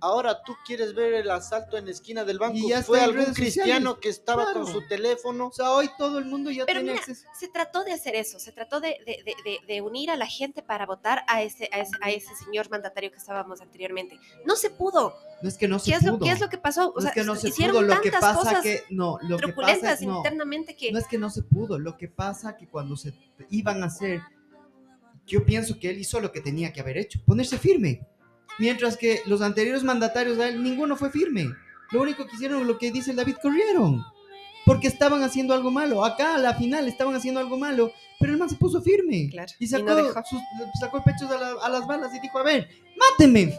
Ahora 0.00 0.42
tú 0.42 0.54
quieres 0.66 0.94
ver 0.94 1.14
el 1.14 1.30
asalto 1.30 1.76
en 1.78 1.86
la 1.86 1.90
esquina 1.90 2.24
del 2.24 2.38
banco. 2.38 2.56
Y 2.56 2.68
ya 2.68 2.82
Fue 2.82 3.00
algún 3.00 3.32
cristiano 3.32 3.72
sociales. 3.92 3.98
que 4.02 4.08
estaba 4.10 4.44
Claro. 4.44 4.62
con 4.62 4.72
su 4.72 4.86
teléfono. 4.86 5.46
O 5.48 5.52
sea, 5.52 5.70
hoy 5.72 5.88
todo 5.96 6.18
el 6.18 6.26
mundo 6.26 6.50
ya 6.50 6.66
Pero 6.66 6.80
tiene 6.80 6.92
mira, 6.92 7.00
acceso. 7.02 7.26
se 7.38 7.48
trató 7.48 7.82
de 7.84 7.92
hacer 7.92 8.14
eso, 8.14 8.38
se 8.38 8.52
trató 8.52 8.80
de, 8.80 8.98
de- 9.06 9.22
de- 9.24 9.34
de- 9.44 9.58
de 9.66 9.80
unir 9.82 10.10
a 10.10 10.16
la 10.16 10.26
gente 10.26 10.62
para 10.62 10.84
votar 10.86 11.22
a 11.28 11.42
ese, 11.42 11.68
a, 11.72 11.80
ese, 11.80 11.92
a 12.02 12.10
ese 12.10 12.34
señor 12.36 12.68
mandatario 12.70 13.10
que 13.10 13.16
estábamos 13.18 13.60
anteriormente. 13.60 14.18
No 14.44 14.54
se 14.56 14.70
pudo. 14.70 15.14
No 15.42 15.48
es 15.48 15.56
que 15.56 15.66
no 15.68 15.78
se 15.78 15.90
¿Qué 15.90 15.96
es, 15.96 16.02
pudo. 16.02 16.12
lo, 16.12 16.18
¿Qué 16.18 16.30
es 16.30 16.40
lo 16.40 16.48
que 16.50 16.58
pasó? 16.58 16.90
O 16.90 16.94
No 16.96 17.00
sea, 17.00 17.10
es 17.10 17.14
que 17.14 17.24
no 17.24 17.36
se 17.36 17.48
hicieron 17.48 17.76
pudo. 17.76 17.94
Lo 17.94 18.00
que 18.02 18.10
tantas 18.10 18.36
pasa 18.36 18.48
cosas 18.50 18.62
que 18.62 18.84
no, 18.90 19.18
lo 19.22 19.36
que 19.38 19.48
pasa 19.48 19.52
truculentas 19.54 20.02
no, 20.02 20.16
internamente 20.18 20.76
que 20.76 20.92
no 20.92 20.98
es 20.98 21.06
que 21.06 21.18
no 21.18 21.30
se 21.30 21.42
pudo. 21.42 21.78
Lo 21.78 21.96
que 21.96 22.08
pasa 22.08 22.56
que 22.56 22.68
cuando 22.68 22.96
se 22.96 23.14
iban 23.50 23.82
a 23.82 23.86
hacer, 23.86 24.20
yo 25.26 25.44
pienso 25.44 25.78
que 25.78 25.90
él 25.90 25.98
hizo 25.98 26.20
lo 26.20 26.30
que 26.32 26.40
tenía 26.40 26.72
que 26.72 26.80
haber 26.80 26.98
hecho, 26.98 27.18
ponerse 27.24 27.58
firme. 27.58 28.06
Mientras 28.58 28.96
que 28.96 29.20
los 29.26 29.42
anteriores 29.42 29.82
mandatarios 29.84 30.38
de 30.38 30.48
él, 30.48 30.62
ninguno 30.62 30.96
fue 30.96 31.10
firme. 31.10 31.50
Lo 31.92 32.02
único 32.02 32.26
que 32.26 32.34
hicieron, 32.36 32.66
lo 32.66 32.78
que 32.78 32.90
dice 32.90 33.10
el 33.10 33.16
David, 33.16 33.36
corrieron. 33.42 34.02
Porque 34.64 34.88
estaban 34.88 35.22
haciendo 35.22 35.54
algo 35.54 35.70
malo. 35.70 36.04
Acá, 36.04 36.34
a 36.34 36.38
la 36.38 36.54
final, 36.54 36.88
estaban 36.88 37.14
haciendo 37.14 37.38
algo 37.40 37.56
malo. 37.56 37.92
Pero 38.18 38.32
el 38.32 38.38
man 38.38 38.48
se 38.48 38.56
puso 38.56 38.82
firme. 38.82 39.28
Claro, 39.30 39.52
Y 39.60 39.64
y 39.64 39.68
sacó, 39.68 39.84
no 39.84 39.94
dejó. 39.94 40.20
sus- 40.28 40.40
sacó 40.80 40.96
el 40.98 41.02
pecho 41.04 41.28
a, 41.28 41.38
la- 41.40 41.62
a 41.62 41.68
las 41.68 41.86
balas 41.86 42.12
y 42.14 42.20
dijo, 42.20 42.38
a 42.38 42.42
ver, 42.42 42.68
mátenme. 42.98 43.56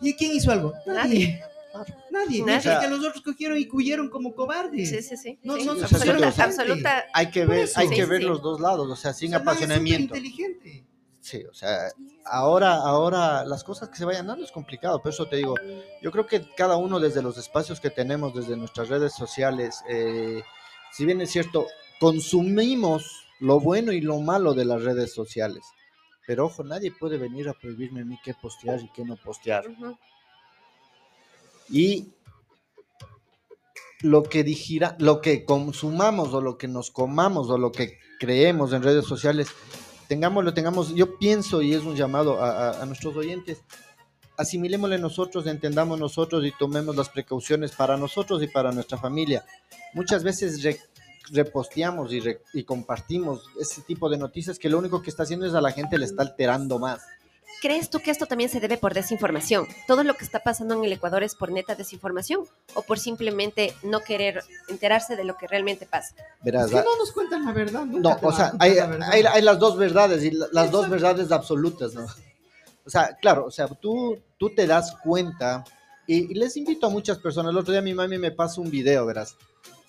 ¿Y 0.00 0.14
quién 0.14 0.32
hizo 0.32 0.50
algo? 0.50 0.72
Nadie. 0.86 1.40
Nadie. 1.74 1.94
Nadie. 2.10 2.42
Mientras 2.44 2.80
que 2.84 2.90
los 2.90 2.98
otros 3.04 3.22
cogieron 3.22 3.56
y 3.58 3.68
huyeron 3.72 4.10
como 4.10 4.34
cobardes. 4.34 4.90
Sí, 4.90 5.02
sí, 5.02 5.16
sí. 5.16 5.38
No, 5.42 5.56
sí, 5.56 5.64
no, 5.64 5.72
absoluta, 5.72 6.28
o 6.28 6.32
sea, 6.32 6.44
absoluta. 6.46 7.04
Hay 7.14 7.30
que 7.30 7.46
ver, 7.46 7.68
hay 7.76 7.88
que 7.88 8.04
ver 8.04 8.20
sí. 8.20 8.26
los 8.26 8.42
dos 8.42 8.60
lados, 8.60 8.90
o 8.90 8.96
sea, 8.96 9.12
sin 9.12 9.28
O 9.28 9.30
sea, 9.30 9.38
man 9.38 9.54
es 9.56 9.62
apasionamiento. 9.62 10.14
Sí, 11.22 11.44
o 11.44 11.54
sea, 11.54 11.92
ahora, 12.24 12.74
ahora 12.74 13.44
las 13.44 13.62
cosas 13.62 13.88
que 13.88 13.96
se 13.96 14.04
vayan 14.04 14.26
dando 14.26 14.44
es 14.44 14.50
complicado, 14.50 15.00
por 15.00 15.12
eso 15.12 15.28
te 15.28 15.36
digo, 15.36 15.54
yo 16.02 16.10
creo 16.10 16.26
que 16.26 16.44
cada 16.56 16.76
uno 16.76 16.98
desde 16.98 17.22
los 17.22 17.38
espacios 17.38 17.78
que 17.78 17.90
tenemos, 17.90 18.34
desde 18.34 18.56
nuestras 18.56 18.88
redes 18.88 19.14
sociales, 19.14 19.84
eh, 19.88 20.42
si 20.90 21.06
bien 21.06 21.20
es 21.20 21.30
cierto, 21.30 21.68
consumimos 22.00 23.28
lo 23.38 23.60
bueno 23.60 23.92
y 23.92 24.00
lo 24.00 24.18
malo 24.20 24.52
de 24.52 24.64
las 24.64 24.82
redes 24.82 25.14
sociales, 25.14 25.62
pero 26.26 26.46
ojo, 26.46 26.64
nadie 26.64 26.90
puede 26.90 27.18
venir 27.18 27.48
a 27.48 27.54
prohibirme 27.54 28.00
a 28.00 28.04
mí 28.04 28.18
qué 28.24 28.34
postear 28.34 28.80
y 28.80 28.90
qué 28.90 29.04
no 29.04 29.16
postear. 29.16 29.64
Y 31.68 32.08
lo 34.00 34.24
que 34.24 34.42
dijera, 34.42 34.96
lo 34.98 35.20
que 35.20 35.44
consumamos 35.44 36.34
o 36.34 36.40
lo 36.40 36.58
que 36.58 36.66
nos 36.66 36.90
comamos 36.90 37.48
o 37.48 37.58
lo 37.58 37.70
que 37.70 37.98
creemos 38.18 38.72
en 38.72 38.82
redes 38.82 39.04
sociales, 39.04 39.48
tengámoslo, 40.12 40.52
tengamos, 40.52 40.94
yo 40.94 41.16
pienso 41.18 41.62
y 41.62 41.72
es 41.72 41.84
un 41.84 41.96
llamado 41.96 42.38
a, 42.44 42.84
nuestros 42.84 43.16
oyentes, 43.16 43.62
asimilémosle 44.36 44.98
nosotros, 44.98 45.46
entendamos 45.46 45.98
nosotros 45.98 46.44
y 46.44 46.52
tomemos 46.58 46.94
las 46.94 47.08
precauciones 47.08 47.72
para 47.72 47.96
nosotros 47.96 48.42
y 48.42 48.46
para 48.46 48.72
nuestra 48.72 48.98
familia. 48.98 49.42
Muchas 49.94 50.22
veces 50.22 50.62
re- 50.62 50.78
reposteamos 51.30 52.12
y, 52.12 52.20
re- 52.20 52.42
y 52.52 52.62
compartimos 52.64 53.46
ese 53.58 53.80
tipo 53.80 54.10
de 54.10 54.18
noticias 54.18 54.58
que 54.58 54.68
lo 54.68 54.78
único 54.78 55.00
que 55.00 55.08
está 55.08 55.22
haciendo 55.22 55.46
es 55.46 55.54
a 55.54 55.62
la 55.62 55.72
gente 55.72 55.96
le 55.96 56.04
está 56.04 56.20
alterando 56.20 56.78
más. 56.78 57.00
¿Crees 57.62 57.90
tú 57.90 58.00
que 58.00 58.10
esto 58.10 58.26
también 58.26 58.50
se 58.50 58.58
debe 58.58 58.76
por 58.76 58.92
desinformación? 58.92 59.68
¿Todo 59.86 60.02
lo 60.02 60.14
que 60.14 60.24
está 60.24 60.40
pasando 60.40 60.74
en 60.74 60.82
el 60.84 60.92
Ecuador 60.92 61.22
es 61.22 61.36
por 61.36 61.52
neta 61.52 61.76
desinformación 61.76 62.40
o 62.74 62.82
por 62.82 62.98
simplemente 62.98 63.72
no 63.84 64.00
querer 64.00 64.42
enterarse 64.68 65.14
de 65.14 65.22
lo 65.22 65.36
que 65.36 65.46
realmente 65.46 65.86
pasa? 65.86 66.14
Verás, 66.42 66.64
Es 66.66 66.70
que 66.72 66.76
no 66.78 66.96
nos 66.98 67.12
cuentan 67.12 67.44
la 67.44 67.52
verdad. 67.52 67.84
nunca 67.84 68.18
No, 68.20 68.28
o 68.28 68.32
sea, 68.32 68.52
hay, 68.58 68.74
la 68.74 68.86
verdad. 68.88 69.08
hay, 69.12 69.22
hay 69.22 69.42
las 69.42 69.58
dos 69.60 69.76
verdades 69.76 70.24
y 70.24 70.32
la- 70.32 70.48
las 70.50 70.70
dos 70.72 70.90
verdades 70.90 71.30
absolutas, 71.30 71.94
¿no? 71.94 72.04
O 72.84 72.90
sea, 72.90 73.16
claro, 73.22 73.44
o 73.46 73.50
sea, 73.52 73.68
tú, 73.68 74.18
tú 74.38 74.52
te 74.52 74.66
das 74.66 74.96
cuenta 75.02 75.62
y, 76.08 76.32
y 76.32 76.34
les 76.34 76.56
invito 76.56 76.88
a 76.88 76.90
muchas 76.90 77.18
personas. 77.18 77.52
El 77.52 77.58
otro 77.58 77.70
día 77.72 77.80
mi 77.80 77.94
mami 77.94 78.18
me 78.18 78.32
pasó 78.32 78.60
un 78.60 78.72
video, 78.72 79.06
verás. 79.06 79.36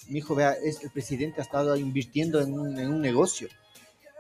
Mi 0.09 0.19
hijo, 0.19 0.35
vea, 0.35 0.51
es, 0.53 0.83
el 0.83 0.91
presidente 0.91 1.41
ha 1.41 1.43
estado 1.43 1.75
invirtiendo 1.75 2.39
en 2.39 2.53
un, 2.59 2.77
en 2.77 2.93
un 2.93 3.01
negocio. 3.01 3.47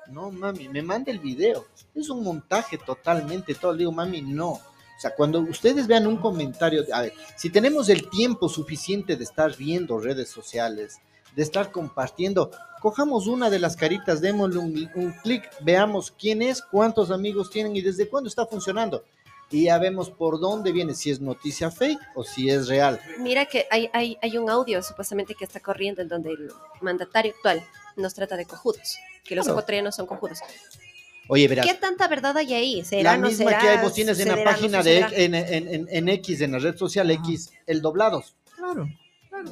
No, 0.07 0.31
mami, 0.31 0.69
me 0.69 0.81
manda 0.81 1.11
el 1.11 1.19
video. 1.19 1.65
Es 1.95 2.09
un 2.09 2.23
montaje 2.23 2.77
totalmente 2.77 3.55
todo. 3.55 3.71
Le 3.73 3.79
digo, 3.79 3.91
mami, 3.91 4.21
no. 4.21 4.49
O 4.51 4.99
sea, 4.99 5.15
cuando 5.15 5.39
ustedes 5.39 5.87
vean 5.87 6.07
un 6.07 6.17
comentario, 6.17 6.83
a 6.93 7.01
ver, 7.01 7.13
si 7.35 7.49
tenemos 7.49 7.89
el 7.89 8.09
tiempo 8.09 8.47
suficiente 8.47 9.15
de 9.15 9.23
estar 9.23 9.55
viendo 9.57 9.99
redes 9.99 10.29
sociales, 10.29 10.99
de 11.35 11.43
estar 11.43 11.71
compartiendo, 11.71 12.51
cojamos 12.79 13.27
una 13.27 13.49
de 13.49 13.59
las 13.59 13.75
caritas, 13.75 14.21
démosle 14.21 14.59
un, 14.59 14.89
un 14.95 15.11
clic, 15.23 15.49
veamos 15.61 16.11
quién 16.11 16.41
es, 16.41 16.61
cuántos 16.61 17.11
amigos 17.11 17.49
tienen 17.49 17.75
y 17.75 17.81
desde 17.81 18.07
cuándo 18.07 18.27
está 18.27 18.45
funcionando. 18.45 19.03
Y 19.53 19.65
ya 19.65 19.77
vemos 19.77 20.09
por 20.09 20.39
dónde 20.39 20.71
viene, 20.71 20.93
si 20.95 21.11
es 21.11 21.21
noticia 21.21 21.69
fake 21.71 21.99
o 22.15 22.23
si 22.23 22.49
es 22.49 22.67
real. 22.67 22.99
Mira 23.19 23.45
que 23.45 23.67
hay, 23.69 23.89
hay, 23.93 24.17
hay 24.21 24.37
un 24.37 24.49
audio 24.49 24.81
supuestamente 24.81 25.35
que 25.35 25.45
está 25.45 25.59
corriendo 25.59 26.01
en 26.01 26.07
donde 26.07 26.31
el 26.31 26.51
mandatario 26.81 27.31
actual 27.35 27.63
nos 27.95 28.13
trata 28.15 28.35
de 28.35 28.45
cojudos, 28.45 28.97
que 29.23 29.35
los 29.35 29.45
Claro. 29.45 29.59
ecuatorianos 29.59 29.95
son 29.95 30.07
cojudos. 30.07 30.39
Oye, 31.29 31.47
verás, 31.47 31.65
¿Qué 31.65 31.75
tanta 31.75 32.07
verdad 32.07 32.35
hay 32.35 32.53
ahí? 32.53 32.83
¿Será, 32.83 33.11
la 33.13 33.17
no 33.17 33.27
misma 33.27 33.51
será? 33.51 33.61
que 33.61 33.69
hay, 33.69 33.77
vos 33.83 33.93
tienes 33.93 34.19
en 34.19 34.27
la 34.27 34.33
¿Cederá, 34.33 34.51
no 34.51 34.57
página 34.57 34.83
de 34.83 34.97
en, 34.99 35.35
en, 35.35 35.67
en, 35.67 35.87
en 35.89 36.09
X, 36.09 36.41
en 36.41 36.51
la 36.51 36.59
red 36.59 36.75
social 36.75 37.09
X, 37.11 37.51
el 37.67 37.81
doblados. 37.81 38.35
Claro. 38.57 38.89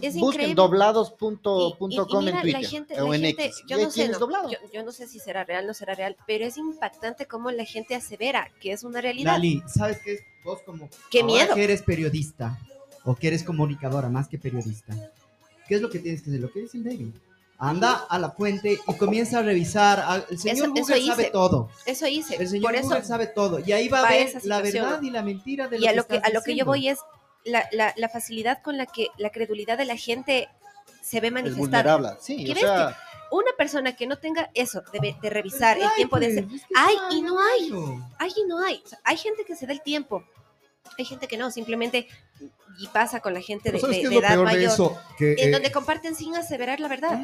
Es 0.02 0.16
Busquen 0.16 0.42
increíble. 0.42 0.56
doblados.com 0.56 1.92
en 1.92 2.08
Twitter 2.08 2.62
la 2.62 2.68
gente, 2.68 3.02
o 3.02 3.10
la 3.10 3.16
en 3.18 3.22
gente- 3.24 3.46
X. 3.46 3.64
yo 3.68 3.78
no 3.82 3.92
sé, 3.92 4.08
no, 4.10 4.20
yo, 4.50 4.58
yo 4.74 4.84
no 4.84 4.92
sé 4.92 5.08
si 5.08 5.20
será 5.20 5.44
real, 5.44 5.68
no 5.68 5.74
será 5.74 5.94
real, 5.96 6.16
pero 6.26 6.46
es 6.46 6.58
impactante 6.58 7.26
cómo 7.26 7.52
la 7.52 7.66
gente 7.66 7.96
asevera 7.96 8.50
que 8.62 8.72
es 8.72 8.84
una 8.84 9.02
realidad. 9.02 9.34
Lali, 9.34 9.62
¿sabes 9.68 10.00
qué? 10.04 10.20
Vos 10.44 10.60
como... 10.66 10.90
¡Qué 11.10 11.24
miedo! 11.24 11.54
que 11.56 11.64
eres 11.64 11.82
periodista 11.84 12.58
o 13.04 13.16
que 13.16 13.28
eres 13.28 13.44
comunicadora 13.44 14.10
más 14.10 14.28
que 14.28 14.38
periodista, 14.38 14.94
¿qué 15.68 15.76
es 15.76 15.82
lo 15.82 15.90
que 15.90 16.00
tienes 16.00 16.22
que 16.22 16.30
hacer? 16.30 16.42
Lo 16.42 16.52
que 16.52 16.62
dice 16.62 16.78
el 16.78 16.84
David. 16.84 17.14
Anda 17.64 17.94
a 18.10 18.18
la 18.18 18.32
fuente 18.32 18.80
y 18.88 18.94
comienza 18.96 19.38
a 19.38 19.44
revisar. 19.44 20.26
El 20.32 20.40
señor 20.40 20.56
Eso- 20.56 20.64
eso 20.66 20.74
Google 20.74 21.06
sabe 21.08 21.22
hice. 21.24 21.32
todo. 21.32 21.70
Eso 21.86 22.08
hice. 22.08 22.36
El 22.38 22.48
señor 22.48 22.64
Por 22.72 22.76
eso, 22.76 22.88
Google 22.88 23.04
sabe 23.04 23.28
todo. 23.28 23.60
Y 23.60 23.72
ahí 23.72 23.88
va 23.88 24.00
a 24.00 24.10
ver 24.10 24.28
esa 24.30 24.40
la 24.46 24.56
situación. 24.58 24.86
verdad 24.86 25.02
y 25.04 25.10
la 25.12 25.22
mentira 25.22 25.68
de 25.68 25.78
lo 25.78 25.86
y 25.86 25.88
a 25.88 25.94
lo 25.94 26.08
que, 26.08 26.16
estás 26.16 26.32
a 26.32 26.34
lo 26.34 26.42
que 26.42 26.56
yo 26.56 26.66
voy 26.66 26.88
es 26.90 26.98
la, 27.46 27.68
la, 27.72 27.94
la 27.98 28.10
facilidad 28.10 28.62
con 28.62 28.78
la 28.78 28.86
que 28.86 29.08
la 29.18 29.30
credulidad 29.32 29.78
de 29.78 29.86
la 29.86 29.96
gente 29.98 30.50
se 31.02 31.20
ve 31.20 31.28
Es 31.28 31.34
manifestada. 31.34 31.96
vulnerable. 31.98 32.10
Sí, 32.22 32.46
¿Qué 32.46 32.52
o 32.54 32.56
sea, 32.56 32.98
Una 33.32 33.52
persona 33.58 33.96
que 33.96 34.06
no 34.08 34.18
tenga 34.18 34.50
eso 34.54 34.84
de, 34.94 35.16
de 35.22 35.30
revisar 35.30 35.78
el 35.78 35.88
tiempo 35.96 36.20
de 36.20 36.26
pues, 36.28 36.36
ser. 36.36 36.56
es 36.56 36.62
que 36.66 36.74
Hay 36.76 36.96
y 37.18 37.22
no 37.22 37.40
hay. 37.40 37.72
Hay 38.20 38.32
y 38.36 38.44
no 38.48 38.64
hay. 38.64 38.82
O 38.86 38.88
sea, 38.90 39.00
hay 39.04 39.18
gente 39.18 39.44
que 39.46 39.56
se 39.56 39.66
da 39.66 39.74
el 39.74 39.82
tiempo. 39.82 40.24
Hay 40.98 41.06
gente 41.06 41.28
que 41.28 41.38
no, 41.38 41.50
simplemente 41.52 42.08
y 42.80 42.88
pasa 42.88 43.20
con 43.22 43.34
la 43.34 43.42
gente 43.42 43.72
de, 43.72 43.80
¿Sabes 43.80 43.98
de- 43.98 44.04
es 44.04 44.10
de 44.10 44.16
edad 44.18 44.38
de 44.38 44.44
mayor, 44.44 44.72
eso? 44.72 44.98
Que, 45.18 45.34
en 45.34 45.50
eh, 45.50 45.52
donde 45.52 45.72
comparten 45.72 46.16
sin 46.16 46.36
aseverar 46.36 46.80
la 46.80 46.88
verdad. 46.88 47.22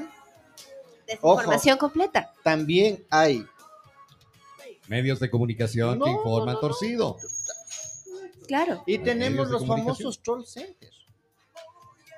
Ojo. 1.21 1.35
Desinformación 1.37 1.77
completa. 1.77 2.33
también 2.43 3.05
hay 3.09 3.45
medios 4.87 5.19
de 5.19 5.29
comunicación 5.29 5.99
No, 5.99 6.05
que 6.05 6.11
no, 6.11 6.17
informan 6.17 6.47
no, 6.47 6.53
no. 6.53 6.59
torcido. 6.59 7.17
Claro. 8.47 8.83
Y 8.85 8.97
tenemos 8.99 9.49
los 9.49 9.65
famosos 9.67 10.21
troll 10.21 10.45
centers. 10.45 10.95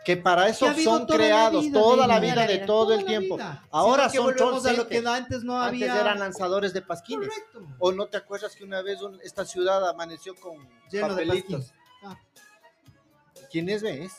Que 0.05 0.15
para 0.17 0.47
eso 0.47 0.65
Que 0.65 0.69
ha 0.69 0.73
habido 0.73 0.97
son 0.97 1.05
creados 1.07 1.65
vida, 1.65 1.79
toda 1.79 2.07
la 2.07 2.19
vida 2.19 2.47
de 2.47 2.59
todo 2.59 2.93
el 2.93 2.99
Toda 3.01 3.07
tiempo. 3.09 3.35
vida. 3.35 3.67
Ahora 3.69 4.09
son 4.09 4.23
volvemos 4.25 4.61
troll 4.63 4.67
a 4.73 4.77
lo 4.77 4.87
que 4.87 4.95
centers. 4.95 5.15
antes 5.17 5.43
no 5.43 5.61
Antes 5.61 5.89
había. 5.89 6.01
eran 6.01 6.19
lanzadores 6.19 6.73
de 6.73 6.81
pasquines. 6.81 7.27
Correcto. 7.29 7.75
¿O 7.79 7.91
no 7.91 8.07
te 8.07 8.17
acuerdas 8.17 8.55
que 8.55 8.63
una 8.63 8.81
vez 8.81 9.01
un- 9.01 9.19
esta 9.21 9.45
ciudad 9.45 9.87
amaneció 9.87 10.35
con 10.35 10.57
Lleno 10.89 11.15
de 11.15 11.25
papelitos? 11.25 11.73
Ah, 12.03 12.17
¿Quién 13.51 13.69
es, 13.69 13.83
ves? 13.83 14.13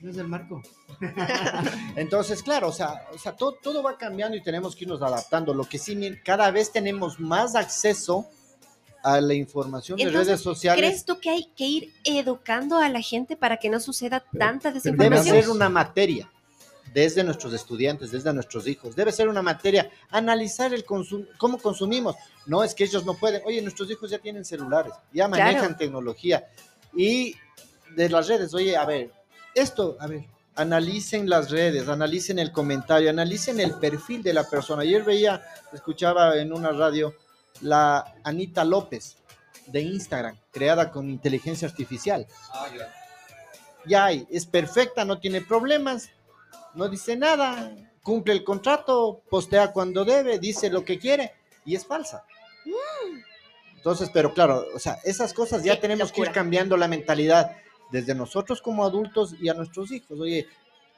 no 0.00 0.10
es 0.10 0.16
el 0.16 0.28
marco. 0.28 0.62
Entonces, 1.96 2.42
claro, 2.42 2.68
o 2.68 2.72
sea, 2.72 3.08
o 3.12 3.18
sea 3.18 3.34
todo, 3.36 3.56
todo 3.60 3.82
va 3.82 3.98
cambiando 3.98 4.36
y 4.36 4.42
tenemos 4.42 4.74
que 4.76 4.84
irnos 4.84 5.02
adaptando. 5.02 5.52
Lo 5.52 5.64
que 5.64 5.78
sí, 5.78 5.98
cada 6.24 6.50
vez 6.50 6.70
tenemos 6.72 7.18
más 7.18 7.54
acceso 7.56 8.28
a 9.02 9.20
la 9.20 9.34
información 9.34 9.98
de 9.98 10.10
redes 10.10 10.40
sociales. 10.40 10.80
¿Crees 10.84 11.04
tú 11.04 11.18
que 11.20 11.30
hay 11.30 11.50
que 11.56 11.64
ir 11.64 11.92
educando 12.04 12.78
a 12.78 12.88
la 12.88 13.00
gente 13.00 13.36
para 13.36 13.56
que 13.56 13.68
no 13.68 13.80
suceda 13.80 14.24
tanta 14.38 14.68
Debe 14.70 14.80
desinformación? 14.80 15.36
ser 15.36 15.48
una 15.50 15.68
materia 15.68 16.30
desde 16.92 17.22
nuestros 17.22 17.52
estudiantes, 17.52 18.10
desde 18.10 18.32
nuestros 18.32 18.66
hijos. 18.66 18.96
Debe 18.96 19.12
ser 19.12 19.28
una 19.28 19.42
materia 19.42 19.90
analizar 20.10 20.72
el 20.72 20.84
consum 20.84 21.24
cómo 21.36 21.58
consumimos. 21.58 22.16
No 22.46 22.64
es 22.64 22.74
que 22.74 22.84
ellos 22.84 23.04
no 23.04 23.14
pueden. 23.14 23.42
Oye, 23.44 23.60
nuestros 23.62 23.90
hijos 23.90 24.10
ya 24.10 24.18
tienen 24.18 24.44
celulares, 24.44 24.92
ya 25.12 25.28
manejan 25.28 25.58
Claro. 25.60 25.76
tecnología 25.76 26.48
y 26.94 27.34
de 27.94 28.08
las 28.08 28.28
redes. 28.28 28.54
Oye, 28.54 28.76
a 28.76 28.84
ver, 28.86 29.12
esto, 29.54 29.96
a 30.00 30.06
ver, 30.06 30.24
analicen 30.54 31.28
las 31.28 31.50
redes, 31.50 31.88
analicen 31.88 32.38
el 32.38 32.52
comentario, 32.52 33.10
analicen 33.10 33.60
el 33.60 33.74
perfil 33.74 34.22
de 34.22 34.32
la 34.34 34.44
persona. 34.48 34.82
Ayer 34.82 35.04
veía, 35.04 35.42
escuchaba 35.72 36.36
en 36.36 36.52
una 36.52 36.70
radio 36.72 37.14
la 37.60 38.14
Anita 38.24 38.64
López 38.64 39.16
de 39.66 39.80
Instagram, 39.82 40.36
creada 40.50 40.90
con 40.90 41.10
inteligencia 41.10 41.68
artificial. 41.68 42.26
Ya 43.86 44.06
hay, 44.06 44.26
es 44.30 44.46
perfecta, 44.46 45.04
no 45.04 45.18
tiene 45.18 45.40
problemas, 45.40 46.10
no 46.74 46.88
dice 46.88 47.16
nada, 47.16 47.74
cumple 48.02 48.32
el 48.34 48.44
contrato, 48.44 49.22
postea 49.30 49.72
cuando 49.72 50.04
debe, 50.04 50.38
dice 50.38 50.70
lo 50.70 50.84
que 50.84 50.98
quiere 50.98 51.32
y 51.64 51.74
es 51.74 51.86
falsa. 51.86 52.24
Entonces, 53.76 54.10
pero 54.12 54.34
claro, 54.34 54.66
o 54.74 54.78
sea, 54.78 54.98
esas 55.04 55.32
cosas 55.32 55.62
ya 55.62 55.74
Sí, 55.74 55.80
tenemos 55.80 56.12
que 56.12 56.20
ir 56.22 56.32
cambiando 56.32 56.76
la 56.76 56.88
mentalidad 56.88 57.56
desde 57.90 58.14
nosotros 58.14 58.60
como 58.60 58.84
adultos 58.84 59.34
y 59.40 59.48
a 59.48 59.54
nuestros 59.54 59.90
hijos. 59.92 60.18
Oye, 60.20 60.46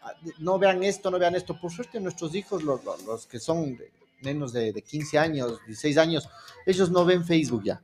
ah, 0.03 0.13
no 0.39 0.59
vean 0.59 0.83
esto, 0.83 1.11
no 1.11 1.19
vean 1.19 1.35
esto. 1.37 1.59
Por 1.61 1.71
suerte, 1.71 2.01
nuestros 2.01 2.35
hijos, 2.35 2.63
los, 2.65 2.83
los- 2.85 3.05
los 3.05 3.27
que 3.27 3.39
son 3.39 3.79
menos 4.23 4.53
de, 4.53 4.73
de 4.73 4.83
15 4.83 5.19
años, 5.19 5.59
16 5.67 5.99
años, 5.99 6.29
ellos 6.67 6.91
no 6.91 7.05
ven 7.05 7.25
Facebook 7.25 7.63
ya. 7.65 7.83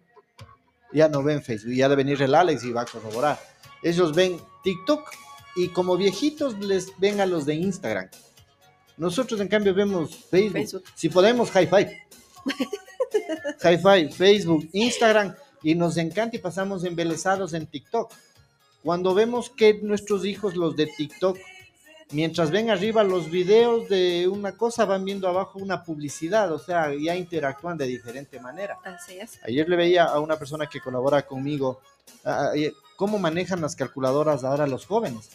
Ya 0.92 1.08
no 1.08 1.22
ven 1.22 1.42
Facebook. 1.42 1.72
Ya 1.72 1.88
debe 1.88 2.04
venir 2.04 2.22
el 2.22 2.34
Alex 2.34 2.64
y 2.64 2.72
va 2.72 2.82
a 2.82 2.86
corroborar. 2.86 3.38
Ellos 3.82 4.14
ven 4.14 4.38
TikTok 4.62 5.10
y 5.56 5.68
como 5.68 5.96
viejitos 5.96 6.58
les 6.58 6.92
ven 6.98 7.20
a 7.20 7.26
los 7.26 7.46
de 7.46 7.54
Instagram. 7.54 8.08
Nosotros, 8.96 9.40
en 9.40 9.48
cambio, 9.48 9.74
vemos 9.74 10.16
Facebook. 10.30 10.52
Facebook. 10.52 10.84
Si 10.94 11.08
podemos, 11.08 11.50
high 11.50 11.66
five. 11.70 12.02
high 13.60 13.78
five, 13.78 14.12
Facebook, 14.12 14.68
Instagram, 14.72 15.34
y 15.62 15.74
nos 15.74 15.96
encanta 15.96 16.36
y 16.36 16.38
pasamos 16.38 16.84
embelesados 16.84 17.52
en 17.52 17.66
TikTok. 17.66 18.12
Cuando 18.82 19.14
vemos 19.14 19.50
que 19.50 19.80
nuestros 19.82 20.24
hijos, 20.24 20.56
los 20.56 20.76
de 20.76 20.86
TikTok, 20.86 21.36
mientras 22.10 22.50
ven 22.50 22.70
arriba 22.70 23.02
los 23.02 23.30
videos 23.30 23.88
de 23.88 24.28
una 24.28 24.52
cosa, 24.52 24.84
van 24.84 25.04
viendo 25.04 25.28
abajo 25.28 25.58
una 25.58 25.82
publicidad, 25.82 26.52
o 26.52 26.58
sea, 26.58 26.92
ya 26.94 27.16
interactúan 27.16 27.76
de 27.76 27.86
diferente 27.86 28.40
manera. 28.40 28.78
Así 28.84 29.18
es. 29.18 29.40
Ayer 29.44 29.68
le 29.68 29.76
veía 29.76 30.04
a 30.04 30.20
una 30.20 30.38
persona 30.38 30.66
que 30.66 30.80
colabora 30.80 31.22
conmigo 31.22 31.80
cómo 32.96 33.18
manejan 33.18 33.60
las 33.60 33.76
calculadoras 33.76 34.44
ahora 34.44 34.66
los 34.66 34.86
jóvenes. 34.86 35.30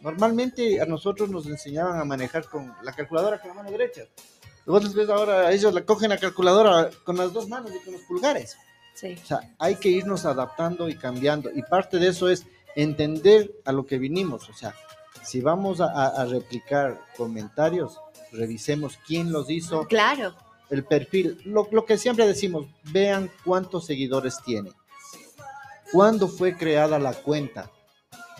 Normalmente 0.00 0.80
a 0.80 0.86
nosotros 0.86 1.28
nos 1.28 1.46
enseñaban 1.46 1.98
a 1.98 2.04
manejar 2.04 2.44
con 2.48 2.72
la 2.82 2.92
calculadora 2.92 3.40
con 3.40 3.48
la 3.48 3.54
mano 3.54 3.70
derecha. 3.70 4.02
Vos 4.66 4.84
les 4.84 4.94
ves 4.94 5.08
ahora, 5.08 5.50
ellos 5.50 5.72
la 5.72 5.80
cogen 5.82 6.10
la 6.10 6.18
calculadora 6.18 6.90
con 7.02 7.16
las 7.16 7.32
dos 7.32 7.48
manos 7.48 7.72
y 7.74 7.82
con 7.82 7.94
los 7.94 8.02
pulgares. 8.02 8.56
Sí. 8.94 9.18
O 9.22 9.26
sea, 9.26 9.54
hay 9.58 9.76
que 9.76 9.88
irnos 9.88 10.24
adaptando 10.24 10.88
y 10.88 10.96
cambiando. 10.96 11.50
Y 11.54 11.62
parte 11.62 11.98
de 11.98 12.08
eso 12.08 12.28
es 12.28 12.44
entender 12.76 13.50
a 13.64 13.72
lo 13.72 13.86
que 13.86 13.98
vinimos. 13.98 14.48
O 14.48 14.52
sea, 14.52 14.74
si 15.24 15.40
vamos 15.40 15.80
a, 15.80 16.24
replicar 16.26 17.00
comentarios, 17.16 17.98
revisemos 18.32 18.98
quién 19.06 19.32
los 19.32 19.50
hizo, 19.50 19.86
Claro. 19.86 20.34
el 20.70 20.84
perfil, 20.84 21.40
lo, 21.44 21.68
lo 21.70 21.84
que 21.84 21.96
siempre 21.98 22.26
decimos, 22.26 22.66
vean 22.84 23.30
cuántos 23.44 23.86
seguidores 23.86 24.38
tiene, 24.44 24.72
cuándo 25.92 26.28
fue 26.28 26.56
creada 26.56 26.98
la 26.98 27.12
cuenta 27.14 27.70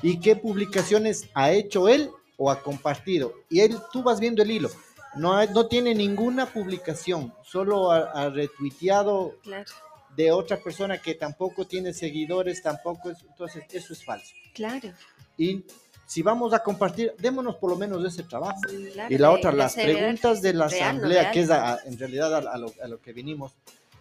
y 0.02 0.20
qué 0.20 0.36
publicaciones 0.36 1.28
ha 1.34 1.50
hecho 1.52 1.88
él 1.88 2.10
o 2.36 2.50
ha 2.50 2.60
compartido. 2.62 3.32
Y 3.50 3.60
él, 3.60 3.78
tú 3.92 4.02
vas 4.02 4.20
viendo 4.20 4.42
el 4.42 4.50
hilo, 4.50 4.70
no, 5.16 5.36
hay- 5.36 5.48
no 5.48 5.66
tiene 5.66 5.94
ninguna 5.94 6.46
publicación, 6.46 7.32
solo 7.44 7.90
ha, 7.90 8.10
ha 8.12 8.28
retuiteado 8.28 9.34
Claro. 9.42 9.70
de 10.14 10.30
otra 10.32 10.58
persona 10.58 10.98
que 10.98 11.14
tampoco 11.14 11.66
tiene 11.66 11.92
seguidores, 11.92 12.62
tampoco 12.62 13.10
es, 13.10 13.22
entonces 13.22 13.64
eso 13.70 13.92
es 13.92 14.04
falso. 14.04 14.34
Claro. 14.54 14.90
Y 15.36 15.64
si 16.08 16.22
vamos 16.22 16.54
a 16.54 16.60
compartir, 16.62 17.12
démonos 17.18 17.56
por 17.56 17.68
lo 17.70 17.76
menos 17.76 18.02
ese 18.02 18.22
trabajo. 18.22 18.60
claro, 18.94 19.14
Y 19.14 19.18
la 19.18 19.30
otra, 19.30 19.52
las 19.52 19.74
preguntas 19.74 20.40
de 20.40 20.54
la 20.54 20.64
asamblea, 20.64 21.20
real. 21.22 21.32
que 21.34 21.40
es 21.42 21.50
a- 21.50 21.78
en 21.84 21.98
realidad 21.98 22.34
a, 22.34 22.38
a 22.50 22.56
lo, 22.56 22.72
a 22.82 22.88
lo 22.88 22.98
que 22.98 23.12
vinimos, 23.12 23.52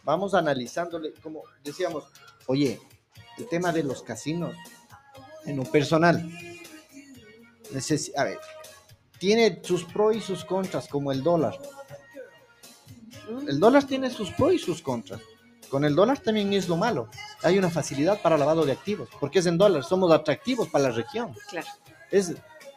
vamos 0.04 0.34
analizándole, 0.34 1.12
como 1.22 1.44
decíamos, 1.64 2.06
oye, 2.46 2.80
el 3.38 3.50
tema 3.50 3.74
de 3.74 3.84
los 3.84 4.04
casinos, 4.04 4.56
en 5.46 5.58
lo 5.58 5.64
personal, 5.66 6.24
necesi- 7.74 8.14
a 8.16 8.24
ver, 8.24 8.40
tiene 9.20 9.60
sus 9.64 9.84
pros 9.84 10.16
y 10.16 10.22
sus 10.22 10.46
contras, 10.46 10.88
como 10.88 11.12
el 11.12 11.22
dólar. 11.24 11.58
Mm, 13.30 13.50
El 13.50 13.60
dólar 13.60 13.84
tiene 13.86 14.10
sus 14.10 14.32
pros 14.32 14.54
y 14.54 14.60
sus 14.60 14.82
contras. 14.82 15.22
Con 15.70 15.84
el 15.84 15.94
dólar 15.96 16.20
también 16.20 16.54
es 16.54 16.70
lo 16.70 16.78
malo. 16.78 17.10
Hay 17.44 17.58
una 17.58 17.70
facilidad 17.70 18.22
para 18.22 18.38
lavado 18.38 18.66
de 18.66 18.72
activos, 18.72 19.10
porque 19.20 19.40
es 19.40 19.46
en 19.48 19.58
dólar, 19.58 19.84
somos 19.84 20.10
atractivos 20.14 20.70
para 20.70 20.86
la 20.86 20.92
región. 20.96 21.36
Claro. 21.50 21.68
Es, 22.12 22.34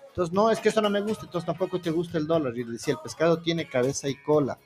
entonces, 0.09 0.33
no, 0.35 0.51
es 0.51 0.59
que 0.61 0.69
eso 0.71 0.81
no 0.81 0.91
me 0.91 1.01
gusta, 1.01 1.25
entonces 1.27 1.47
tampoco 1.47 1.81
te 1.81 1.91
gusta 1.91 2.19
el 2.19 2.27
dólar. 2.27 2.57
Y 2.57 2.65
le 2.65 2.73
decía, 2.73 2.95
el 2.95 3.01
pescado 3.01 3.39
tiene 3.41 3.69
cabeza 3.69 4.09
y 4.09 4.17
cola. 4.23 4.59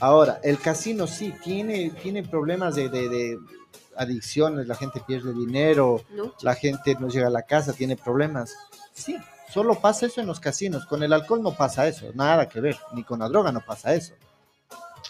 Ahora, 0.00 0.40
el 0.42 0.58
casino 0.58 1.06
sí, 1.06 1.32
tiene, 1.42 1.90
tiene 2.02 2.22
problemas 2.24 2.74
de, 2.74 2.88
de- 2.88 3.08
de 3.08 3.38
adicciones, 3.96 4.66
la 4.66 4.74
gente 4.74 5.00
pierde 5.06 5.32
dinero, 5.32 6.02
No. 6.10 6.34
la 6.42 6.54
gente 6.54 6.96
no 6.98 7.08
llega 7.08 7.28
a 7.28 7.30
la 7.30 7.42
casa, 7.42 7.72
tiene 7.72 7.96
problemas. 7.96 8.54
Sí, 8.92 9.16
solo 9.52 9.74
pasa 9.80 10.06
eso 10.06 10.20
en 10.20 10.26
los 10.26 10.40
casinos. 10.40 10.86
Con 10.86 11.02
el 11.02 11.12
alcohol 11.12 11.42
no 11.42 11.54
pasa 11.56 11.86
eso, 11.86 12.06
nada 12.14 12.48
que 12.48 12.60
ver, 12.60 12.76
ni 12.94 13.04
con 13.04 13.20
la 13.20 13.28
droga 13.28 13.52
no 13.52 13.60
pasa 13.64 13.94
eso. 13.94 14.14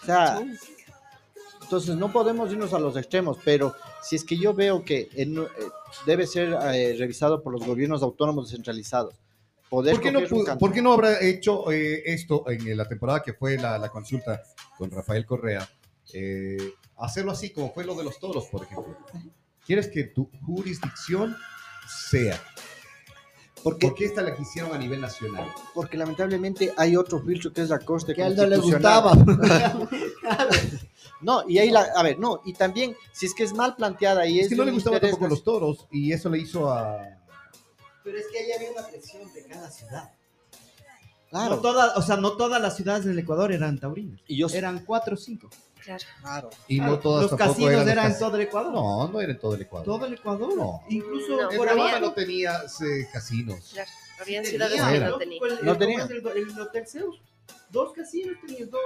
O 0.01 0.05
sea, 0.05 0.41
entonces 1.63 1.95
no 1.95 2.11
podemos 2.11 2.51
irnos 2.51 2.73
a 2.73 2.79
los 2.79 2.95
extremos, 2.97 3.37
pero 3.43 3.73
si 4.01 4.15
es 4.15 4.23
que 4.23 4.37
yo 4.37 4.53
veo 4.53 4.83
que 4.83 5.09
en- 5.13 5.37
eh, 5.39 5.47
debe 6.05 6.27
ser 6.27 6.57
eh, 6.73 6.95
revisado 6.97 7.41
por 7.41 7.53
los 7.53 7.65
gobiernos 7.65 8.01
autónomos 8.03 8.47
descentralizados. 8.49 9.15
Poder 9.69 9.95
¿Por 9.95 10.03
qué, 10.03 10.11
no, 10.11 10.19
por 10.59 10.71
qué 10.71 10.81
no 10.83 10.93
habrá 10.93 11.19
hecho 11.23 11.71
eh, 11.71 12.03
esto 12.05 12.43
en 12.49 12.77
la 12.77 12.87
temporada 12.87 13.23
que 13.23 13.33
fue 13.33 13.57
la, 13.57 13.77
la 13.79 13.89
consulta 13.89 14.41
con 14.77 14.91
Rafael 14.91 15.25
Correa? 15.25 15.67
Eh, 16.13 16.57
hacerlo 16.97 17.31
así 17.31 17.49
como 17.51 17.73
fue 17.73 17.83
lo 17.83 17.95
de 17.95 18.03
los 18.03 18.19
toros, 18.19 18.45
por 18.51 18.63
ejemplo. 18.63 18.95
¿Quieres 19.65 19.87
que 19.87 20.03
tu 20.03 20.29
jurisdicción 20.45 21.35
sea? 22.09 22.39
Porque, 23.63 23.87
¿Por 23.87 23.95
qué 23.95 24.05
esta 24.05 24.21
la 24.21 24.35
quisieron 24.35 24.73
a 24.73 24.77
nivel 24.77 24.99
nacional? 25.01 25.45
porque 25.73 25.97
lamentablemente 25.97 26.73
hay 26.77 26.95
otro 26.97 27.19
filtro 27.23 27.51
que 27.53 27.61
es 27.61 27.69
la 27.69 27.79
Corte 27.79 28.13
Que 28.13 28.21
a 28.21 28.27
él 28.27 28.35
no 28.35 28.45
le 28.45 28.57
Constitucional. 28.57 29.25
gustaba. 29.25 29.69
No, 31.23 31.47
y 31.49 31.57
ahí 31.59 31.69
la, 31.71 31.81
a 31.95 32.03
ver, 32.03 32.19
no, 32.19 32.41
y 32.45 32.53
también, 32.53 32.95
si 33.11 33.25
es 33.25 33.33
que 33.33 33.43
es 33.43 33.53
mal 33.53 33.75
planteada 33.75 34.25
y 34.27 34.39
es, 34.39 34.45
Es 34.45 34.49
que 34.51 34.55
no 34.55 34.65
le 34.65 34.71
gustaban 34.71 34.99
tampoco 34.99 35.27
los 35.27 35.43
toros 35.43 35.87
y 35.91 36.11
eso 36.13 36.29
le 36.29 36.39
hizo 36.39 36.69
a... 36.71 36.99
Pero 38.03 38.17
es 38.17 38.25
que 38.31 38.39
ahí 38.39 38.51
había 38.51 38.71
una 38.71 38.85
presión 38.87 39.31
de 39.33 39.45
cada 39.45 39.71
ciudad. 39.71 40.11
Claro, 41.29 41.55
No 41.55 41.61
toda, 41.61 41.95
o 41.95 42.01
sea, 42.01 42.17
no 42.17 42.33
todas 42.37 42.61
las 42.61 42.75
ciudades 42.75 43.05
del 43.05 43.17
Ecuador 43.17 43.51
eran 43.51 43.79
taurinas. 43.79 44.19
y 44.27 44.37
yo 44.37 44.47
Eran 44.49 44.85
cuatro 44.85 45.15
o 45.15 45.17
cinco. 45.17 45.49
Claro. 45.83 46.03
claro. 46.21 46.49
Y 46.67 46.79
no 46.79 46.99
todas 46.99 47.29
los 47.29 47.37
casinos 47.37 47.71
eran, 47.73 47.89
eran 47.89 48.11
en 48.11 48.19
todo 48.19 48.35
el 48.35 48.41
Ecuador. 48.43 48.71
No, 48.73 49.07
no 49.09 49.19
era 49.19 49.31
en 49.33 49.39
todo 49.39 49.55
el 49.55 49.61
Ecuador. 49.63 49.85
Todo 49.85 50.05
el 50.05 50.13
Ecuador. 50.13 50.55
No. 50.55 50.81
Incluso 50.89 51.35
No, 51.41 51.51
En 51.51 51.57
por 51.57 51.67
había- 51.69 51.99
no 51.99 52.13
tenía 52.13 52.53
eh, 52.61 53.07
casinos. 53.11 53.71
Claro. 53.73 53.89
Habían 54.21 54.45
ciudades 54.45 54.79
no 54.79 54.87
que 54.91 54.99
no 54.99 55.17
tenían. 55.17 55.43
El, 55.59 55.65
No 55.65 55.71
el- 55.73 55.77
tenía. 55.77 55.99
¿cómo 56.07 56.11
es 56.13 56.35
El, 56.35 56.37
el 56.51 56.59
Hotel 56.61 56.87
Zeus. 56.87 57.21
Dos 57.69 57.93
casinos 57.93 58.37
tenían 58.45 58.69
dos, 58.69 58.81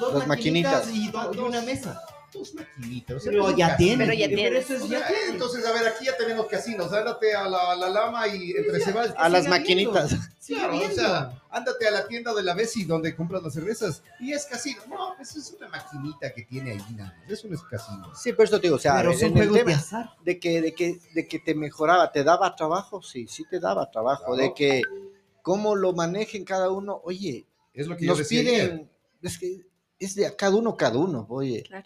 dos 0.00 0.14
Las 0.14 0.26
maquinitas, 0.26 0.86
maquinitas. 0.86 0.94
Y, 0.94 1.10
do- 1.10 1.34
y 1.34 1.38
una 1.48 1.62
mesa. 1.62 2.00
Dos 2.30 2.52
maquinitas. 2.54 3.16
o 3.16 3.20
sea, 3.20 3.32
Pero 3.32 3.56
ya 3.56 3.68
casino. 3.70 3.76
tiene. 3.78 4.04
Pero 4.04 4.18
ya 4.18 4.28
tiene. 4.28 4.58
eso 4.58 4.74
es 4.74 4.82
O 4.82 4.86
ya 4.86 4.98
sea, 4.98 5.08
tiene. 5.08 5.32
entonces, 5.32 5.64
a 5.64 5.72
ver, 5.72 5.86
aquí 5.88 6.04
ya 6.04 6.16
tenemos 6.18 6.46
casinos. 6.46 6.92
Ándate 6.92 7.34
a 7.34 7.48
la, 7.48 7.74
la 7.74 7.88
lama 7.88 8.28
y 8.28 8.50
entre 8.50 8.80
se 8.80 8.92
va. 8.92 9.04
A 9.16 9.28
las 9.30 9.48
maquinitas. 9.48 10.14
Sigue 10.38 10.58
Claro, 10.60 10.74
o 10.74 10.76
habiendo. 10.76 10.94
sea, 10.94 11.42
ándate 11.50 11.88
a 11.88 11.90
la 11.90 12.06
tienda 12.06 12.34
de 12.34 12.42
la 12.42 12.54
Bessie 12.54 12.84
donde 12.84 13.16
compras 13.16 13.42
las 13.42 13.54
cervezas 13.54 14.02
y 14.20 14.32
es 14.32 14.44
casino. 14.44 14.82
No, 14.90 15.14
pues 15.16 15.36
es 15.36 15.54
una 15.58 15.68
maquinita 15.68 16.32
que 16.34 16.42
tiene 16.42 16.72
ahí 16.72 16.84
nada. 16.96 17.16
Eso 17.28 17.48
no 17.48 17.54
es 17.54 17.62
casino. 17.62 18.14
Sí, 18.14 18.32
por 18.34 18.44
eso 18.44 18.56
te 18.60 18.66
digo, 18.66 18.76
o 18.76 18.78
sea, 18.78 18.96
Pero 18.96 19.14
son 19.14 19.32
juegos 19.32 19.54
de 19.54 19.64
tema 19.64 19.76
azar. 19.78 20.10
de 20.22 20.38
que, 20.38 20.60
de 20.60 20.74
que, 20.74 20.98
de 21.14 21.26
que 21.28 21.38
te 21.38 21.54
mejoraba, 21.54 22.12
te 22.12 22.24
daba 22.24 22.54
trabajo, 22.56 23.02
sí, 23.02 23.26
sí 23.26 23.44
te 23.48 23.58
daba 23.58 23.90
trabajo, 23.90 24.34
Claro. 24.34 24.36
de 24.42 24.52
que 24.54 24.82
cómo 25.42 25.74
lo 25.76 25.94
manejen 25.94 26.44
cada 26.44 26.70
uno, 26.70 27.00
oye, 27.04 27.46
Es 27.72 27.86
lo 27.86 27.96
que 27.96 28.04
yo 28.06 28.14
nos 28.14 28.20
ayer. 28.20 28.44
piden, 28.44 28.90
es 29.22 29.38
que 29.38 29.66
es 29.98 30.14
de 30.14 30.26
a 30.26 30.36
cada 30.36 30.56
uno, 30.56 30.76
cada 30.76 30.98
uno, 30.98 31.26
oye, 31.28 31.62
Claro. 31.64 31.84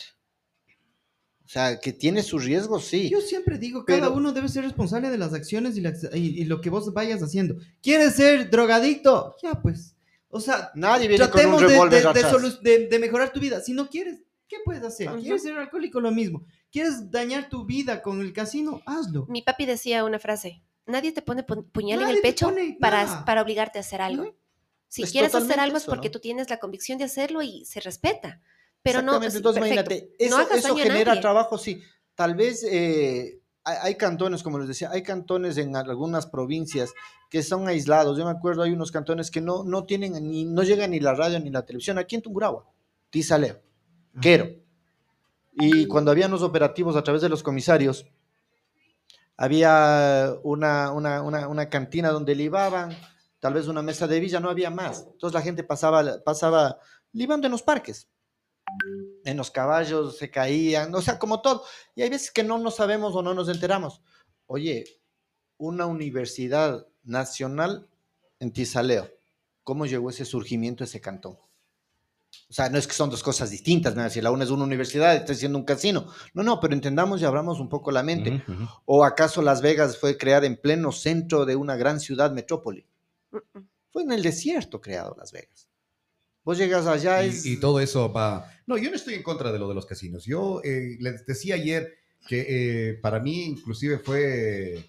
o 1.44 1.48
sea, 1.48 1.78
que 1.80 1.92
tiene 1.92 2.22
sus 2.22 2.44
riesgos, 2.44 2.84
sí, 2.86 3.10
Yo 3.10 3.20
siempre 3.20 3.58
digo, 3.58 3.84
Pero- 3.84 4.00
cada 4.02 4.12
uno 4.12 4.32
debe 4.32 4.48
ser 4.48 4.64
responsable 4.64 5.10
de 5.10 5.18
las 5.18 5.34
acciones 5.34 5.76
y, 5.76 5.80
las- 5.80 6.04
y- 6.14 6.40
y 6.40 6.44
lo 6.44 6.60
que 6.60 6.70
vos 6.70 6.92
vayas 6.94 7.22
haciendo. 7.22 7.56
¿Quieres 7.82 8.14
ser 8.14 8.48
drogadicto? 8.50 9.36
Ya, 9.42 9.60
pues. 9.60 9.94
O 10.30 10.40
sea, 10.40 10.70
nadie 10.74 11.08
viene 11.08 11.24
con 11.28 11.28
un 11.28 11.32
tratemos 11.32 11.60
de, 11.60 11.66
de- 11.66 12.02
de 12.02 12.08
atrás. 12.08 12.62
de- 12.62 12.88
de 12.88 12.98
mejorar 12.98 13.32
tu 13.32 13.40
vida. 13.40 13.60
Si 13.60 13.74
no 13.74 13.88
quieres, 13.90 14.22
¿qué 14.48 14.56
puedes 14.64 14.82
hacer? 14.82 15.08
Ajá. 15.08 15.18
¿Quieres 15.18 15.42
ser 15.42 15.56
alcohólico? 15.58 16.00
Lo 16.00 16.10
mismo. 16.10 16.44
¿Quieres 16.70 17.10
dañar 17.10 17.50
tu 17.50 17.66
vida 17.66 18.00
con 18.00 18.20
el 18.22 18.32
casino? 18.32 18.80
Hazlo. 18.86 19.26
Mi 19.28 19.42
papi 19.42 19.66
decía 19.66 20.04
una 20.04 20.18
frase. 20.18 20.62
Nadie 20.86 21.12
te 21.12 21.20
pone 21.22 21.46
pu- 21.46 21.70
puñal 21.70 22.00
en 22.02 22.08
el 22.08 22.20
pecho 22.22 22.46
pone 22.48 22.76
para, 22.80 23.24
para 23.26 23.42
obligarte 23.42 23.78
a 23.78 23.82
hacer 23.82 24.00
algo. 24.00 24.34
Si 24.92 25.04
Es 25.04 25.10
quieres 25.10 25.34
hacer 25.34 25.58
algo 25.58 25.78
es 25.78 25.84
porque 25.84 26.08
¿no? 26.08 26.12
tú 26.12 26.20
tienes 26.20 26.50
la 26.50 26.58
convicción 26.58 26.98
de 26.98 27.04
hacerlo 27.04 27.40
y 27.40 27.64
se 27.64 27.80
respeta. 27.80 28.42
Pero 28.82 29.00
no, 29.00 29.12
Exactamente, 29.22 29.28
es- 29.28 29.34
entonces 29.36 29.60
perfecto. 29.62 29.94
imagínate, 29.94 30.16
eso, 30.18 30.68
no 30.68 30.76
genera 30.76 31.18
trabajo, 31.18 31.56
sí, 31.56 31.80
tal 32.14 32.34
vez 32.34 32.62
eh, 32.64 33.40
hay, 33.64 33.76
hay 33.80 33.94
cantones, 33.94 34.42
como 34.42 34.58
les 34.58 34.68
decía, 34.68 34.90
hay 34.90 35.02
cantones 35.02 35.56
en 35.56 35.74
algunas 35.76 36.26
provincias 36.26 36.92
que 37.30 37.42
son 37.42 37.68
aislados. 37.68 38.18
Yo 38.18 38.26
me 38.26 38.32
acuerdo, 38.32 38.64
hay 38.64 38.72
unos 38.72 38.92
cantones 38.92 39.30
que 39.30 39.40
no, 39.40 39.64
no 39.64 39.84
tienen 39.86 40.12
ni, 40.28 40.44
no 40.44 40.62
llega 40.62 40.86
ni 40.86 41.00
la 41.00 41.14
radio 41.14 41.40
ni 41.40 41.48
la 41.48 41.64
televisión. 41.64 41.96
Aquí 41.96 42.16
en 42.16 42.20
Tungurahua, 42.22 42.66
Tizaleo, 43.08 43.62
Quero. 44.20 44.50
Y 45.54 45.86
cuando 45.86 46.10
habían 46.10 46.30
los 46.30 46.42
operativos 46.42 46.96
a 46.96 47.02
través 47.02 47.22
de 47.22 47.30
los 47.30 47.42
comisarios, 47.42 48.04
había 49.36 50.34
una, 50.42 50.92
una, 50.92 51.22
una, 51.22 51.48
una 51.48 51.68
cantina 51.68 52.10
donde 52.10 52.34
libaban, 52.34 52.96
tal 53.42 53.54
vez 53.54 53.66
una 53.66 53.82
mesa 53.82 54.06
de 54.06 54.20
villa, 54.20 54.38
no 54.38 54.50
había 54.50 54.70
más. 54.70 55.04
Entonces 55.14 55.34
la 55.34 55.42
gente 55.42 55.64
pasaba, 55.64 56.22
pasaba 56.22 56.78
libando 57.10 57.48
en 57.48 57.50
los 57.50 57.62
parques. 57.64 58.08
En 59.24 59.36
los 59.36 59.50
caballos 59.50 60.16
se 60.16 60.30
caían, 60.30 60.94
o 60.94 61.02
sea, 61.02 61.18
como 61.18 61.42
todo. 61.42 61.64
Y 61.96 62.02
hay 62.02 62.08
veces 62.08 62.30
que 62.30 62.44
no 62.44 62.58
nos 62.58 62.76
sabemos 62.76 63.16
o 63.16 63.22
no 63.22 63.34
nos 63.34 63.48
enteramos. 63.48 64.00
Oye, 64.46 64.84
una 65.56 65.86
universidad 65.86 66.86
nacional 67.02 67.88
en 68.38 68.52
Tizaleo, 68.52 69.10
¿cómo 69.64 69.86
llegó 69.86 70.10
ese 70.10 70.24
surgimiento, 70.24 70.84
ese 70.84 71.00
cantón? 71.00 71.32
O 71.32 72.52
sea, 72.52 72.68
no 72.68 72.78
es 72.78 72.86
que 72.86 72.94
son 72.94 73.10
dos 73.10 73.24
cosas 73.24 73.50
distintas, 73.50 73.96
¿no? 73.96 74.08
si 74.08 74.20
la 74.20 74.30
una 74.30 74.44
es 74.44 74.50
una 74.50 74.62
universidad, 74.62 75.16
está 75.16 75.34
siendo 75.34 75.58
un 75.58 75.64
casino. 75.64 76.06
No, 76.32 76.44
no, 76.44 76.60
pero 76.60 76.74
entendamos 76.74 77.20
y 77.20 77.24
abramos 77.24 77.58
un 77.58 77.68
poco 77.68 77.90
la 77.90 78.04
mente. 78.04 78.44
Ujú. 78.46 78.68
¿O 78.84 79.04
acaso 79.04 79.42
Las 79.42 79.62
Vegas 79.62 79.98
fue 79.98 80.16
creada 80.16 80.46
en 80.46 80.56
pleno 80.56 80.92
centro 80.92 81.44
de 81.44 81.56
una 81.56 81.74
gran 81.74 81.98
ciudad 81.98 82.30
metrópoli? 82.30 82.86
Fue 83.90 84.02
en 84.02 84.12
el 84.12 84.22
desierto 84.22 84.80
creado 84.80 85.14
Las 85.18 85.32
Vegas. 85.32 85.68
Vos 86.44 86.58
llegas 86.58 86.86
allá 86.86 87.24
Y, 87.24 87.28
es... 87.28 87.46
y 87.46 87.58
todo 87.58 87.80
eso 87.80 88.12
va. 88.12 88.50
No, 88.66 88.76
yo 88.76 88.90
no 88.90 88.96
estoy 88.96 89.14
en 89.14 89.22
contra 89.22 89.52
de 89.52 89.58
lo 89.58 89.68
de 89.68 89.74
los 89.74 89.86
casinos. 89.86 90.24
Yo 90.24 90.60
eh, 90.64 90.96
les 90.98 91.24
decía 91.26 91.54
ayer 91.54 91.94
que 92.26 92.46
eh, 92.90 92.94
para 92.94 93.20
mí 93.20 93.44
inclusive 93.44 93.98
fue 93.98 94.84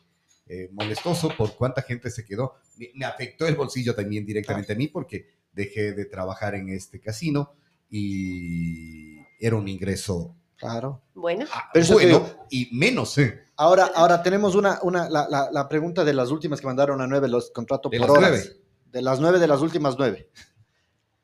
eh, 0.47 0.69
molestoso 0.71 1.29
por 1.37 1.55
cuánta 1.55 1.81
gente 1.81 2.09
se 2.09 2.25
quedó. 2.25 2.55
Me, 2.77 2.91
me 2.95 3.05
afectó 3.05 3.47
el 3.47 3.55
bolsillo 3.55 3.93
también 3.93 4.25
directamente 4.25 4.73
a 4.73 4.75
mí 4.75 4.87
porque 4.87 5.27
dejé 5.51 5.93
de 5.93 6.05
trabajar 6.05 6.55
en 6.55 6.69
este 6.69 6.99
casino 6.99 7.53
y 7.89 9.19
era 9.39 9.55
un 9.55 9.67
ingreso 9.67 10.35
Claro. 10.63 11.01
Bueno, 11.13 11.45
ah, 11.51 11.69
Pero 11.73 11.83
eso 11.83 11.97
te 11.97 12.05
bueno 12.11 12.29
y 12.49 12.69
menos 12.71 13.17
eh, 13.17 13.47
Ahora, 13.57 13.91
ahora 13.95 14.23
tenemos 14.23 14.55
una, 14.55 14.79
una 14.81 15.09
la, 15.09 15.27
la- 15.29 15.49
la 15.51 15.67
pregunta 15.69 16.03
de 16.05 16.13
las 16.13 16.31
últimas 16.31 16.61
que 16.61 16.67
mandaron 16.67 17.01
a 17.01 17.07
nueve, 17.07 17.27
los 17.27 17.51
contratos 17.51 17.91
De 17.91 17.99
por 17.99 18.07
las 18.07 18.17
horas. 18.17 18.29
nueve. 18.31 18.61
De 18.91 19.01
las 19.01 19.19
nueve 19.19 19.39
de 19.39 19.47
las 19.47 19.61
últimas 19.61 19.95
nueve. 19.97 20.29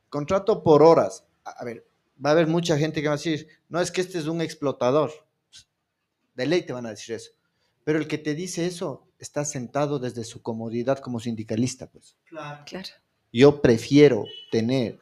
Contrato 0.09 0.63
por 0.63 0.83
horas. 0.83 1.23
A 1.45 1.51
a 1.51 1.65
ver, 1.65 1.87
va 2.23 2.29
a 2.31 2.33
haber 2.33 2.47
mucha 2.47 2.77
gente 2.77 3.01
que 3.01 3.07
va 3.07 3.13
a 3.13 3.17
decir, 3.17 3.47
no 3.69 3.79
es 3.79 3.91
que 3.91 4.01
este 4.01 4.17
es 4.19 4.25
un 4.27 4.41
explotador. 4.41 5.11
De 6.35 6.45
ley 6.45 6.63
te 6.65 6.73
van 6.73 6.85
a 6.85 6.89
decir 6.91 7.15
eso. 7.15 7.31
Pero 7.83 7.97
el 7.99 8.07
que 8.07 8.17
te 8.17 8.35
dice 8.35 8.65
eso 8.65 9.07
está 9.19 9.45
sentado 9.45 9.99
desde 9.99 10.23
su 10.23 10.41
comodidad 10.41 10.99
como 10.99 11.19
sindicalista, 11.19 11.87
pues. 11.89 12.15
Claro. 12.25 12.63
claro. 12.65 12.89
Yo 13.31 13.61
prefiero 13.61 14.25
tener 14.51 14.99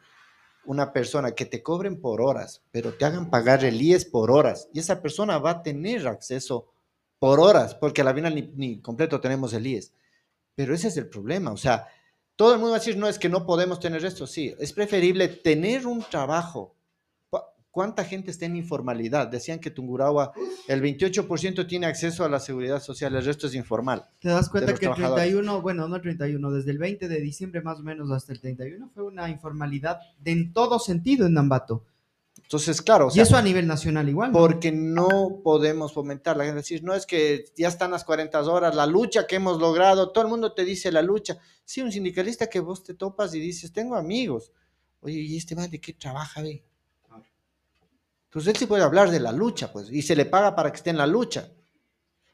una 0.68 0.92
persona 0.92 1.32
que 1.32 1.46
te 1.46 1.62
cobren 1.62 1.98
por 1.98 2.20
horas, 2.20 2.62
pero 2.70 2.92
te 2.92 3.06
hagan 3.06 3.30
pagar 3.30 3.64
el 3.64 3.80
IES 3.80 4.04
por 4.04 4.30
horas. 4.30 4.68
Y 4.74 4.80
esa 4.80 5.00
persona 5.00 5.38
va 5.38 5.50
a 5.50 5.62
tener 5.62 6.06
acceso 6.06 6.66
por 7.18 7.40
horas, 7.40 7.74
porque 7.74 8.02
a 8.02 8.04
la 8.04 8.12
final 8.12 8.34
ni, 8.34 8.52
ni 8.54 8.78
completo 8.82 9.18
tenemos 9.18 9.54
el 9.54 9.66
IES. 9.66 9.94
Pero 10.54 10.74
ese 10.74 10.88
es 10.88 10.98
el 10.98 11.08
problema. 11.08 11.52
O 11.52 11.56
sea, 11.56 11.86
todo 12.36 12.52
el 12.52 12.58
mundo 12.58 12.72
va 12.72 12.76
a 12.76 12.80
decir, 12.80 12.98
no, 12.98 13.08
es 13.08 13.18
que 13.18 13.30
no 13.30 13.46
podemos 13.46 13.80
tener 13.80 14.04
esto. 14.04 14.26
Sí, 14.26 14.54
es 14.58 14.74
preferible 14.74 15.28
tener 15.28 15.86
un 15.86 16.02
trabajo. 16.02 16.74
¿Cu- 17.78 17.88
¿Cuánta 17.88 18.04
gente 18.04 18.30
está 18.32 18.46
en 18.46 18.56
informalidad? 18.56 19.28
Decían 19.28 19.60
que 19.60 19.70
Tungurahua, 19.70 20.32
el 20.66 20.82
28% 20.82 21.66
tiene 21.66 21.86
acceso 21.86 22.24
a 22.24 22.28
la 22.28 22.40
seguridad 22.40 22.82
social, 22.82 23.14
el 23.14 23.24
resto 23.24 23.46
es 23.46 23.54
informal. 23.54 24.04
Te 24.20 24.28
das 24.28 24.48
cuenta 24.48 24.74
que 24.74 24.86
el 24.86 24.92
trabajadores. 24.94 25.22
31, 25.24 25.62
bueno, 25.62 25.86
no 25.88 25.96
el 25.96 26.02
31, 26.02 26.50
desde 26.50 26.70
el 26.72 26.78
20 26.78 27.08
de 27.08 27.20
diciembre 27.20 27.62
más 27.62 27.78
o 27.78 27.82
menos 27.82 28.10
hasta 28.10 28.32
el 28.32 28.40
31 28.40 28.90
fue 28.92 29.04
una 29.04 29.30
informalidad 29.30 30.00
de 30.18 30.32
en 30.32 30.52
todo 30.52 30.78
sentido 30.78 31.26
en 31.26 31.34
Nambato. 31.34 31.84
Entonces, 32.42 32.80
claro, 32.82 33.08
o 33.08 33.10
y 33.14 33.20
eso 33.20 33.36
a 33.36 33.42
nivel 33.42 33.66
nacional 33.66 34.08
igual. 34.08 34.32
¿no? 34.32 34.38
porque 34.38 34.72
no 34.72 35.40
podemos 35.44 35.92
fomentar. 35.92 36.36
La 36.36 36.44
gente 36.44 36.56
decir, 36.60 36.82
no 36.82 36.94
es 36.94 37.04
que 37.04 37.44
ya 37.56 37.68
están 37.68 37.90
las 37.90 38.04
40 38.04 38.40
horas, 38.42 38.74
la 38.74 38.86
lucha 38.86 39.26
que 39.26 39.36
hemos 39.36 39.60
logrado, 39.60 40.10
todo 40.12 40.24
el 40.24 40.30
mundo 40.30 40.52
te 40.54 40.64
dice 40.64 40.90
la 40.90 41.02
lucha. 41.02 41.38
Sí, 41.64 41.82
un 41.82 41.92
sindicalista 41.92 42.48
que 42.48 42.60
vos 42.60 42.82
te 42.82 42.94
topas 42.94 43.34
y 43.34 43.40
dices, 43.40 43.72
tengo 43.72 43.96
amigos. 43.96 44.50
Oye, 45.00 45.20
¿y 45.20 45.36
este 45.36 45.54
man 45.54 45.70
de 45.70 45.80
qué 45.80 45.92
trabaja, 45.92 46.40
ve? 46.42 46.64
Pues 48.30 48.46
él 48.46 48.56
sí 48.56 48.66
puede 48.66 48.82
hablar 48.82 49.10
de 49.10 49.20
la 49.20 49.32
lucha, 49.32 49.72
pues, 49.72 49.90
y 49.90 50.02
se 50.02 50.14
le 50.16 50.26
paga 50.26 50.54
para 50.54 50.70
que 50.70 50.76
esté 50.76 50.90
en 50.90 50.98
la 50.98 51.06
lucha. 51.06 51.48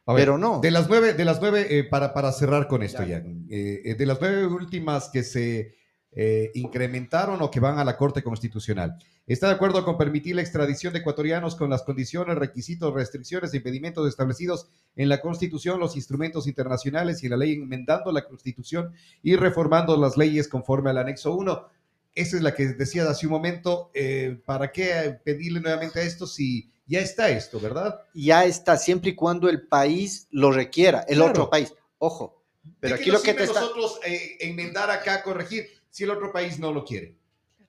Ver, 0.07 0.17
Pero 0.17 0.39
no. 0.39 0.61
De 0.61 0.71
las 0.71 0.89
nueve, 0.89 1.15
de 1.15 1.25
las 1.25 1.41
nueve 1.41 1.67
eh, 1.71 1.85
para, 1.85 2.13
para 2.13 2.31
cerrar 2.33 2.67
con 2.69 2.83
esto 2.83 3.03
Ya. 3.03 3.23
ya. 3.23 3.25
eh, 3.49 3.83
eh, 3.85 3.95
de 3.95 4.07
las 4.07 4.21
nueve 4.21 4.47
últimas 4.47 5.09
que 5.09 5.23
se 5.23 5.77
eh, 6.17 6.51
incrementaron 6.55 7.41
o 7.41 7.51
que 7.51 7.59
van 7.59 7.79
a 7.79 7.85
la 7.85 7.97
Corte 7.97 8.23
Constitucional. 8.23 8.97
¿Está 9.27 9.49
de 9.49 9.55
acuerdo 9.55 9.83
con 9.85 9.97
permitir 9.97 10.37
la 10.37 10.43
extradición 10.43 10.93
de 10.93 10.99
ecuatorianos 10.99 11.57
con 11.57 11.71
las 11.71 11.83
condiciones, 11.83 12.37
requisitos, 12.37 12.93
restricciones 12.93 13.55
e 13.55 13.57
impedimentos 13.57 14.07
establecidos 14.07 14.69
en 14.95 15.09
la 15.09 15.21
Constitución, 15.23 15.81
los 15.81 15.97
instrumentos 15.97 16.47
internacionales 16.47 17.25
y 17.25 17.29
la 17.31 17.39
ley 17.39 17.55
enmendando 17.55 18.13
la 18.13 18.27
Constitución 18.27 18.93
y 19.23 19.37
reformando 19.37 19.97
las 19.97 20.17
leyes 20.19 20.47
conforme 20.49 20.91
al 20.91 20.99
anexo 20.99 21.35
1? 21.35 21.67
Esa 22.15 22.37
es 22.37 22.43
la 22.43 22.55
que 22.55 22.67
decía 22.69 23.09
hace 23.09 23.27
un 23.27 23.33
momento. 23.33 23.91
eh, 23.95 24.39
¿Para 24.47 24.71
qué 24.71 25.19
pedirle 25.25 25.61
nuevamente 25.61 26.01
a 26.01 26.03
esto 26.03 26.27
si 26.27 26.71
ya 26.87 27.01
está 27.01 27.29
esto, 27.31 27.59
verdad? 27.61 28.01
Ya 28.15 28.45
está, 28.45 28.77
siempre 28.77 29.11
y 29.11 29.15
cuando 29.15 29.49
el 29.49 29.67
país 29.67 30.29
lo 30.31 30.53
requiera, 30.53 31.01
el 31.09 31.17
Claro. 31.17 31.31
otro 31.31 31.51
país. 31.51 31.73
Ojo, 31.99 32.43
pero 32.81 32.95
¿De 32.97 32.99
qué 32.99 33.03
aquí 33.05 33.11
lo 33.11 33.23
que 33.23 33.35
te 33.35 33.45
está... 33.45 33.61
nosotros 33.61 33.99
eh, 34.07 34.37
enmendar 34.41 34.91
acá, 34.91 35.23
corregir, 35.23 35.67
si 35.91 36.05
el 36.05 36.11
otro 36.11 36.31
país 36.33 36.59
no 36.59 36.73
lo 36.73 36.85
quiere. 36.85 37.17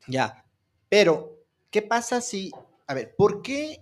Ya, 0.08 0.46
pero, 0.90 1.38
¿qué 1.72 1.82
pasa 1.82 2.22
si, 2.22 2.52
a 2.88 2.94
ver, 2.94 3.16
¿por 3.16 3.42
qué 3.42 3.82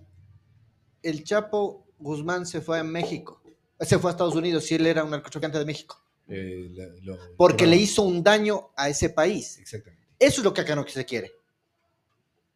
el 1.02 1.24
Chapo 1.24 1.86
Guzmán 1.98 2.46
se 2.46 2.60
fue 2.60 2.78
a 2.78 2.84
México? 2.84 3.42
Se 3.80 3.98
fue 3.98 4.10
a 4.10 4.12
Estados 4.12 4.34
Unidos 4.36 4.64
si 4.64 4.76
él 4.76 4.86
era 4.86 5.04
un 5.04 5.10
narcotraficante 5.10 5.58
de 5.58 5.64
México. 5.64 6.00
Eh, 6.28 6.68
la- 6.72 6.86
lo- 7.02 7.18
Porque 7.36 7.66
le 7.66 7.76
hizo 7.76 8.02
un 8.02 8.22
daño 8.22 8.70
a 8.76 8.88
ese 8.88 9.10
país. 9.10 9.58
Exactamente. 9.58 10.03
Eso 10.26 10.40
es 10.40 10.44
lo 10.44 10.52
que 10.54 10.60
acá 10.62 10.74
no 10.74 10.86
se 10.86 11.04
quiere. 11.04 11.32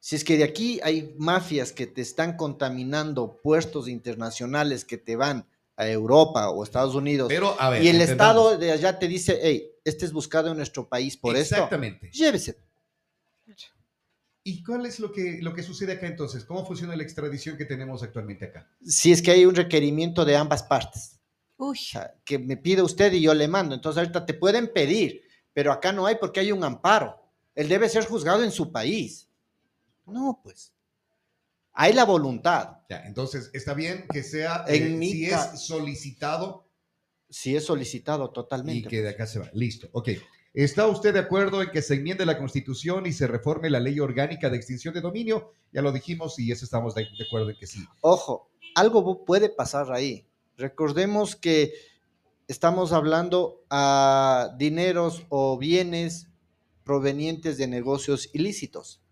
Si 0.00 0.16
es 0.16 0.24
que 0.24 0.36
de 0.36 0.44
aquí 0.44 0.80
hay 0.82 1.14
mafias 1.18 1.72
que 1.72 1.86
te 1.86 2.00
están 2.00 2.36
contaminando 2.36 3.40
puestos 3.42 3.88
internacionales 3.88 4.84
que 4.84 4.96
te 4.96 5.16
van 5.16 5.46
a 5.76 5.88
Europa 5.88 6.50
o 6.50 6.64
Estados 6.64 6.94
Unidos 6.94 7.28
Pero, 7.28 7.60
a 7.60 7.70
ver. 7.70 7.82
y 7.82 7.88
el 7.88 8.00
entendamos. 8.00 8.52
Estado 8.52 8.58
de 8.58 8.72
allá 8.72 8.98
te 8.98 9.06
dice, 9.08 9.38
hey, 9.42 9.70
este 9.84 10.04
es 10.04 10.12
buscado 10.12 10.50
en 10.50 10.56
nuestro 10.56 10.88
país 10.88 11.16
por 11.16 11.36
esto, 11.36 11.54
Exactamente. 11.56 12.10
llévese. 12.12 12.58
¿Y 14.44 14.62
cuál 14.62 14.86
es 14.86 14.98
lo 14.98 15.12
que, 15.12 15.40
lo 15.42 15.52
que 15.52 15.62
sucede 15.62 15.92
acá 15.92 16.06
entonces? 16.06 16.44
¿Cómo 16.44 16.64
funciona 16.64 16.96
la 16.96 17.02
extradición 17.02 17.56
que 17.58 17.66
tenemos 17.66 18.02
actualmente 18.02 18.46
acá? 18.46 18.66
Si 18.82 19.12
es 19.12 19.20
que 19.20 19.30
hay 19.30 19.44
un 19.44 19.54
requerimiento 19.54 20.24
de 20.24 20.36
ambas 20.36 20.62
partes. 20.62 21.20
Uy, 21.58 21.78
que 22.24 22.38
me 22.38 22.56
pide 22.56 22.82
usted 22.82 23.12
y 23.12 23.20
yo 23.20 23.34
le 23.34 23.46
mando. 23.48 23.74
Entonces 23.74 23.98
ahorita 23.98 24.24
te 24.24 24.32
pueden 24.34 24.72
pedir, 24.72 25.22
pero 25.52 25.72
acá 25.72 25.92
no 25.92 26.06
hay 26.06 26.14
porque 26.14 26.40
hay 26.40 26.52
un 26.52 26.64
amparo. 26.64 27.20
Él 27.58 27.68
debe 27.68 27.88
ser 27.88 28.06
juzgado 28.06 28.44
en 28.44 28.52
su 28.52 28.70
país. 28.70 29.28
No, 30.06 30.38
pues. 30.44 30.72
Hay 31.72 31.92
la 31.92 32.04
voluntad. 32.04 32.76
Ya, 32.88 33.02
entonces, 33.04 33.50
está 33.52 33.74
bien 33.74 34.06
que 34.12 34.22
sea, 34.22 34.64
En 34.68 34.92
eh, 34.92 34.96
mi 34.96 35.10
si 35.10 35.26
es 35.26 35.66
solicitado 35.66 36.68
Si 37.28 37.56
es 37.56 37.64
solicitado 37.64 38.26
y 38.30 38.32
totalmente. 38.32 38.88
que 38.88 39.02
de 39.02 39.08
acá 39.08 39.26
se 39.26 39.40
va. 39.40 39.50
Listo, 39.54 39.88
ok. 39.90 40.10
¿Está 40.54 40.86
usted 40.86 41.12
de 41.12 41.18
acuerdo 41.18 41.60
en 41.60 41.72
que 41.72 41.82
se 41.82 41.94
enmiende 41.94 42.24
la 42.24 42.38
Constitución 42.38 43.06
y 43.06 43.12
se 43.12 43.26
reforme 43.26 43.70
la 43.70 43.80
ley 43.80 43.98
orgánica 43.98 44.48
de 44.48 44.56
extinción 44.56 44.94
de 44.94 45.00
dominio? 45.00 45.52
Ya 45.72 45.82
lo 45.82 45.90
dijimos 45.90 46.38
y 46.38 46.52
eso 46.52 46.64
estamos 46.64 46.94
de, 46.94 47.08
de 47.18 47.24
acuerdo 47.24 47.50
en 47.50 47.56
que 47.58 47.66
sí. 47.66 47.84
Ojo, 48.02 48.52
algo 48.76 49.24
puede 49.24 49.48
pasar 49.48 49.90
ahí. 49.90 50.28
Recordemos 50.56 51.34
que 51.34 51.72
estamos 52.46 52.92
hablando 52.92 53.64
a 53.68 54.54
dineros 54.56 55.26
o 55.28 55.58
bienes 55.58 56.27
provenientes 56.88 57.58
de 57.58 57.66
negocios 57.68 58.30
ilícitos. 58.32 59.02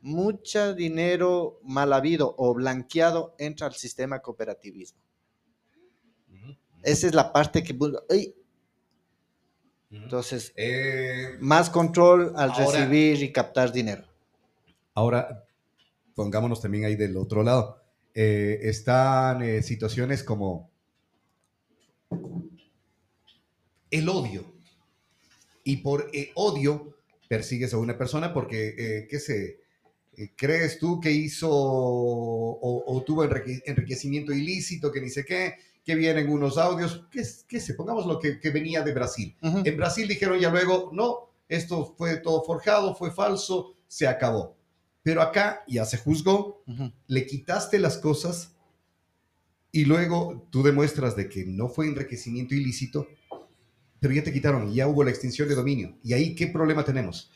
Mucho 0.00 0.74
dinero 0.74 1.60
mal 1.62 1.92
habido 1.92 2.34
o 2.38 2.54
blanqueado 2.54 3.34
entra 3.38 3.66
al 3.66 3.74
sistema 3.74 4.20
cooperativismo. 4.20 4.98
Esa 6.82 7.06
es 7.08 7.14
la 7.14 7.30
parte 7.30 7.62
que... 7.62 7.76
¡ay! 8.08 8.34
Entonces, 9.90 10.54
Eh, 10.56 11.36
más 11.40 11.68
control 11.68 12.32
al 12.36 12.52
Ahora- 12.52 12.64
recibir 12.64 13.22
y 13.22 13.32
captar 13.32 13.70
dinero. 13.70 14.04
Ahora, 14.94 15.44
pongámonos 16.14 16.62
también 16.62 16.86
ahí 16.86 16.96
del 16.96 17.18
otro 17.18 17.42
lado. 17.42 17.82
Eh, 18.14 18.60
están 18.62 19.42
eh, 19.42 19.62
situaciones 19.62 20.24
como 20.24 20.70
el 23.90 24.08
odio. 24.08 24.57
Y 25.68 25.76
por 25.78 26.08
eh, 26.14 26.30
odio 26.34 26.96
persigues 27.28 27.74
a 27.74 27.76
una 27.76 27.98
persona 27.98 28.32
porque, 28.32 28.74
eh, 28.78 29.06
¿qué 29.06 29.18
sé? 29.18 29.60
eh, 30.16 30.30
¿crees 30.34 30.78
tú 30.78 30.98
que 30.98 31.12
hizo 31.12 31.48
o, 31.50 32.84
o 32.86 33.02
tuvo 33.02 33.22
enrique- 33.22 33.62
enriquecimiento 33.66 34.32
ilícito, 34.32 34.90
que 34.90 35.02
ni 35.02 35.10
sé 35.10 35.26
qué, 35.26 35.56
que 35.84 35.94
vienen 35.94 36.30
unos 36.30 36.56
audios, 36.56 37.06
que, 37.10 37.22
que 37.46 37.60
se 37.60 37.74
pongamos 37.74 38.06
lo 38.06 38.18
que, 38.18 38.40
que 38.40 38.48
venía 38.50 38.82
de 38.82 38.94
Brasil? 38.94 39.36
En 39.42 39.76
Brasil 39.76 40.08
dijeron 40.08 40.38
ya 40.40 40.48
luego, 40.50 40.88
no, 40.94 41.28
esto 41.50 41.94
fue 41.98 42.16
todo 42.16 42.42
forjado, 42.44 42.94
fue 42.94 43.10
falso, 43.10 43.74
se 43.86 44.06
acabó. 44.06 44.56
Pero 45.02 45.20
acá 45.20 45.64
ya 45.68 45.84
se 45.84 45.98
juzgó, 45.98 46.62
le 47.08 47.26
quitaste 47.26 47.78
las 47.78 47.98
cosas 47.98 48.54
y 49.70 49.84
luego 49.84 50.46
tú 50.50 50.62
demuestras 50.62 51.14
de 51.14 51.28
que 51.28 51.44
no 51.44 51.68
fue 51.68 51.88
enriquecimiento 51.88 52.54
ilícito, 52.54 53.06
pero 54.00 54.14
ya 54.14 54.22
te 54.22 54.32
quitaron, 54.32 54.72
ya 54.72 54.86
hubo 54.88 55.04
la 55.04 55.10
extinción 55.10 55.48
de 55.48 55.54
dominio. 55.54 55.96
¿Y 56.02 56.12
ahí 56.12 56.34
qué 56.34 56.46
problema 56.46 56.84
tenemos? 56.84 57.30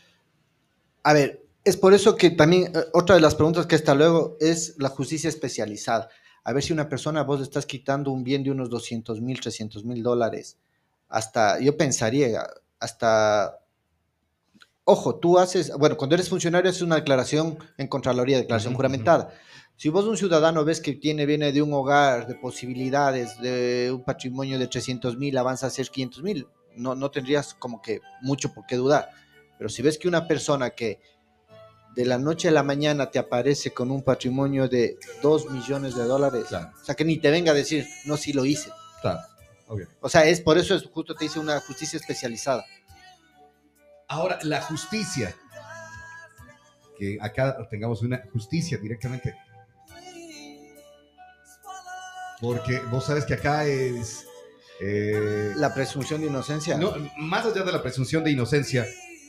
A 1.03 1.13
ver, 1.13 1.45
es 1.65 1.77
por 1.77 1.95
eso 1.95 2.17
que 2.17 2.31
también 2.31 2.73
eh, 2.75 2.85
otra 2.93 3.15
de 3.15 3.21
las 3.21 3.35
preguntas 3.35 3.67
que 3.67 3.77
está 3.77 3.95
luego 3.95 4.37
es 4.41 4.75
la 4.79 4.89
justicia 4.89 5.29
especializada. 5.29 6.09
A 6.45 6.53
ver 6.53 6.63
si 6.63 6.73
una 6.73 6.89
persona 6.89 7.23
vos 7.23 7.39
le 7.39 7.45
estás 7.45 7.67
quitando 7.67 8.11
un 8.11 8.25
bien 8.25 8.43
de 8.43 8.51
unos 8.51 8.69
200 8.71 9.21
mil, 9.21 9.41
300 9.41 9.85
mil 9.85 10.03
dólares. 10.03 10.59
Hasta, 11.09 11.61
yo 11.61 11.77
pensaría, 11.77 12.47
hasta, 12.81 13.59
ojo, 14.85 15.17
tú 15.17 15.39
haces, 15.39 15.73
bueno, 15.77 15.97
cuando 15.97 16.15
eres 16.15 16.29
funcionario 16.29 16.71
es 16.71 16.83
una 16.83 16.97
declaración 16.97 17.59
en 17.79 17.87
Contraloría, 17.87 18.39
declaración 18.39 18.73
Ujú, 18.73 18.79
juramentada. 18.79 19.33
Si 19.77 19.89
vos 19.89 20.05
un 20.05 20.17
ciudadano 20.17 20.65
ves 20.65 20.81
que 20.81 20.93
tiene, 20.93 21.27
viene 21.27 21.51
de 21.53 21.61
un 21.61 21.73
hogar 21.73 22.27
de 22.27 22.35
posibilidades, 22.37 23.41
de 23.41 23.91
un 23.93 24.05
patrimonio 24.05 24.59
de 24.59 24.69
300 24.69 25.17
mil, 25.17 25.37
avanza 25.37 25.67
a 25.67 25.71
ser 25.71 25.89
500 25.89 26.23
mil, 26.23 26.47
no, 26.77 26.95
no 26.95 27.11
tendrías 27.11 27.55
como 27.55 27.83
que 27.83 28.01
mucho 28.21 28.53
por 28.55 28.65
qué 28.67 28.77
dudar. 28.77 29.11
Pero 29.59 29.69
si 29.69 29.83
ves 29.83 29.99
que 29.99 30.09
una 30.09 30.29
persona 30.29 30.71
que 30.71 31.01
de 31.97 32.05
la 32.07 32.19
noche 32.19 32.49
a 32.49 32.53
la 32.53 32.63
mañana 32.63 33.11
te 33.11 33.19
aparece 33.19 33.73
con 33.73 33.91
un 33.91 34.03
patrimonio 34.03 34.69
de 34.69 34.99
2 35.23 35.51
millones 35.51 35.95
de 35.95 36.05
dólares, 36.05 36.45
Claro. 36.49 36.71
o 36.81 36.85
sea, 36.85 36.95
que 36.95 37.05
ni 37.05 37.19
te 37.19 37.31
venga 37.31 37.51
a 37.53 37.55
decir, 37.55 37.87
no, 38.07 38.17
sí 38.17 38.33
lo 38.33 38.45
hice. 38.45 38.71
Claro. 39.01 39.21
O 40.01 40.09
sea, 40.09 40.25
es 40.27 40.41
por 40.41 40.59
eso 40.59 40.75
es 40.75 40.85
justo 40.87 41.15
te 41.15 41.25
dice 41.25 41.39
una 41.39 41.59
justicia 41.61 41.97
especializada. 41.99 42.65
Ahora, 44.09 44.39
la 44.43 44.61
justicia. 44.61 45.35
Que 46.99 47.19
acá 47.21 47.57
tengamos 47.71 48.03
una 48.03 48.23
justicia 48.33 48.77
directamente. 48.79 49.35
Porque 52.43 52.81
vos 52.91 53.07
sabes 53.07 53.25
que 53.25 53.35
acá 53.35 53.65
es... 53.67 54.27
eh, 54.81 55.53
La 55.57 55.73
presunción 55.73 56.21
de 56.21 56.27
inocencia. 56.27 56.77
no, 56.77 56.93
más 57.17 57.47
allá 57.47 57.63
de 57.63 57.73
la 57.73 57.81
presunción 57.83 58.23
de 58.25 58.33
inocencia, 58.33 58.85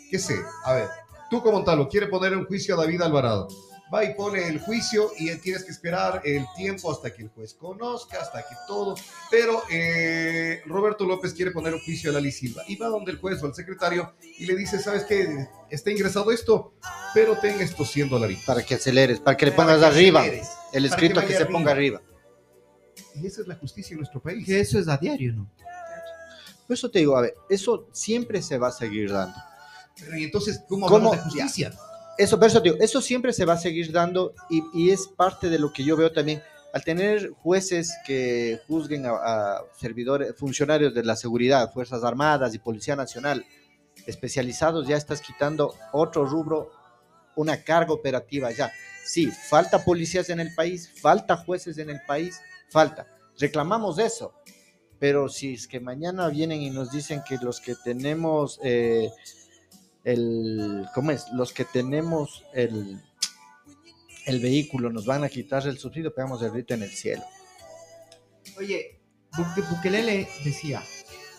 ¿qué 0.09 0.17
sé? 0.19 0.35
A 0.65 0.73
ver, 0.73 0.89
tú 1.29 1.41
como 1.41 1.57
Montalvo 1.57 1.87
quiere 1.87 2.07
poner 2.07 2.33
en 2.33 2.45
juicio 2.45 2.73
a 2.75 2.81
David 2.81 3.01
Alvarado. 3.03 3.47
Va 3.93 4.03
y 4.03 4.15
pone 4.15 4.47
el 4.47 4.59
juicio 4.59 5.11
y 5.19 5.35
tienes 5.35 5.63
que 5.63 5.69
esperar 5.69 6.21
el 6.25 6.43
tiempo 6.55 6.91
hasta 6.91 7.13
que 7.13 7.21
el 7.21 7.29
juez 7.29 7.53
conozca, 7.53 8.19
hasta 8.19 8.39
que 8.41 8.55
todo. 8.67 8.95
Pero 9.29 9.61
eh, 9.69 10.63
Roberto 10.65 11.05
López 11.05 11.35
quiere 11.35 11.51
poner 11.51 11.75
un 11.75 11.81
juicio 11.81 12.09
a 12.09 12.13
Lali 12.13 12.31
Silva 12.31 12.63
y 12.67 12.75
va 12.75 12.87
donde 12.87 13.11
el 13.11 13.19
juez 13.19 13.43
o 13.43 13.45
el 13.45 13.53
secretario 13.53 14.15
y 14.39 14.47
le 14.47 14.55
dice, 14.55 14.79
¿sabes 14.79 15.03
qué? 15.03 15.47
Está 15.69 15.91
ingresado 15.91 16.31
esto, 16.31 16.73
pero 17.13 17.37
ten 17.37 17.61
estos 17.61 17.91
100 17.91 18.09
dolaritos. 18.09 18.45
Para 18.45 18.63
que 18.65 18.73
aceleres, 18.73 19.19
para 19.19 19.37
que 19.37 19.45
le 19.45 19.51
pongas 19.51 19.77
que 19.77 19.85
arriba. 19.85 20.21
aceleres, 20.21 20.47
El 20.71 20.85
escrito 20.85 21.19
que, 21.19 21.27
vaya 21.27 21.37
se 21.37 21.45
ponga 21.45 21.71
arriba. 21.71 22.01
Y 23.15 23.27
esa 23.27 23.41
es 23.41 23.47
la 23.47 23.55
justicia 23.55 23.93
en 23.93 23.99
nuestro 23.99 24.21
país. 24.21 24.45
Que 24.45 24.59
eso 24.59 24.79
es 24.79 24.87
a 24.87 24.97
diario, 24.97 25.33
¿no? 25.33 25.49
Por 26.67 26.75
eso 26.75 26.89
te 26.89 26.99
digo, 26.99 27.17
a 27.17 27.21
ver, 27.21 27.35
eso 27.49 27.87
siempre 27.91 28.41
se 28.41 28.57
va 28.57 28.69
a 28.69 28.71
seguir 28.71 29.11
dando. 29.11 29.35
Pero 29.99 30.17
¿y 30.17 30.23
entonces 30.23 30.61
cómo 30.67 30.87
¿Cómo? 30.87 31.11
de 31.11 31.17
justicia? 31.17 31.73
Eso, 32.17 32.37
por 32.39 32.47
eso 32.47 32.61
te 32.61 32.69
digo, 32.69 32.81
eso 32.81 33.01
siempre 33.01 33.33
se 33.33 33.45
va 33.45 33.53
a 33.53 33.57
seguir 33.57 33.91
dando 33.91 34.33
y, 34.49 34.63
y 34.73 34.91
es 34.91 35.07
parte 35.07 35.49
de 35.49 35.59
lo 35.59 35.73
que 35.73 35.83
yo 35.83 35.97
veo 35.97 36.11
también. 36.11 36.41
Al 36.73 36.83
tener 36.83 37.31
jueces 37.43 37.93
que 38.05 38.59
juzguen 38.67 39.05
a, 39.05 39.11
a 39.11 39.61
servidores, 39.79 40.35
funcionarios 40.35 40.93
de 40.93 41.03
la 41.03 41.15
seguridad, 41.15 41.71
Fuerzas 41.71 42.03
Armadas 42.03 42.55
y 42.55 42.59
Policía 42.59 42.95
Nacional 42.95 43.45
especializados, 44.07 44.87
ya 44.87 44.97
estás 44.97 45.21
quitando 45.21 45.75
otro 45.91 46.25
rubro, 46.25 46.71
una 47.35 47.63
carga 47.63 47.93
operativa 47.93 48.51
ya. 48.51 48.71
Sí, 49.05 49.27
falta 49.27 49.83
policías 49.83 50.29
en 50.29 50.39
el 50.39 50.53
país, 50.55 50.89
falta 51.01 51.35
jueces 51.37 51.77
en 51.77 51.89
el 51.89 52.01
país, 52.07 52.39
falta. 52.73 53.07
Reclamamos 53.39 53.97
eso, 53.99 54.33
pero 54.99 55.29
si 55.29 55.53
es 55.53 55.67
que 55.67 55.79
mañana 55.79 56.27
vienen 56.27 56.61
y 56.61 56.69
nos 56.69 56.91
dicen 56.91 57.21
que 57.27 57.37
los 57.37 57.61
que 57.61 57.75
tenemos 57.75 58.59
eh, 58.63 59.09
el, 60.03 60.85
¿cómo 60.93 61.11
es? 61.11 61.25
Los 61.33 61.53
que 61.53 61.63
tenemos 61.65 62.43
el, 62.53 63.01
el 64.25 64.39
vehículo 64.41 64.91
nos 64.91 65.05
van 65.05 65.23
a 65.23 65.29
quitar 65.29 65.65
el 65.67 65.77
subsidio, 65.77 66.13
pegamos 66.13 66.41
el 66.41 66.51
grito 66.51 66.73
en 66.73 66.83
el 66.83 66.91
cielo. 66.91 67.23
Oye, 68.57 68.99
Buke- 69.31 69.67
Bukelele 69.69 70.27
decía, 70.43 70.83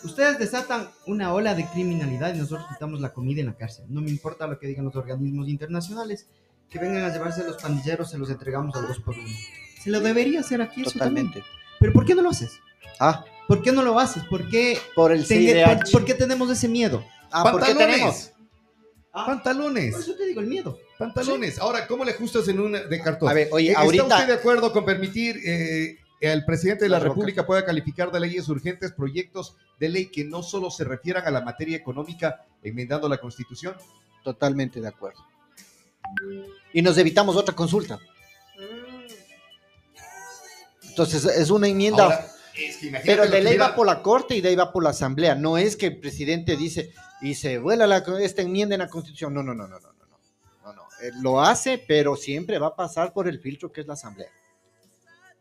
ustedes 0.03 0.37
desatan 0.39 0.89
una 1.07 1.33
ola 1.33 1.53
de 1.55 1.65
criminalidad 1.67 2.33
y 2.35 2.39
nosotros 2.39 2.67
quitamos 2.73 2.99
la 2.99 3.13
comida 3.13 3.41
en 3.41 3.47
la 3.47 3.55
cárcel. 3.55 3.85
No 3.89 4.01
me 4.01 4.09
importa 4.09 4.47
lo 4.47 4.59
que 4.59 4.67
digan 4.67 4.85
los 4.85 4.95
organismos 4.95 5.47
internacionales, 5.47 6.27
que 6.69 6.79
vengan 6.79 7.03
a 7.03 7.13
llevarse 7.13 7.41
a 7.41 7.45
los 7.45 7.61
pandilleros, 7.61 8.09
se 8.09 8.17
los 8.17 8.29
entregamos 8.29 8.75
al 8.75 8.87
dos 8.87 8.99
por 8.99 9.15
uno. 9.17 9.29
Se 9.85 9.91
lo 9.91 9.99
debería 9.99 10.39
hacer 10.39 10.63
aquí 10.63 10.81
eso 10.81 10.97
también. 10.97 11.27
Totalmente. 11.27 11.55
Pero 11.79 11.93
¿por 11.93 12.05
qué 12.05 12.15
no 12.15 12.23
lo 12.23 12.31
haces? 12.31 12.59
Ah, 12.99 13.23
¿Por 13.47 13.61
qué 13.61 13.71
no 13.71 13.83
lo 13.83 13.99
haces? 13.99 14.23
¿Por 14.23 14.49
qué, 14.49 14.79
por 14.95 15.11
el 15.11 15.23
por, 15.23 15.91
por 15.91 16.05
qué 16.05 16.15
tenemos 16.15 16.49
ese 16.49 16.67
miedo? 16.67 17.05
Ah, 17.31 17.51
¿por 17.51 17.63
qué 17.63 17.75
tenemos? 17.75 18.31
Ah, 19.13 19.27
Pantalones. 19.27 19.93
por 19.93 20.01
eso 20.01 20.15
te 20.15 20.25
digo 20.25 20.41
el 20.41 20.47
miedo. 20.47 20.79
Pantalones. 20.97 21.59
Ahora, 21.59 21.85
¿cómo 21.85 22.03
le 22.03 22.13
ajustas 22.13 22.47
en 22.47 22.59
un 22.59 22.71
de 22.71 22.99
cartón? 22.99 23.29
A 23.29 23.33
ver, 23.33 23.49
oye, 23.51 23.69
¿Está 23.69 23.81
ahorita- 23.81 24.05
usted 24.05 24.27
de 24.27 24.33
acuerdo 24.33 24.73
con 24.73 24.85
permitir 24.85 25.39
eh, 25.45 25.99
el 26.19 26.43
presidente 26.45 26.85
de 26.85 26.89
la. 26.89 26.97
República 26.97 27.45
pueda 27.45 27.63
calificar 27.63 28.11
de 28.11 28.21
leyes 28.21 28.49
urgentes 28.49 28.91
proyectos 28.91 29.55
de 29.79 29.89
ley 29.89 30.07
que 30.07 30.23
no 30.23 30.41
solo 30.41 30.71
se 30.71 30.83
refieran 30.83 31.27
a 31.27 31.31
la 31.31 31.41
materia 31.41 31.77
económica 31.77 32.43
enmendando 32.63 33.07
la 33.07 33.19
Constitución? 33.19 33.75
Totalmente 34.23 34.81
de 34.81 34.87
acuerdo. 34.87 35.23
Y 36.73 36.81
nos 36.81 36.97
evitamos 36.97 37.35
otra 37.35 37.53
consulta. 37.55 37.99
Entonces, 40.95 41.25
es 41.25 41.49
una 41.49 41.67
enmienda. 41.67 42.03
Ahora, 42.05 42.25
es 42.57 42.77
que 42.77 43.01
pero 43.03 43.27
de 43.27 43.41
ley 43.41 43.57
va 43.57 43.75
por 43.75 43.85
la 43.85 44.01
corte 44.01 44.33
y 44.33 44.39
de 44.39 44.47
ahí 44.47 44.55
va 44.55 44.71
por 44.71 44.81
la 44.81 44.91
asamblea. 44.91 45.35
No 45.35 45.57
es 45.57 45.75
que 45.75 45.87
el 45.87 45.99
presidente 45.99 46.55
dice 46.55 46.93
y 47.21 47.35
se 47.35 47.57
vuela 47.59 47.85
la, 47.85 47.97
esta 48.21 48.41
enmienda 48.41 48.75
en 48.75 48.79
la 48.79 48.87
constitución. 48.87 49.33
No, 49.33 49.43
no, 49.43 49.53
no, 49.53 49.67
no, 49.67 49.77
no, 49.77 49.91
no. 49.91 50.17
no. 50.63 50.73
no. 50.73 50.83
Él 51.01 51.15
lo 51.21 51.41
hace, 51.41 51.83
pero 51.85 52.15
siempre 52.15 52.59
va 52.59 52.67
a 52.67 52.75
pasar 52.77 53.11
por 53.11 53.27
el 53.27 53.41
filtro 53.41 53.73
que 53.73 53.81
es 53.81 53.87
la 53.87 53.95
asamblea. 53.95 54.29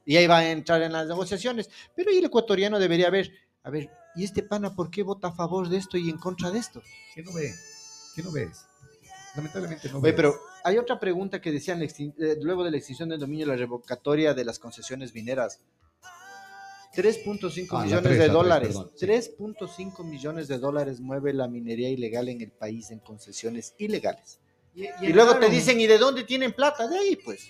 Y 0.04 0.16
ahí 0.16 0.26
va 0.26 0.38
a 0.38 0.50
entrar 0.50 0.82
en 0.82 0.92
las 0.92 1.06
negociaciones. 1.06 1.70
Pero 1.94 2.10
ahí 2.10 2.18
el 2.18 2.24
ecuatoriano 2.24 2.80
debería 2.80 3.08
ver, 3.10 3.30
a 3.62 3.70
ver, 3.70 3.90
¿y 4.16 4.24
este 4.24 4.42
pana 4.42 4.74
por 4.74 4.90
qué 4.90 5.04
vota 5.04 5.28
a 5.28 5.32
favor 5.32 5.68
de 5.68 5.76
esto 5.76 5.96
y 5.96 6.10
en 6.10 6.18
contra 6.18 6.50
de 6.50 6.58
esto? 6.58 6.82
¿Qué 7.14 7.22
no 7.22 7.32
ve? 7.32 7.54
¿Qué 8.16 8.24
no 8.24 8.32
ves? 8.32 8.66
Lamentablemente 9.36 9.88
no 9.88 10.00
ves. 10.00 10.14
pero 10.14 10.34
hay 10.64 10.78
otra 10.78 10.98
pregunta 10.98 11.40
que 11.40 11.52
decían 11.52 11.80
eh, 11.82 12.36
luego 12.40 12.64
de 12.64 12.70
la 12.72 12.76
extinción 12.78 13.08
del 13.10 13.20
dominio, 13.20 13.46
la 13.46 13.54
revocatoria 13.56 14.34
de 14.34 14.44
las 14.44 14.58
concesiones 14.58 15.14
mineras. 15.14 15.60
3.5 16.94 17.66
Ah, 17.72 17.84
millones 17.84 18.18
de 18.18 18.28
dólares. 18.28 18.68
perdón, 18.68 18.90
sí. 18.94 19.06
3.5 19.06 20.04
millones 20.04 20.46
de 20.48 20.58
dólares 20.58 21.00
mueve 21.00 21.32
la 21.32 21.48
minería 21.48 21.88
ilegal 21.90 22.28
en 22.28 22.40
el 22.40 22.52
país 22.52 22.90
en 22.90 23.00
concesiones 23.00 23.74
ilegales. 23.78 24.38
Y, 24.74 24.84
Y, 25.02 25.12
luego 25.12 25.36
te 25.38 25.48
dicen, 25.48 25.80
¿y 25.80 25.86
de 25.86 25.98
dónde 25.98 26.22
tienen 26.24 26.52
plata? 26.52 26.86
De 26.86 26.98
ahí, 26.98 27.16
pues. 27.16 27.48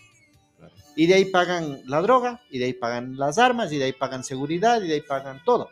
Claro. 0.57 0.75
Y 0.97 1.07
de 1.07 1.15
ahí 1.15 1.25
pagan 1.27 1.83
la 1.87 2.01
droga, 2.01 2.43
y 2.51 2.59
de 2.59 2.67
ahí 2.67 2.73
pagan 2.73 3.17
las 3.19 3.37
armas, 3.39 3.71
y 3.73 3.79
de 3.79 3.85
ahí 3.85 3.93
pagan 3.93 4.25
seguridad, 4.25 4.81
y 4.83 4.89
de 4.89 4.95
ahí 4.95 5.01
pagan 5.03 5.43
todo. 5.45 5.69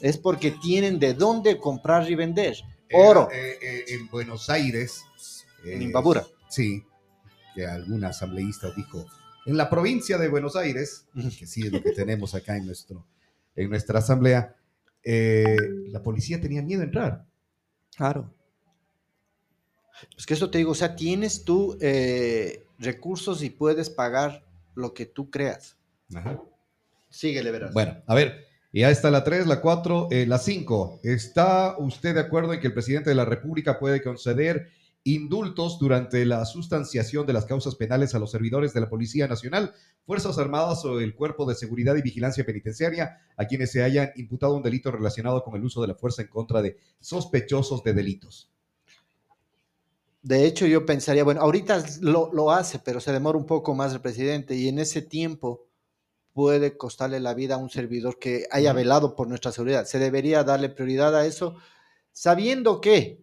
Es 0.00 0.18
porque 0.18 0.50
tienen 0.50 0.98
de 0.98 1.14
dónde 1.14 1.58
comprar 1.58 2.10
y 2.10 2.14
vender. 2.16 2.56
Oro. 2.92 3.28
eh, 3.32 3.58
eh, 3.62 3.84
en 3.88 4.08
Buenos 4.08 4.50
Aires. 4.50 5.02
eh, 5.64 5.74
En 5.74 5.82
Imbabura. 5.82 6.26
Sí, 6.52 6.84
que 7.54 7.66
algún 7.66 8.04
asambleísta 8.04 8.70
dijo, 8.76 9.06
en 9.46 9.56
la 9.56 9.70
provincia 9.70 10.18
de 10.18 10.28
Buenos 10.28 10.54
Aires, 10.54 11.06
que 11.38 11.46
sí 11.46 11.62
es 11.62 11.72
lo 11.72 11.82
que 11.82 11.92
tenemos 11.92 12.34
acá 12.34 12.58
en, 12.58 12.66
nuestro, 12.66 13.06
en 13.56 13.70
nuestra 13.70 14.00
asamblea, 14.00 14.54
eh, 15.02 15.56
la 15.86 16.02
policía 16.02 16.42
tenía 16.42 16.60
miedo 16.60 16.82
a 16.82 16.84
entrar. 16.84 17.26
Claro. 17.96 18.34
Pues 20.14 20.26
que 20.26 20.34
eso 20.34 20.50
te 20.50 20.58
digo, 20.58 20.72
o 20.72 20.74
sea, 20.74 20.94
tienes 20.94 21.42
tú 21.44 21.78
eh, 21.80 22.66
recursos 22.78 23.42
y 23.42 23.48
puedes 23.48 23.88
pagar 23.88 24.44
lo 24.74 24.92
que 24.92 25.06
tú 25.06 25.30
creas. 25.30 25.78
Ajá. 26.14 26.38
Síguele, 27.08 27.50
verás. 27.50 27.72
Bueno, 27.72 28.02
a 28.06 28.14
ver, 28.14 28.44
ya 28.74 28.90
está 28.90 29.10
la 29.10 29.24
3, 29.24 29.46
la 29.46 29.62
4, 29.62 30.08
la 30.26 30.38
5. 30.38 31.00
¿Está 31.02 31.78
usted 31.78 32.12
de 32.12 32.20
acuerdo 32.20 32.52
en 32.52 32.60
que 32.60 32.66
el 32.66 32.74
presidente 32.74 33.08
de 33.08 33.16
la 33.16 33.24
República 33.24 33.78
puede 33.78 34.02
conceder 34.02 34.68
indultos 35.04 35.78
durante 35.78 36.24
la 36.24 36.44
sustanciación 36.44 37.26
de 37.26 37.32
las 37.32 37.44
causas 37.44 37.74
penales 37.74 38.14
a 38.14 38.18
los 38.18 38.30
servidores 38.30 38.72
de 38.72 38.80
la 38.80 38.88
Policía 38.88 39.26
Nacional, 39.26 39.74
Fuerzas 40.06 40.38
Armadas 40.38 40.84
o 40.84 41.00
el 41.00 41.14
Cuerpo 41.14 41.44
de 41.46 41.54
Seguridad 41.54 41.96
y 41.96 42.02
Vigilancia 42.02 42.44
Penitenciaria 42.44 43.20
a 43.36 43.46
quienes 43.46 43.72
se 43.72 43.82
hayan 43.82 44.10
imputado 44.16 44.54
un 44.54 44.62
delito 44.62 44.90
relacionado 44.90 45.42
con 45.42 45.56
el 45.56 45.64
uso 45.64 45.80
de 45.82 45.88
la 45.88 45.94
fuerza 45.94 46.22
en 46.22 46.28
contra 46.28 46.62
de 46.62 46.78
sospechosos 47.00 47.82
de 47.82 47.94
delitos? 47.94 48.50
De 50.22 50.46
hecho, 50.46 50.66
yo 50.66 50.86
pensaría, 50.86 51.24
bueno, 51.24 51.40
ahorita 51.40 51.82
lo, 52.00 52.32
lo 52.32 52.52
hace, 52.52 52.78
pero 52.78 53.00
se 53.00 53.12
demora 53.12 53.36
un 53.38 53.46
poco 53.46 53.74
más 53.74 53.92
el 53.92 54.00
presidente 54.00 54.54
y 54.54 54.68
en 54.68 54.78
ese 54.78 55.02
tiempo 55.02 55.66
puede 56.32 56.76
costarle 56.76 57.18
la 57.18 57.34
vida 57.34 57.54
a 57.54 57.58
un 57.58 57.70
servidor 57.70 58.18
que 58.20 58.46
haya 58.52 58.72
velado 58.72 59.16
por 59.16 59.26
nuestra 59.26 59.50
seguridad. 59.50 59.84
Se 59.84 59.98
debería 59.98 60.44
darle 60.44 60.68
prioridad 60.68 61.14
a 61.16 61.26
eso, 61.26 61.56
sabiendo 62.12 62.80
que 62.80 63.22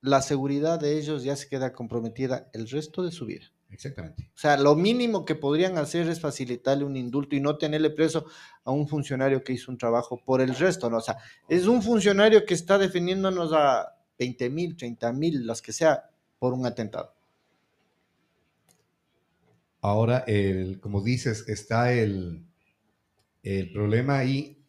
la 0.00 0.22
seguridad 0.22 0.78
de 0.80 0.98
ellos 0.98 1.24
ya 1.24 1.36
se 1.36 1.48
queda 1.48 1.72
comprometida 1.72 2.48
el 2.52 2.68
resto 2.68 3.02
de 3.02 3.12
su 3.12 3.26
vida. 3.26 3.46
Exactamente. 3.70 4.30
O 4.34 4.38
sea, 4.38 4.56
lo 4.56 4.74
mínimo 4.74 5.24
que 5.24 5.36
podrían 5.36 5.78
hacer 5.78 6.08
es 6.08 6.20
facilitarle 6.20 6.84
un 6.84 6.96
indulto 6.96 7.36
y 7.36 7.40
no 7.40 7.56
tenerle 7.56 7.90
preso 7.90 8.26
a 8.64 8.72
un 8.72 8.88
funcionario 8.88 9.44
que 9.44 9.52
hizo 9.52 9.70
un 9.70 9.78
trabajo 9.78 10.20
por 10.24 10.40
el 10.40 10.56
resto, 10.56 10.90
¿no? 10.90 10.96
O 10.96 11.02
sea, 11.02 11.18
es 11.48 11.66
un 11.66 11.82
funcionario 11.82 12.44
que 12.44 12.54
está 12.54 12.78
defendiéndonos 12.78 13.52
a 13.52 13.96
20 14.18 14.50
mil, 14.50 14.76
30 14.76 15.12
mil, 15.12 15.46
las 15.46 15.62
que 15.62 15.72
sea, 15.72 16.10
por 16.38 16.52
un 16.52 16.66
atentado. 16.66 17.14
Ahora, 19.82 20.24
el, 20.26 20.80
como 20.80 21.02
dices, 21.02 21.48
está 21.48 21.92
el, 21.92 22.44
el 23.42 23.72
problema 23.72 24.18
ahí 24.18 24.62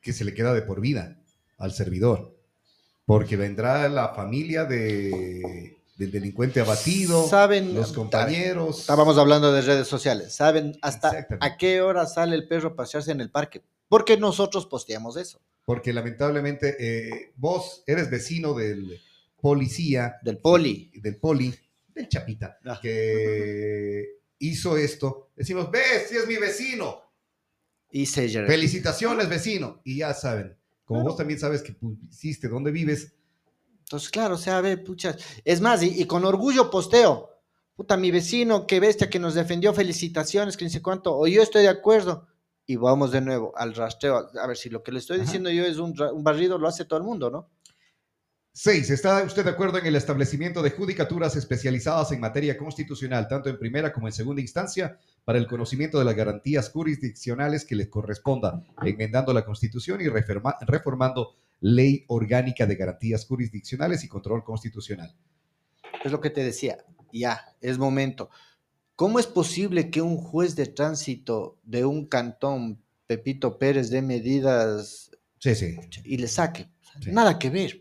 que 0.00 0.12
se 0.12 0.24
le 0.24 0.34
queda 0.34 0.54
de 0.54 0.62
por 0.62 0.80
vida 0.80 1.20
al 1.58 1.72
servidor, 1.72 2.36
porque 3.04 3.36
vendrá 3.36 3.88
la 3.88 4.08
familia 4.14 4.64
de, 4.64 5.76
del 5.96 6.10
delincuente 6.10 6.60
abatido, 6.60 7.26
Saben, 7.28 7.74
los 7.74 7.92
compañeros. 7.92 8.80
estábamos 8.80 9.18
hablando 9.18 9.52
de 9.52 9.62
redes 9.62 9.88
sociales, 9.88 10.34
saben 10.34 10.78
hasta 10.82 11.26
a 11.40 11.56
qué 11.56 11.80
hora 11.82 12.06
sale 12.06 12.34
el 12.36 12.46
perro 12.48 12.70
a 12.70 12.76
pasearse 12.76 13.10
en 13.12 13.20
el 13.20 13.30
parque, 13.30 13.62
porque 13.88 14.16
nosotros 14.16 14.66
posteamos 14.66 15.16
eso, 15.16 15.40
Porque 15.64 15.92
lamentablemente 15.92 16.76
eh, 16.78 17.32
vos 17.36 17.82
eres 17.86 18.10
vecino 18.10 18.54
del 18.54 19.00
policía, 19.40 20.16
del 20.22 20.38
poli. 20.38 20.90
del 20.94 21.16
poli, 21.16 21.54
del 21.94 22.08
chapita, 22.08 22.58
Ah. 22.64 22.78
que 22.80 24.18
hizo 24.38 24.76
esto. 24.76 25.30
Decimos, 25.36 25.70
ves, 25.70 26.06
si 26.08 26.16
es 26.16 26.26
mi 26.26 26.36
vecino. 26.36 27.00
Y 27.90 28.06
se 28.06 28.28
Felicitaciones, 28.46 29.28
vecino. 29.28 29.80
Y 29.84 29.98
ya 29.98 30.14
saben, 30.14 30.56
como 30.84 31.02
vos 31.02 31.16
también 31.16 31.38
sabes 31.38 31.62
que 31.62 31.72
pusiste 31.72 32.48
dónde 32.48 32.70
vives, 32.70 33.14
Entonces, 33.84 34.08
claro, 34.10 34.34
o 34.36 34.38
sea, 34.38 34.60
ve, 34.60 34.78
pucha. 34.78 35.16
Es 35.44 35.60
más, 35.60 35.82
y, 35.82 36.00
y 36.00 36.06
con 36.06 36.24
orgullo 36.24 36.70
posteo. 36.70 37.28
Puta, 37.74 37.96
mi 37.96 38.10
vecino, 38.10 38.66
qué 38.66 38.80
bestia 38.80 39.10
que 39.10 39.18
nos 39.18 39.34
defendió, 39.34 39.72
felicitaciones, 39.74 40.56
que 40.56 40.64
no 40.64 40.70
sé 40.70 40.80
cuánto, 40.82 41.16
o 41.16 41.26
yo 41.26 41.42
estoy 41.42 41.62
de 41.62 41.68
acuerdo. 41.68 42.26
Y 42.66 42.76
vamos 42.76 43.10
de 43.12 43.20
nuevo 43.20 43.52
al 43.56 43.74
rastreo. 43.74 44.30
A 44.40 44.46
ver, 44.46 44.56
si 44.56 44.70
lo 44.70 44.82
que 44.82 44.92
le 44.92 44.98
estoy 44.98 45.16
Ajá. 45.16 45.24
diciendo 45.24 45.50
yo 45.50 45.64
es 45.64 45.78
un, 45.78 45.94
un 46.00 46.22
barrido, 46.24 46.58
lo 46.58 46.68
hace 46.68 46.84
todo 46.84 46.98
el 46.98 47.04
mundo, 47.04 47.30
¿no? 47.30 47.48
6. 48.54 48.90
¿Está 48.90 49.22
usted 49.24 49.44
de 49.44 49.50
acuerdo 49.50 49.78
en 49.78 49.86
el 49.86 49.96
establecimiento 49.96 50.62
de 50.62 50.70
judicaturas 50.70 51.36
especializadas 51.36 52.12
en 52.12 52.20
materia 52.20 52.56
constitucional, 52.58 53.26
tanto 53.26 53.48
en 53.48 53.58
primera 53.58 53.92
como 53.92 54.08
en 54.08 54.12
segunda 54.12 54.42
instancia, 54.42 54.98
para 55.24 55.38
el 55.38 55.46
conocimiento 55.46 55.98
de 55.98 56.04
las 56.04 56.14
garantías 56.14 56.70
jurisdiccionales 56.70 57.64
que 57.64 57.76
les 57.76 57.88
corresponda, 57.88 58.62
enmendando 58.84 59.32
la 59.32 59.44
Constitución 59.44 60.00
y 60.02 60.08
reforma- 60.08 60.56
reformando 60.66 61.34
Ley 61.60 62.04
Orgánica 62.08 62.66
de 62.66 62.74
Garantías 62.76 63.24
Jurisdiccionales 63.24 64.04
y 64.04 64.08
Control 64.08 64.44
Constitucional? 64.44 65.14
Es 66.04 66.12
lo 66.12 66.20
que 66.20 66.30
te 66.30 66.44
decía. 66.44 66.78
Ya, 67.12 67.54
es 67.60 67.78
momento. 67.78 68.28
¿Cómo 68.96 69.18
es 69.18 69.26
posible 69.26 69.88
que 69.90 70.02
un 70.02 70.16
juez 70.18 70.56
de 70.56 70.66
tránsito 70.66 71.58
de 71.62 71.84
un 71.86 72.06
cantón, 72.06 72.82
Pepito 73.06 73.58
Pérez, 73.58 73.90
dé 73.90 74.02
medidas 74.02 75.10
Sí, 75.38 75.54
sí. 75.54 75.76
y 76.04 76.18
le 76.18 76.28
saque? 76.28 76.68
Sí. 77.00 77.10
Nada 77.12 77.38
que 77.38 77.48
ver. 77.48 77.78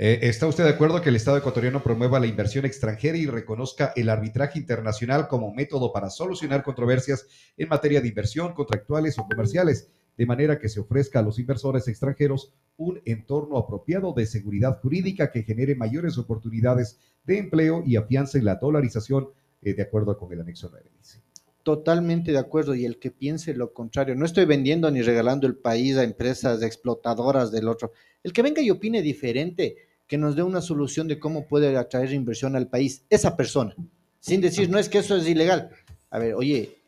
Eh, 0.00 0.28
¿Está 0.28 0.46
usted 0.46 0.62
de 0.62 0.70
acuerdo 0.70 1.02
que 1.02 1.08
el 1.08 1.16
Estado 1.16 1.38
ecuatoriano 1.38 1.82
promueva 1.82 2.20
la 2.20 2.28
inversión 2.28 2.64
extranjera 2.64 3.18
y 3.18 3.26
reconozca 3.26 3.92
el 3.96 4.08
arbitraje 4.08 4.60
internacional 4.60 5.26
como 5.26 5.52
método 5.52 5.92
para 5.92 6.08
solucionar 6.08 6.62
controversias 6.62 7.26
en 7.56 7.68
materia 7.68 8.00
de 8.00 8.06
inversión, 8.06 8.54
contractuales 8.54 9.18
o 9.18 9.26
comerciales, 9.26 9.90
de 10.16 10.24
manera 10.24 10.60
que 10.60 10.68
se 10.68 10.78
ofrezca 10.78 11.18
a 11.18 11.22
los 11.22 11.40
inversores 11.40 11.88
extranjeros 11.88 12.52
un 12.76 13.02
entorno 13.06 13.58
apropiado 13.58 14.12
de 14.12 14.26
seguridad 14.26 14.78
jurídica 14.80 15.32
que 15.32 15.42
genere 15.42 15.74
mayores 15.74 16.16
oportunidades 16.16 17.00
de 17.24 17.38
empleo 17.38 17.82
y 17.84 17.96
afiance 17.96 18.40
la 18.40 18.54
dolarización 18.54 19.30
eh, 19.62 19.74
de 19.74 19.82
acuerdo 19.82 20.16
con 20.16 20.32
el 20.32 20.40
anexo 20.40 20.68
9? 20.70 20.88
dice. 20.96 21.20
Totalmente 21.64 22.30
de 22.30 22.38
acuerdo. 22.38 22.76
Y 22.76 22.84
el 22.84 23.00
que 23.00 23.10
piense 23.10 23.52
lo 23.52 23.72
contrario, 23.74 24.14
no 24.14 24.24
estoy 24.24 24.44
vendiendo 24.44 24.88
ni 24.92 25.02
regalando 25.02 25.48
el 25.48 25.56
país 25.56 25.96
a 25.96 26.04
empresas 26.04 26.62
explotadoras 26.62 27.50
del 27.50 27.66
otro. 27.66 27.92
El 28.22 28.32
que 28.32 28.42
venga 28.42 28.62
y 28.62 28.70
opine 28.70 29.02
diferente, 29.02 29.87
que 30.08 30.18
nos 30.18 30.34
dé 30.34 30.42
una 30.42 30.60
solución 30.60 31.06
de 31.06 31.18
cómo 31.18 31.46
puede 31.46 31.76
atraer 31.76 32.12
inversión 32.12 32.56
al 32.56 32.66
país, 32.66 33.04
esa 33.10 33.36
persona, 33.36 33.74
sin 34.18 34.40
decir, 34.40 34.68
no 34.68 34.78
es 34.78 34.88
que 34.88 34.98
eso 34.98 35.16
es 35.16 35.28
ilegal. 35.28 35.70
A 36.10 36.18
ver, 36.18 36.34
oye, 36.34 36.78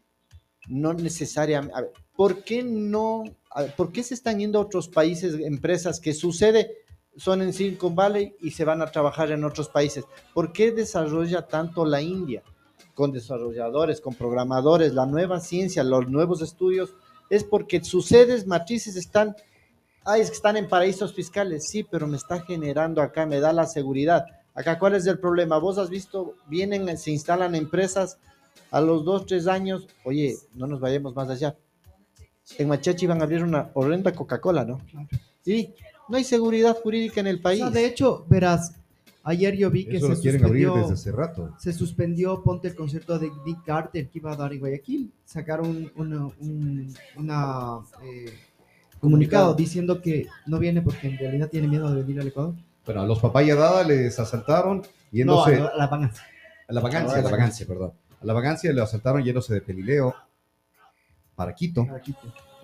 no 0.68 0.92
necesariamente, 0.94 1.76
a 1.76 1.82
ver, 1.82 1.92
¿por 2.16 2.42
qué 2.42 2.62
no, 2.62 3.24
a 3.50 3.64
por 3.64 3.92
qué 3.92 4.02
se 4.02 4.14
están 4.14 4.38
yendo 4.38 4.58
a 4.58 4.62
otros 4.62 4.88
países, 4.88 5.34
empresas 5.34 6.00
que 6.00 6.14
sucede, 6.14 6.72
son 7.16 7.42
en 7.42 7.52
Silicon 7.52 7.94
Valley 7.94 8.34
y 8.40 8.52
se 8.52 8.64
van 8.64 8.82
a 8.82 8.90
trabajar 8.90 9.30
en 9.30 9.44
otros 9.44 9.68
países? 9.68 10.04
¿Por 10.34 10.52
qué 10.52 10.72
desarrolla 10.72 11.46
tanto 11.46 11.84
la 11.84 12.00
India? 12.00 12.42
con 13.00 13.12
desarrolladores, 13.12 14.00
con 14.02 14.14
programadores, 14.14 14.92
la 14.92 15.06
nueva 15.06 15.40
ciencia, 15.40 15.82
los 15.82 16.08
nuevos 16.08 16.42
estudios, 16.42 16.92
es 17.30 17.44
porque 17.44 17.82
sus 17.82 18.04
sedes 18.04 18.46
matrices 18.46 18.94
están, 18.94 19.34
ay, 20.04 20.20
es 20.22 20.28
que 20.30 20.36
están 20.36 20.56
en 20.56 20.68
paraísos 20.68 21.14
fiscales, 21.14 21.68
sí, 21.68 21.84
pero 21.88 22.06
me 22.06 22.16
está 22.16 22.40
generando 22.42 23.02
acá, 23.02 23.26
me 23.26 23.40
da 23.40 23.52
la 23.52 23.66
seguridad. 23.66 24.24
Acá, 24.54 24.78
¿cuál 24.78 24.94
es 24.94 25.06
el 25.06 25.18
problema? 25.18 25.58
Vos 25.58 25.78
has 25.78 25.90
visto, 25.90 26.34
vienen, 26.48 26.96
se 26.98 27.10
instalan 27.10 27.54
empresas 27.54 28.18
a 28.70 28.80
los 28.80 29.04
dos, 29.04 29.26
tres 29.26 29.46
años, 29.46 29.86
oye, 30.04 30.36
no 30.54 30.66
nos 30.66 30.80
vayamos 30.80 31.14
más 31.14 31.28
allá. 31.28 31.56
En 32.58 32.68
Machachi 32.68 33.06
van 33.06 33.20
a 33.20 33.24
abrir 33.24 33.44
una 33.44 33.70
horrenda 33.74 34.12
Coca-Cola, 34.12 34.64
¿no? 34.64 34.80
Y 35.44 35.70
no 36.08 36.16
hay 36.16 36.24
seguridad 36.24 36.76
jurídica 36.82 37.20
en 37.20 37.28
el 37.28 37.36
O 37.36 37.42
país. 37.42 37.60
sea, 37.60 37.70
de 37.70 37.86
hecho, 37.86 38.24
verás, 38.28 38.72
ayer 39.22 39.56
yo 39.56 39.70
vi 39.70 39.84
que 39.86 39.98
Eso 39.98 40.06
se 40.08 40.14
lo 40.14 40.20
quieren 40.20 40.44
abrir 40.44 40.64
suspendió, 40.66 40.88
desde 40.88 40.94
hace 40.94 41.12
rato. 41.12 41.54
se 41.58 41.72
suspendió, 41.72 42.42
ponte 42.42 42.68
el 42.68 42.74
concierto 42.74 43.18
de 43.18 43.30
Nick 43.46 43.64
Carter 43.64 44.08
que 44.08 44.18
iba 44.18 44.32
a 44.32 44.36
dar 44.36 44.52
en 44.52 44.58
Guayaquil. 44.60 45.12
Sacaron 45.24 45.92
una, 45.94 46.26
un 46.40 46.92
una, 47.16 47.78
eh, 48.02 48.32
comunicado 49.00 49.54
diciendo 49.54 50.00
que 50.00 50.26
no 50.46 50.58
viene 50.58 50.82
porque 50.82 51.08
en 51.08 51.18
realidad 51.18 51.48
tiene 51.48 51.66
miedo 51.68 51.92
de 51.92 52.02
venir 52.02 52.20
al 52.20 52.28
Ecuador. 52.28 52.54
Bueno, 52.84 53.02
a 53.02 53.06
los 53.06 53.18
papaya 53.20 53.54
dada 53.54 53.82
les 53.84 54.18
asaltaron 54.18 54.78
No, 54.78 54.86
yéndose... 55.10 55.56
a 55.56 55.76
la 55.76 55.86
van 55.86 56.04
a 56.04 56.72
la 56.72 56.80
vagancia, 56.80 57.18
a 57.18 57.22
la 57.22 57.30
vagancia, 57.30 57.66
perdón. 57.66 57.92
A 58.20 58.24
la 58.24 58.32
vagancia 58.32 58.72
le 58.72 58.80
asaltaron 58.80 59.22
yéndose 59.24 59.54
de 59.54 59.60
Pelileo 59.60 60.14
para 61.34 61.54
Quito. 61.54 61.86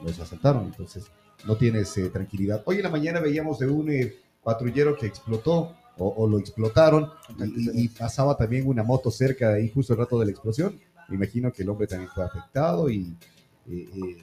Los 0.03 0.19
asaltaron, 0.21 0.65
entonces 0.67 1.07
no 1.47 1.57
tienes 1.57 1.97
eh, 1.97 2.09
tranquilidad. 2.11 2.63
Hoy 2.67 2.77
en 2.77 2.83
la 2.83 2.91
mañana 2.91 3.21
veíamos 3.21 3.59
de 3.59 3.67
un 3.67 3.91
eh, 3.91 4.15
patrullero 4.45 4.97
que 4.97 5.07
explotó 5.07 5.75
o, 5.99 6.09
o 6.17 6.29
lo 6.29 6.39
explotaron 6.39 7.11
y, 7.39 7.81
y- 7.81 7.85
y 7.85 7.89
pasaba 7.89 8.37
también 8.37 8.67
una 8.69 8.83
moto 8.83 9.11
cerca 9.11 9.51
de 9.51 9.57
ahí 9.63 9.71
justo 9.71 9.95
el 9.95 9.99
rato 10.01 10.19
de 10.19 10.27
la 10.27 10.31
explosión. 10.33 10.79
Me 11.09 11.17
imagino 11.17 11.53
que 11.53 11.63
el 11.63 11.69
hombre 11.71 11.87
también 11.87 12.11
fue 12.11 12.25
afectado 12.25 12.91
y... 12.91 13.15
eh, 13.69 14.19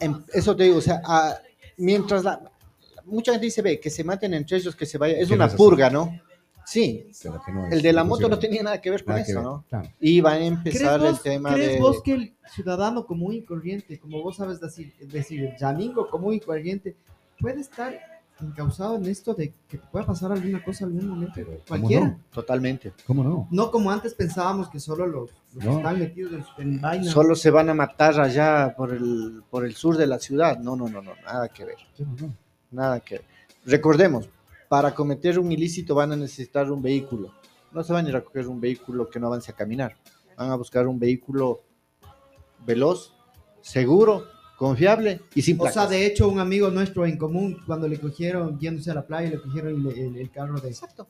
eh, 0.00 0.04
Em- 0.06 0.22
eso 0.32 0.54
te 0.56 0.64
digo, 0.64 0.78
o 0.78 0.80
sea, 0.82 1.00
a- 1.04 1.38
mientras 1.76 2.24
la, 2.24 2.40
mucha 3.04 3.32
gente 3.32 3.46
dice, 3.46 3.62
ve, 3.62 3.80
que 3.80 3.90
se 3.90 4.04
maten 4.04 4.34
entre 4.34 4.56
ellos, 4.58 4.74
que 4.76 4.86
se 4.86 4.98
vaya, 4.98 5.16
es 5.18 5.30
una 5.30 5.48
purga, 5.48 5.90
¿no? 5.90 6.20
Sí, 6.64 7.12
pero 7.22 7.40
que 7.46 7.52
no 7.52 7.66
es- 7.66 7.72
el 7.74 7.82
de 7.82 7.92
la 7.92 8.02
moto 8.02 8.28
no 8.28 8.38
tenía 8.40 8.62
nada 8.62 8.80
que 8.80 8.90
ver 8.90 9.04
con 9.04 9.16
eso, 9.16 9.34
ver, 9.36 9.42
¿no? 9.44 9.64
claro. 9.68 9.88
Y 10.00 10.20
va 10.20 10.32
a 10.32 10.36
¿Crees 10.36 10.48
empezar 10.52 11.00
vos, 11.00 11.10
el 11.10 11.20
tema 11.20 11.54
crees 11.54 11.74
de... 11.74 11.78
vos 11.80 12.02
que 12.02 12.12
el 12.14 12.34
ciudadano 12.52 13.06
común 13.06 13.34
y 13.34 13.42
corriente, 13.42 14.00
como 14.00 14.20
vos 14.22 14.36
sabes 14.36 14.60
decir, 14.60 14.92
decir 15.00 15.44
el 15.44 15.56
llamingo 15.56 16.08
común 16.10 16.34
y 16.34 16.40
corriente, 16.40 16.96
puede 17.38 17.60
estar 17.60 17.96
encausado 18.40 18.96
en 18.96 19.06
esto 19.06 19.34
de 19.34 19.54
que 19.68 19.78
te 19.78 19.86
pueda 19.86 20.04
pasar 20.06 20.32
alguna 20.32 20.62
cosa 20.62 20.84
en 20.84 20.92
algún 20.92 21.08
momento? 21.08 21.32
Pero, 21.34 21.50
¿cómo 21.52 21.64
Cualquiera. 21.66 22.06
no? 22.06 22.20
Totalmente. 22.32 22.92
¿Cómo 23.06 23.24
no? 23.24 23.48
No 23.50 23.70
como 23.70 23.90
antes 23.90 24.14
pensábamos 24.14 24.68
que 24.68 24.78
solo 24.80 25.06
los, 25.06 25.30
los 25.54 25.64
que 25.64 25.70
están 25.70 25.98
metidos 25.98 26.32
en, 26.58 26.74
en 26.74 26.80
vaina. 26.80 27.10
Solo 27.10 27.34
se 27.34 27.50
van 27.50 27.70
a 27.70 27.74
matar 27.74 28.20
allá 28.20 28.74
por 28.76 28.92
el, 28.92 29.42
por 29.50 29.64
el 29.64 29.74
sur 29.74 29.96
de 29.96 30.06
la 30.06 30.18
ciudad. 30.18 30.58
No, 30.58 30.76
no, 30.76 30.88
no, 30.88 31.00
no, 31.02 31.12
nada 31.24 31.48
que 31.48 31.64
ver. 31.64 31.76
¿Cómo 31.96 32.16
no? 32.20 32.34
Nada 32.70 33.00
que 33.00 33.16
ver. 33.16 33.24
Recordemos, 33.64 34.28
para 34.68 34.94
cometer 34.94 35.38
un 35.38 35.50
ilícito 35.50 35.94
van 35.94 36.12
a 36.12 36.16
necesitar 36.16 36.70
un 36.70 36.82
vehículo. 36.82 37.32
No 37.72 37.82
se 37.82 37.92
van 37.92 38.06
a 38.06 38.08
ir 38.08 38.16
a 38.16 38.24
coger 38.24 38.48
un 38.48 38.60
vehículo 38.60 39.08
que 39.08 39.18
no 39.18 39.26
avance 39.28 39.50
a 39.50 39.54
caminar. 39.54 39.96
Van 40.36 40.50
a 40.50 40.54
buscar 40.56 40.86
un 40.86 40.98
vehículo 40.98 41.62
veloz, 42.64 43.12
seguro, 43.60 44.24
confiable 44.56 45.20
y 45.34 45.42
sin 45.42 45.56
O 45.56 45.62
placas. 45.64 45.74
sea, 45.74 45.86
de 45.86 46.06
hecho, 46.06 46.28
un 46.28 46.38
amigo 46.40 46.70
nuestro 46.70 47.04
en 47.06 47.16
común, 47.18 47.58
cuando 47.66 47.86
le 47.88 47.98
cogieron 48.00 48.58
yéndose 48.58 48.90
a 48.90 48.94
la 48.94 49.06
playa, 49.06 49.30
le 49.30 49.40
cogieron 49.40 49.86
el, 49.86 49.98
el- 49.98 50.16
el 50.16 50.30
carro 50.30 50.60
de. 50.60 50.68
Exacto. 50.68 51.06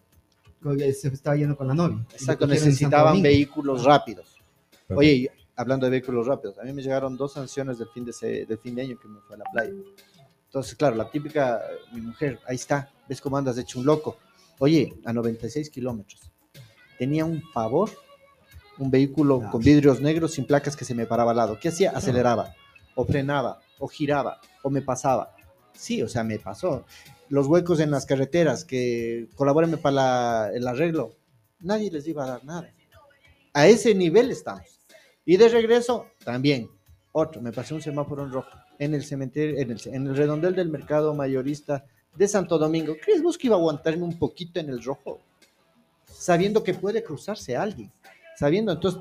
Se 0.63 1.09
estaba 1.09 1.37
yendo 1.37 1.57
con 1.57 1.69
la 1.69 1.75
novia. 1.75 2.05
Exacto, 2.13 2.47
necesitaban 2.47 3.23
vehículos 3.23 3.85
rápidos. 3.85 4.37
Perfecto. 4.71 4.95
Oye, 4.99 5.31
hablando 5.55 5.87
de 5.87 5.91
vehículos 5.91 6.27
rápidos, 6.27 6.59
a 6.59 6.65
mí 6.65 6.73
me 6.73 6.83
llegaron 6.83 7.17
dos 7.17 7.35
sanciones 7.35 7.79
del 7.79 7.89
fin 7.89 8.05
de, 8.05 8.11
ese- 8.11 8.47
del 8.47 8.59
fin 8.59 8.75
de 8.75 8.83
año 8.83 8.99
que 9.01 9.07
me 9.07 9.21
fue 9.21 9.37
a 9.37 9.39
la 9.39 9.45
playa. 9.53 9.73
Entonces, 10.47 10.75
claro, 10.75 10.97
la 10.97 11.09
típica, 11.11 11.61
mi 11.93 12.01
mujer, 12.01 12.41
ahí 12.49 12.57
está, 12.57 12.91
ves 13.09 13.21
cómo 13.21 13.37
andas 13.37 13.59
hecho 13.59 13.79
un 13.79 13.87
loco. 13.87 14.17
Oye, 14.59 14.95
a 15.05 15.13
96 15.13 15.71
kilómetros. 15.71 16.33
Tenía 16.99 17.25
un 17.27 17.43
pavor, 17.53 17.91
un 18.79 18.91
vehículo 18.91 19.43
con 19.53 19.61
vidrios 19.63 20.01
negros 20.01 20.33
sin 20.33 20.47
placas 20.47 20.75
que 20.75 20.85
se 20.85 20.95
me 20.95 21.07
paraba 21.07 21.31
al 21.33 21.37
lado. 21.37 21.59
¿Qué 21.61 21.69
hacía? 21.69 21.91
Aceleraba, 21.91 22.55
o 22.97 23.05
frenaba, 23.05 23.61
o 23.79 23.87
giraba, 23.87 24.41
o 24.65 24.71
me 24.71 24.83
pasaba. 24.83 25.37
Sí, 25.73 26.03
o 26.03 26.09
sea, 26.09 26.25
me 26.25 26.41
pasó. 26.41 26.85
Los 27.29 27.47
huecos 27.47 27.79
en 27.79 27.93
las 27.93 28.07
carreteras 28.07 28.65
que 28.65 29.29
colabórenme 29.37 29.77
para 29.77 29.95
la- 29.95 30.51
el 30.53 30.67
arreglo, 30.67 31.15
nadie 31.61 31.91
les 31.93 32.09
iba 32.09 32.25
a 32.25 32.29
dar 32.29 32.45
nada. 32.45 32.73
A 33.53 33.69
ese 33.69 33.95
nivel 33.95 34.31
estamos. 34.31 34.81
Y 35.25 35.37
de 35.37 35.49
regreso, 35.49 36.07
también, 36.25 36.69
otro, 37.13 37.41
me 37.41 37.53
pasé 37.53 37.75
un 37.75 37.83
semáforo 37.83 38.25
en 38.25 38.33
rojo 38.33 38.51
en 38.79 38.95
el 38.95 39.05
cementerio, 39.05 39.59
en 39.59 39.71
el, 39.71 39.81
en 39.87 40.07
el 40.07 40.17
redondel 40.17 40.55
del 40.55 40.69
mercado 40.69 41.15
mayorista 41.15 41.85
de 42.15 42.29
Santo 42.29 42.59
Domingo. 42.59 42.95
¿Crees 43.03 43.23
vos 43.23 43.39
que 43.39 43.47
iba 43.47 43.57
a 43.57 43.59
aguantarme 43.59 44.03
un 44.05 44.19
poquito 44.19 44.61
en 44.61 44.69
el 44.69 44.83
rojo? 44.83 45.21
Sabiendo 46.07 46.63
que 46.63 46.75
puede 46.75 47.03
cruzarse 47.03 47.57
alguien. 47.57 47.91
Sabiendo, 48.39 48.73
entonces, 48.73 49.01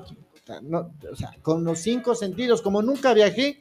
no, 0.62 0.92
o 1.12 1.16
sea, 1.16 1.30
con 1.42 1.62
los 1.64 1.78
cinco 1.78 2.14
sentidos, 2.14 2.62
como 2.62 2.80
nunca 2.82 3.12
viajé, 3.14 3.60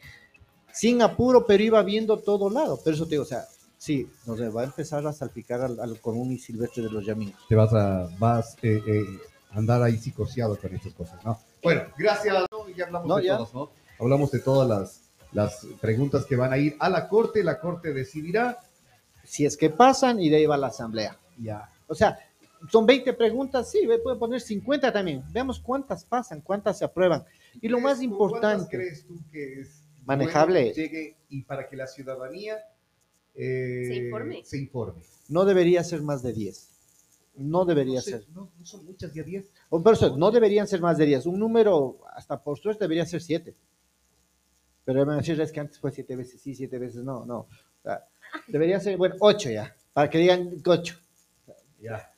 sin 0.75 1.01
apuro, 1.01 1.45
pero 1.45 1.63
iba 1.63 1.81
viendo 1.83 2.19
todo 2.19 2.49
lado. 2.49 2.79
Pero 2.83 2.95
eso 2.95 3.05
te 3.05 3.11
digo, 3.11 3.23
o 3.23 3.27
sea, 3.27 3.45
sí, 3.77 4.07
nos 4.25 4.39
va 4.55 4.61
a 4.61 4.65
empezar 4.65 5.05
a 5.07 5.13
salpicar 5.13 5.61
al, 5.61 5.79
al 5.79 5.99
común 6.01 6.31
y 6.31 6.37
silvestre 6.37 6.83
de 6.83 6.89
los 6.91 7.05
yamingos. 7.05 7.39
Te 7.47 7.55
vas 7.55 7.73
a 7.73 8.09
vas, 8.19 8.57
eh, 8.61 8.81
eh, 8.85 9.05
andar 9.51 9.81
ahí 9.81 9.97
psicoseado 9.97 10.57
con 10.57 10.73
estas 10.75 10.93
cosas, 10.93 11.23
¿no? 11.23 11.39
Bueno, 11.63 11.83
gracias. 11.97 12.35
¿no? 12.51 12.69
Ya 12.75 12.85
hablamos 12.85 13.07
No, 13.07 13.15
de 13.17 13.23
ya. 13.23 13.37
todos, 13.37 13.53
¿no? 13.53 13.69
Hablamos 13.99 14.31
de 14.31 14.39
todas 14.39 14.67
las, 14.67 15.01
las 15.31 15.65
preguntas 15.79 16.25
que 16.25 16.35
van 16.35 16.51
a 16.51 16.57
ir 16.57 16.75
a 16.79 16.89
la 16.89 17.07
corte. 17.07 17.43
La 17.43 17.59
corte 17.59 17.93
decidirá. 17.93 18.59
Si 19.23 19.45
es 19.45 19.55
que 19.57 19.69
pasan, 19.69 20.19
y 20.19 20.29
de 20.29 20.37
ahí 20.37 20.45
va 20.45 20.57
la 20.57 20.67
asamblea. 20.67 21.17
Ya. 21.37 21.69
O 21.87 21.95
sea, 21.95 22.19
son 22.69 22.85
20 22.85 23.13
preguntas, 23.13 23.71
sí, 23.71 23.79
pueden 24.03 24.19
poner 24.19 24.41
50 24.41 24.91
también. 24.91 25.23
Veamos 25.31 25.59
cuántas 25.59 26.03
pasan, 26.03 26.41
cuántas 26.41 26.77
se 26.79 26.85
aprueban. 26.85 27.23
Y 27.61 27.67
lo 27.69 27.79
más 27.79 27.97
¿Crees 27.97 28.09
tú- 28.11 28.17
¿Cuántas 28.17 28.51
importante, 28.53 28.77
crees 28.77 29.05
tú 29.07 29.15
que 29.31 29.61
es 29.61 29.81
Manejable. 30.05 30.61
bueno 30.63 30.75
llegue 30.75 31.17
y 31.29 31.41
para 31.43 31.67
que 31.67 31.75
la 31.75 31.87
ciudadanía 31.87 32.57
eh, 33.33 33.83
Se 33.87 33.95
informe. 33.95 34.41
se 34.45 34.57
informe? 34.57 35.01
no 35.29 35.45
debería 35.45 35.83
ser 35.83 36.01
más 36.01 36.21
de 36.23 36.33
10. 36.33 36.71
No 37.37 37.65
debería 37.65 37.95
No, 37.95 38.01
sé, 38.01 38.11
ser. 38.11 38.29
no, 38.29 38.49
no 38.57 38.65
son 38.65 38.85
muchas 38.85 39.13
ya 39.13 39.23
10. 39.23 39.51
O 39.69 39.83
por 39.83 39.93
eso, 39.93 40.15
no 40.15 40.31
deberían 40.31 40.67
ser 40.67 40.79
más 40.79 40.97
de 40.97 41.05
10. 41.05 41.25
Un 41.25 41.39
número, 41.39 41.99
hasta 42.15 42.41
por 42.41 42.57
suerte, 42.57 42.85
debería 42.85 43.05
ser 43.05 43.21
7. 43.21 43.53
Pero 44.85 45.05
me 45.05 45.15
decir, 45.15 45.39
es 45.41 45.51
que 45.51 45.59
antes 45.59 45.79
fue 45.79 45.91
7 45.91 46.15
veces 46.15 46.39
sí, 46.39 46.55
7 46.55 46.77
veces 46.79 47.03
no, 47.03 47.25
no. 47.25 47.39
O 47.39 47.47
sea, 47.83 48.07
debería 48.47 48.79
ser, 48.79 48.95
bueno, 48.97 49.15
8 49.19 49.49
ya, 49.49 49.75
para 49.91 50.09
que 50.09 50.17
digan 50.19 50.51
8. 50.65 50.95
Ya. 51.81 52.11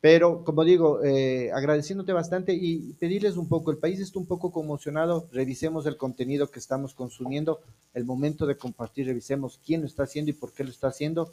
Pero, 0.00 0.44
como 0.44 0.64
digo, 0.64 1.02
eh, 1.02 1.50
agradeciéndote 1.52 2.12
bastante 2.12 2.54
y 2.54 2.92
pedirles 2.94 3.36
un 3.36 3.48
poco, 3.48 3.72
el 3.72 3.78
país 3.78 3.98
está 3.98 4.18
un 4.20 4.26
poco 4.26 4.52
conmocionado, 4.52 5.28
revisemos 5.32 5.86
el 5.86 5.96
contenido 5.96 6.50
que 6.50 6.60
estamos 6.60 6.94
consumiendo, 6.94 7.60
el 7.94 8.04
momento 8.04 8.46
de 8.46 8.56
compartir, 8.56 9.06
revisemos 9.06 9.58
quién 9.64 9.80
lo 9.80 9.88
está 9.88 10.04
haciendo 10.04 10.30
y 10.30 10.34
por 10.34 10.52
qué 10.52 10.62
lo 10.62 10.70
está 10.70 10.88
haciendo. 10.88 11.32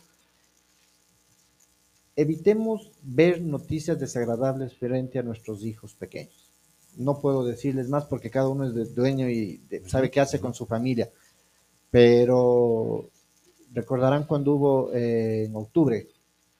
Evitemos 2.15 2.91
ver 3.03 3.41
noticias 3.41 3.99
desagradables 3.99 4.73
frente 4.73 5.19
a 5.19 5.23
nuestros 5.23 5.63
hijos 5.63 5.93
pequeños. 5.93 6.49
No 6.97 7.19
puedo 7.19 7.45
decirles 7.45 7.89
más 7.89 8.05
porque 8.05 8.31
cada 8.31 8.47
uno 8.47 8.65
es 8.65 8.95
dueño 8.95 9.29
y 9.29 9.61
sabe 9.85 10.09
qué 10.09 10.21
hace 10.21 10.39
con 10.39 10.55
su 10.55 10.65
familia, 10.65 11.11
pero 11.91 13.09
recordarán 13.73 14.25
cuando 14.25 14.53
hubo 14.53 14.93
eh, 14.93 15.43
en 15.45 15.55
octubre, 15.55 16.07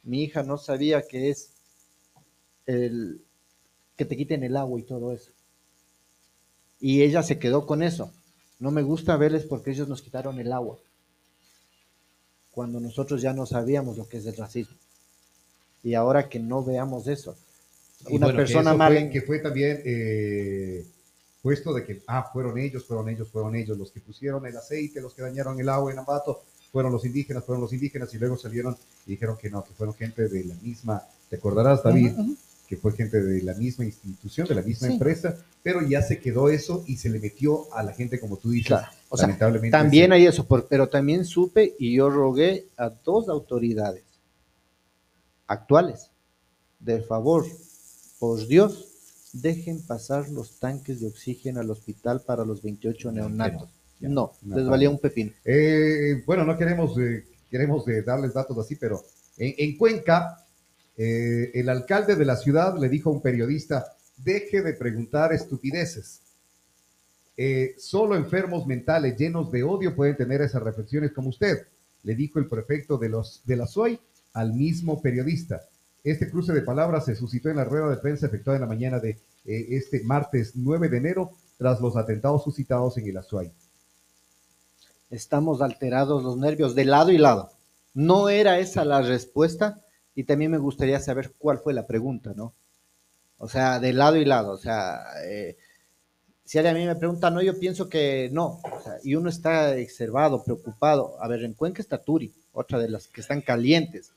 mi 0.04 0.24
hija 0.24 0.44
no 0.44 0.58
sabía 0.58 1.08
que 1.08 1.30
es 1.30 1.55
el 2.66 3.22
que 3.98 4.06
te 4.06 4.18
quiten 4.18 4.44
el 4.44 4.58
agua 4.58 4.80
y 4.80 4.84
todo 4.84 5.14
eso. 5.14 5.32
Y 6.80 7.02
ella 7.04 7.24
se 7.24 7.40
quedó 7.40 7.66
con 7.66 7.82
eso. 7.84 8.12
No 8.60 8.72
me 8.72 8.84
gusta 8.84 9.18
verles 9.18 9.44
porque 9.46 9.72
ellos 9.72 9.88
nos 9.88 10.02
quitaron 10.02 10.40
el 10.40 10.52
agua. 10.52 10.78
Cuando 12.52 12.80
nosotros 12.80 13.22
ya 13.22 13.34
no 13.34 13.46
sabíamos 13.46 13.98
lo 13.98 14.08
que 14.08 14.18
es 14.18 14.26
el 14.26 14.36
racismo. 14.38 14.76
Y 15.84 15.94
ahora 15.94 16.30
que 16.30 16.40
no 16.40 16.64
veamos 16.64 17.08
eso. 17.08 17.36
Y 18.08 18.16
Una 18.16 18.28
bueno, 18.28 18.38
que 18.40 18.44
persona 18.46 18.72
eso 18.72 18.78
mal 18.78 18.94
fue- 18.94 19.10
que 19.10 19.22
fue 19.22 19.40
también 19.40 19.82
eh, 19.86 20.86
puesto 21.42 21.74
de 21.74 21.86
que, 21.86 22.02
ah, 22.08 22.30
fueron 22.32 22.58
ellos, 22.58 22.86
fueron 22.86 23.10
ellos, 23.10 23.30
fueron 23.30 23.56
ellos 23.56 23.78
los 23.78 23.92
que 23.92 24.00
pusieron 24.00 24.46
el 24.46 24.56
aceite, 24.58 25.02
los 25.02 25.14
que 25.14 25.22
dañaron 25.22 25.60
el 25.60 25.70
agua 25.70 25.92
en 25.92 26.00
Ambato, 26.00 26.44
fueron 26.72 26.92
los 26.92 27.06
indígenas, 27.06 27.44
fueron 27.44 27.62
los 27.62 27.72
indígenas, 27.74 28.14
y 28.14 28.18
luego 28.18 28.38
salieron 28.38 28.76
y 29.06 29.12
dijeron 29.12 29.38
que 29.38 29.50
no, 29.50 29.64
que 29.64 29.74
fueron 29.74 29.96
gente 29.96 30.28
de 30.28 30.44
la 30.44 30.56
misma, 30.56 31.04
te 31.30 31.36
acordarás, 31.38 31.84
David. 31.84 32.14
Que 32.68 32.78
fue 32.78 32.92
gente 32.94 33.22
de 33.22 33.42
la 33.44 33.54
misma 33.54 33.86
institución, 33.86 34.48
de 34.48 34.56
la 34.56 34.62
misma 34.62 34.88
Sí. 34.88 34.94
empresa, 34.94 35.38
pero 35.64 35.82
ya 35.88 36.02
se 36.02 36.20
quedó 36.20 36.50
eso 36.50 36.84
y 36.88 36.98
se 36.98 37.10
le 37.10 37.20
metió 37.20 37.74
a 37.74 37.84
la 37.84 37.94
gente, 37.94 38.20
como 38.20 38.38
tú 38.38 38.50
dices, 38.52 38.68
Claro, 38.68 38.88
o 39.10 39.18
sea, 39.18 39.28
lamentablemente. 39.28 39.72
También 39.72 40.08
sí. 40.08 40.14
hay 40.14 40.26
eso, 40.28 40.48
pero 40.70 40.88
también 40.90 41.26
supe 41.26 41.76
y 41.80 41.96
yo 41.96 42.10
rogué 42.10 42.68
a 42.78 42.90
dos 42.90 43.30
autoridades 43.30 44.04
actuales, 45.48 46.10
de 46.80 47.02
favor, 47.02 47.46
por 48.20 48.46
Dios, 48.48 48.88
dejen 49.34 49.82
pasar 49.82 50.30
los 50.30 50.60
tanques 50.60 51.02
de 51.02 51.08
oxígeno 51.08 51.60
al 51.60 51.70
hospital 51.70 52.22
para 52.22 52.46
los 52.46 52.62
28 52.62 53.12
neonatos. 53.12 53.70
ya, 54.00 54.10
No, 54.10 54.34
les 54.46 54.66
valía 54.68 54.90
un 54.90 55.00
pepino. 55.00 55.32
Eh, 55.44 56.24
bueno, 56.26 56.44
no 56.46 56.58
queremos, 56.58 56.98
eh, 57.00 57.26
queremos 57.50 57.88
eh, 57.88 58.02
darles 58.02 58.34
datos 58.34 58.58
así, 58.58 58.76
pero 58.76 59.04
en, 59.38 59.54
en 59.58 59.78
Cuenca, 59.78 60.45
eh, 60.98 61.52
el 61.54 61.70
alcalde 61.70 62.16
de 62.16 62.26
la 62.26 62.38
ciudad 62.38 62.78
le 62.78 62.90
dijo 62.90 63.10
a 63.10 63.14
un 63.14 63.22
periodista, 63.22 63.96
deje 64.18 64.62
de 64.62 64.74
preguntar 64.74 65.34
estupideces. 65.34 66.22
Eh, 67.38 67.76
solo 67.78 68.16
enfermos 68.16 68.66
mentales 68.66 69.18
llenos 69.18 69.52
de 69.52 69.64
odio 69.64 69.96
pueden 69.96 70.16
tener 70.16 70.42
esas 70.42 70.64
reflexiones 70.64 71.12
como 71.12 71.30
usted, 71.30 71.68
le 72.04 72.16
dijo 72.16 72.40
el 72.40 72.48
prefecto 72.48 72.98
de, 72.98 73.10
los, 73.10 73.42
de 73.46 73.58
la 73.58 73.68
SOI 73.68 74.00
al 74.34 74.54
mismo 74.54 75.02
periodista. 75.02 75.62
Este 76.04 76.30
cruce 76.30 76.54
de 76.54 76.62
palabras 76.62 77.06
se 77.06 77.16
suscitó 77.16 77.50
en 77.50 77.58
la 77.58 77.66
rueda 77.66 77.90
de 77.90 77.98
prensa 77.98 78.28
efectuada 78.28 78.58
en 78.58 78.62
la 78.62 78.68
mañana 78.68 79.00
de 79.00 79.18
eh, 79.46 79.68
este 79.72 80.04
martes 80.04 80.52
9 80.56 80.88
de 80.88 80.98
enero 80.98 81.32
tras 81.58 81.82
los 81.82 81.98
atentados 81.98 82.44
suscitados 82.44 82.98
en 82.98 83.08
el 83.08 83.18
Azuay. 83.18 83.52
Estamos 85.10 85.62
alterados 85.62 86.24
los 86.24 86.38
nervios 86.38 86.76
de 86.76 86.86
lado 86.86 87.12
y 87.12 87.18
lado. 87.18 87.52
No 87.94 88.30
era 88.30 88.60
esa 88.60 88.86
la 88.86 89.02
respuesta 89.02 89.85
y 90.16 90.24
también 90.24 90.52
me 90.52 90.58
gustaría 90.58 91.00
saber 91.00 91.34
cuál 91.38 91.60
fue 91.60 91.74
la 91.74 91.86
pregunta, 91.86 92.34
¿no? 92.36 92.54
O 93.38 93.50
sea, 93.50 93.80
de 93.80 93.92
lado 93.92 94.16
y 94.16 94.26
lado. 94.26 94.54
O 94.54 94.58
sea, 94.58 95.04
eh, 95.26 95.58
si 96.46 96.58
alguien 96.58 96.76
a 96.76 96.80
mí 96.80 96.86
me 96.86 96.96
pregunta, 96.96 97.30
no, 97.30 97.42
yo 97.42 97.60
pienso 97.60 97.90
que 97.90 98.30
no. 98.32 98.62
O 98.64 98.82
sea, 98.82 98.98
y 99.04 99.16
uno 99.16 99.30
está 99.30 99.76
exacerbado, 99.76 100.44
preocupado. 100.44 101.22
A 101.22 101.28
ver, 101.28 101.44
en 101.44 101.54
Cuenca 101.54 101.82
está 101.82 101.98
Turi, 101.98 102.34
otra 102.54 102.80
de 102.80 102.90
las 102.90 103.08
que 103.08 103.22
están 103.22 103.42
calientes. 103.42 104.12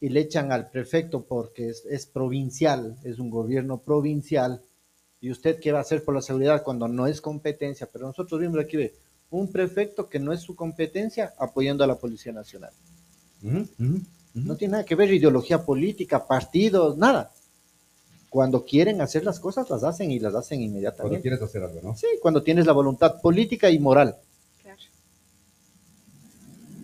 Y 0.00 0.08
le 0.08 0.20
echan 0.20 0.50
al 0.50 0.70
prefecto 0.70 1.24
porque 1.24 1.68
es, 1.68 2.06
provincial, 2.06 2.96
es 3.04 3.18
un 3.18 3.30
gobierno 3.30 3.78
provincial. 3.78 4.60
¿Y 5.20 5.30
usted 5.30 5.60
qué 5.60 5.72
va 5.72 5.78
a 5.78 5.82
hacer 5.82 6.04
por 6.04 6.14
la 6.14 6.20
seguridad 6.20 6.64
cuando 6.64 6.88
no 6.88 7.06
es 7.06 7.20
competencia? 7.20 7.88
Pero 7.90 8.06
nosotros 8.06 8.40
vimos 8.40 8.58
aquí, 8.58 8.90
un 9.30 9.50
prefecto 9.50 10.08
que 10.08 10.18
no 10.18 10.32
es 10.32 10.40
su 10.40 10.54
competencia 10.54 11.32
apoyando 11.38 11.84
a 11.84 11.86
la 11.86 11.96
Policía 11.96 12.32
Nacional. 12.32 12.72
No 14.34 14.56
tiene 14.56 14.72
nada 14.72 14.84
que 14.84 14.96
ver 14.96 15.12
ideología 15.12 15.64
política, 15.64 16.26
partidos, 16.26 16.98
nada. 16.98 17.32
Cuando 18.28 18.64
quieren 18.64 19.00
hacer 19.00 19.24
las 19.24 19.38
cosas, 19.38 19.70
las 19.70 19.84
hacen 19.84 20.10
y 20.10 20.18
las 20.18 20.34
hacen 20.34 20.58
Cuando 20.58 20.72
inmediatamente. 20.72 21.20
quieres 21.20 21.40
hacer 21.40 21.62
algo, 21.62 21.80
¿no? 21.80 21.96
Sí, 21.96 22.06
cuando 22.20 22.42
tienes 22.42 22.66
la 22.66 22.72
voluntad 22.72 23.20
política 23.20 23.70
y 23.70 23.78
moral. 23.78 24.16
Claro. 24.60 24.80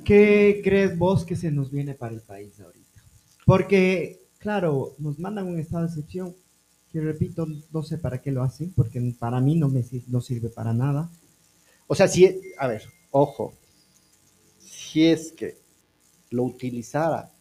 ¿Qué 0.05 0.61
crees 0.63 0.97
vos 0.97 1.25
que 1.25 1.35
se 1.35 1.51
nos 1.51 1.73
viene 1.73 1.95
para 1.95 2.15
el 2.15 2.21
país 2.21 2.61
ahorita? 2.61 3.03
Porque, 3.45 4.21
claro, 4.39 4.95
nos 4.99 5.19
mandan 5.19 5.49
un 5.49 5.59
estado 5.59 5.83
de 5.83 5.89
excepción 5.89 6.37
que, 6.93 7.01
repito, 7.01 7.49
no 7.73 7.83
sé 7.83 7.99
para 7.99 8.23
qué 8.23 8.31
lo 8.31 8.45
hacen, 8.45 8.73
porque 8.73 9.01
para 9.19 9.41
mí 9.41 9.57
no 9.57 9.69
me 9.69 9.85
no 10.07 10.21
sirve 10.21 10.51
para 10.51 10.73
nada. 10.73 11.11
O 11.89 11.97
sea, 11.97 12.07
si, 12.07 12.41
a 12.59 12.69
ver, 12.69 12.85
ojo, 13.11 13.55
si 14.61 15.07
es 15.07 15.33
que 15.33 15.59
lo 16.31 16.45
utilizara 16.45 17.33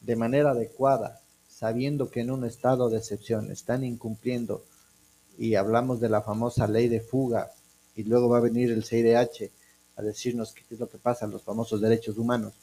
de 0.00 0.16
manera 0.16 0.50
adecuada, 0.50 1.20
sabiendo 1.48 2.10
que 2.10 2.20
en 2.20 2.30
un 2.30 2.44
estado 2.44 2.88
de 2.88 2.98
excepción 2.98 3.50
están 3.50 3.84
incumpliendo, 3.84 4.64
y 5.36 5.54
hablamos 5.54 6.00
de 6.00 6.08
la 6.08 6.22
famosa 6.22 6.66
ley 6.66 6.88
de 6.88 7.00
fuga, 7.00 7.50
y 7.94 8.04
luego 8.04 8.28
va 8.28 8.38
a 8.38 8.42
venir 8.42 8.70
el 8.70 8.84
CIDH 8.84 9.50
a 9.96 10.02
decirnos 10.02 10.52
qué 10.52 10.62
es 10.70 10.78
lo 10.78 10.88
que 10.88 10.98
pasa 10.98 11.26
los 11.26 11.42
famosos 11.42 11.80
derechos 11.80 12.16
humanos. 12.18 12.54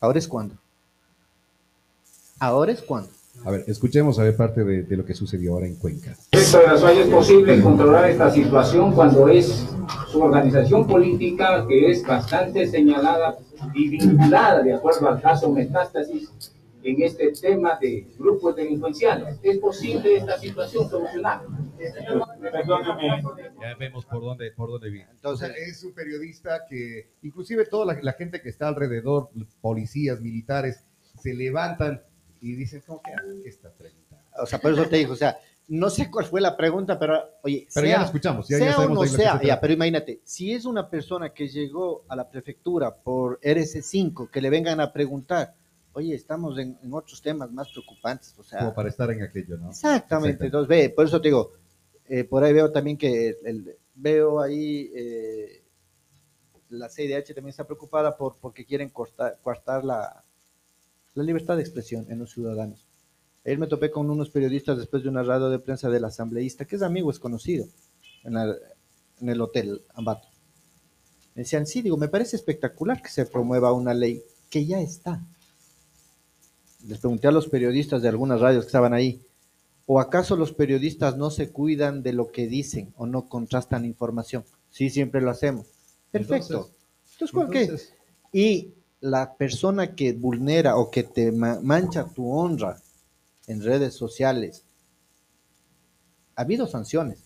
Ahora 0.00 0.18
es 0.18 0.28
cuando. 0.28 0.56
Ahora 2.38 2.72
es 2.72 2.82
cuando. 2.82 3.10
A 3.44 3.50
ver, 3.50 3.64
escuchemos 3.66 4.18
a 4.18 4.22
ver 4.22 4.36
parte 4.36 4.64
de, 4.64 4.84
de 4.84 4.96
lo 4.96 5.04
que 5.04 5.14
sucedió 5.14 5.52
ahora 5.54 5.66
en 5.66 5.76
Cuenca. 5.76 6.16
De 6.32 6.38
las 6.38 6.82
es 6.96 7.06
posible 7.08 7.60
controlar 7.60 8.10
esta 8.10 8.30
situación 8.30 8.92
cuando 8.94 9.28
es 9.28 9.66
su 10.08 10.22
organización 10.22 10.86
política 10.86 11.66
que 11.68 11.90
es 11.90 12.06
bastante 12.06 12.66
señalada 12.66 13.36
y 13.74 13.88
vinculada, 13.88 14.62
de 14.62 14.74
acuerdo 14.74 15.08
al 15.08 15.20
caso 15.20 15.50
Metástasis, 15.50 16.30
en 16.82 17.02
este 17.02 17.32
tema 17.32 17.78
de 17.80 18.06
grupos 18.18 18.56
delincuenciales. 18.56 19.38
¿Es 19.42 19.58
posible 19.58 20.16
esta 20.16 20.38
situación 20.38 20.88
solucionar? 20.88 21.42
Perdóname. 22.40 23.22
Ya 23.60 23.74
vemos 23.78 24.04
por 24.06 24.20
dónde, 24.20 24.52
por 24.52 24.70
dónde 24.70 24.90
viene. 24.90 25.10
Entonces- 25.12 25.50
es 25.68 25.82
un 25.84 25.92
periodista 25.92 26.62
que, 26.68 27.10
inclusive 27.22 27.66
toda 27.66 27.86
la, 27.94 27.98
la 28.00 28.12
gente 28.12 28.40
que 28.40 28.48
está 28.48 28.68
alrededor, 28.68 29.30
policías, 29.60 30.20
militares, 30.20 30.84
se 31.20 31.34
levantan 31.34 32.02
y 32.44 32.56
dicen, 32.56 32.82
¿cómo 32.86 33.00
que 33.02 33.10
ah, 33.12 33.22
¿qué 33.42 33.48
está 33.48 33.70
preguntando? 33.72 34.22
O 34.42 34.46
sea, 34.46 34.58
por 34.60 34.72
eso 34.72 34.86
te 34.86 34.96
digo, 34.96 35.12
o 35.14 35.16
sea, 35.16 35.38
no 35.68 35.88
sé 35.88 36.10
cuál 36.10 36.26
fue 36.26 36.40
la 36.42 36.56
pregunta, 36.56 36.98
pero 36.98 37.18
oye, 37.42 37.66
Pero 37.72 37.86
ya 37.86 37.98
lo 37.98 38.04
escuchamos, 38.04 38.48
ya- 38.48 38.58
ya 38.58 38.64
sea 38.64 38.72
o 38.72 38.74
sabemos 38.76 38.94
no 38.96 39.04
lo 39.04 39.10
que 39.10 39.16
sea, 39.16 39.38
se 39.40 39.46
ya, 39.46 39.60
pero 39.60 39.72
imagínate, 39.72 40.20
si 40.24 40.52
es 40.52 40.64
una 40.66 40.90
persona 40.90 41.30
que 41.32 41.48
llegó 41.48 42.04
a 42.08 42.16
la 42.16 42.28
prefectura 42.28 42.94
por 42.94 43.38
RC5, 43.40 44.28
que 44.30 44.40
le 44.42 44.50
vengan 44.50 44.78
a 44.80 44.92
preguntar, 44.92 45.54
oye, 45.94 46.14
estamos 46.14 46.58
en, 46.58 46.76
en 46.82 46.92
otros 46.92 47.22
temas 47.22 47.50
más 47.50 47.70
preocupantes, 47.70 48.34
o 48.38 48.42
sea, 48.42 48.58
Como 48.58 48.74
para 48.74 48.88
estar 48.90 49.10
en 49.10 49.22
aquello, 49.22 49.56
¿no? 49.56 49.70
Exactamente, 49.70 50.44
entonces 50.44 50.68
ve, 50.68 50.90
por 50.90 51.06
eso 51.06 51.20
te 51.20 51.28
digo, 51.28 51.52
eh, 52.06 52.24
por 52.24 52.44
ahí 52.44 52.52
veo 52.52 52.70
también 52.70 52.98
que 52.98 53.38
el- 53.44 53.76
veo 53.94 54.40
ahí 54.40 54.90
eh, 54.94 55.62
la 56.70 56.88
CIDH 56.88 57.26
también 57.34 57.50
está 57.50 57.64
preocupada 57.64 58.16
por 58.16 58.36
porque 58.38 58.64
quieren 58.66 58.88
cortar, 58.88 59.38
coartar 59.42 59.84
la, 59.84 60.23
la 61.14 61.22
libertad 61.24 61.56
de 61.56 61.62
expresión 61.62 62.06
en 62.08 62.18
los 62.18 62.32
ciudadanos. 62.32 62.84
Ayer 63.44 63.58
me 63.58 63.66
topé 63.66 63.90
con 63.90 64.10
unos 64.10 64.30
periodistas 64.30 64.78
después 64.78 65.02
de 65.02 65.08
una 65.08 65.22
radio 65.22 65.48
de 65.50 65.58
prensa 65.58 65.90
del 65.90 66.04
asambleísta, 66.04 66.64
que 66.64 66.76
es 66.76 66.82
amigo, 66.82 67.10
es 67.10 67.18
conocido, 67.18 67.66
en, 68.24 68.34
la- 68.34 68.56
en 69.20 69.28
el 69.28 69.40
hotel 69.40 69.82
Ambato. 69.94 70.28
Me 71.34 71.42
decían, 71.42 71.66
sí, 71.66 71.82
digo, 71.82 71.96
me 71.96 72.08
parece 72.08 72.36
espectacular 72.36 73.02
que 73.02 73.10
se 73.10 73.26
promueva 73.26 73.72
una 73.72 73.92
ley 73.92 74.22
que 74.50 74.64
ya 74.66 74.80
está. 74.80 75.20
Les 76.86 76.98
pregunté 76.98 77.28
a 77.28 77.32
los 77.32 77.48
periodistas 77.48 78.02
de 78.02 78.08
algunas 78.08 78.40
radios 78.40 78.64
que 78.64 78.68
estaban 78.68 78.92
ahí, 78.94 79.22
¿o 79.86 80.00
acaso 80.00 80.36
los 80.36 80.52
periodistas 80.52 81.16
no 81.16 81.30
se 81.30 81.50
cuidan 81.50 82.02
de 82.02 82.12
lo 82.12 82.30
que 82.30 82.46
dicen 82.46 82.92
o 82.96 83.06
no 83.06 83.28
contrastan 83.28 83.84
información? 83.84 84.44
Sí, 84.70 84.90
siempre 84.90 85.20
lo 85.20 85.30
hacemos. 85.30 85.66
Perfecto. 86.10 86.70
Entonces, 87.12 87.32
¿cuál 87.32 87.50
qué? 87.50 87.62
Entonces, 87.62 87.94
Y 88.32 88.74
la 89.04 89.34
persona 89.34 89.94
que 89.94 90.12
vulnera 90.14 90.76
o 90.76 90.90
que 90.90 91.02
te 91.02 91.30
ma- 91.30 91.60
mancha 91.62 92.06
tu 92.06 92.30
honra 92.32 92.80
en 93.46 93.62
redes 93.62 93.94
sociales, 93.94 94.64
ha 96.36 96.42
habido 96.42 96.66
sanciones. 96.66 97.18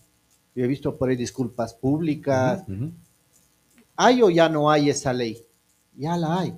Yo 0.55 0.65
he 0.65 0.67
visto 0.67 0.97
por 0.97 1.09
ahí 1.09 1.15
disculpas 1.15 1.73
públicas. 1.73 2.63
¿Hay 3.95 4.21
o 4.21 4.29
ya 4.29 4.49
no 4.49 4.69
hay 4.69 4.89
esa 4.89 5.13
ley? 5.13 5.45
Ya 5.95 6.17
la 6.17 6.39
hay. 6.39 6.53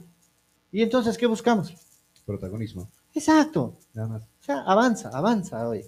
¿Y 0.72 0.82
entonces 0.82 1.18
qué 1.18 1.28
buscamos? 1.28 1.74
Protagonismo, 2.26 2.90
Exacto. 3.14 3.76
nada 3.94 4.08
más. 4.08 4.24
O 4.24 4.44
sea, 4.44 4.62
avanza, 4.62 5.10
avanza 5.14 5.68
hoy. 5.68 5.86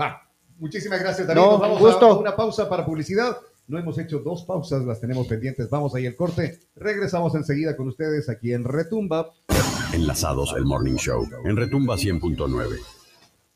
Va. 0.00 0.22
Muchísimas 0.58 0.98
gracias, 1.00 1.26
David. 1.28 1.40
No, 1.40 1.52
Nos 1.52 1.60
vamos 1.60 1.78
gusto. 1.80 2.06
a 2.06 2.18
una 2.18 2.34
pausa 2.34 2.68
para 2.68 2.84
publicidad. 2.84 3.36
No 3.68 3.78
hemos 3.78 3.98
hecho 3.98 4.20
dos 4.20 4.44
pausas, 4.44 4.84
las 4.84 5.00
tenemos 5.00 5.26
pendientes. 5.26 5.68
Vamos 5.68 5.94
ahí 5.94 6.06
al 6.06 6.14
corte. 6.14 6.60
Regresamos 6.76 7.34
enseguida 7.34 7.76
con 7.76 7.88
ustedes 7.88 8.28
aquí 8.28 8.52
en 8.52 8.64
Retumba. 8.64 9.32
Enlazados 9.92 10.54
el 10.56 10.64
Morning 10.64 10.96
Show 10.96 11.26
en 11.44 11.56
Retumba 11.56 11.96
100.9. 11.96 12.95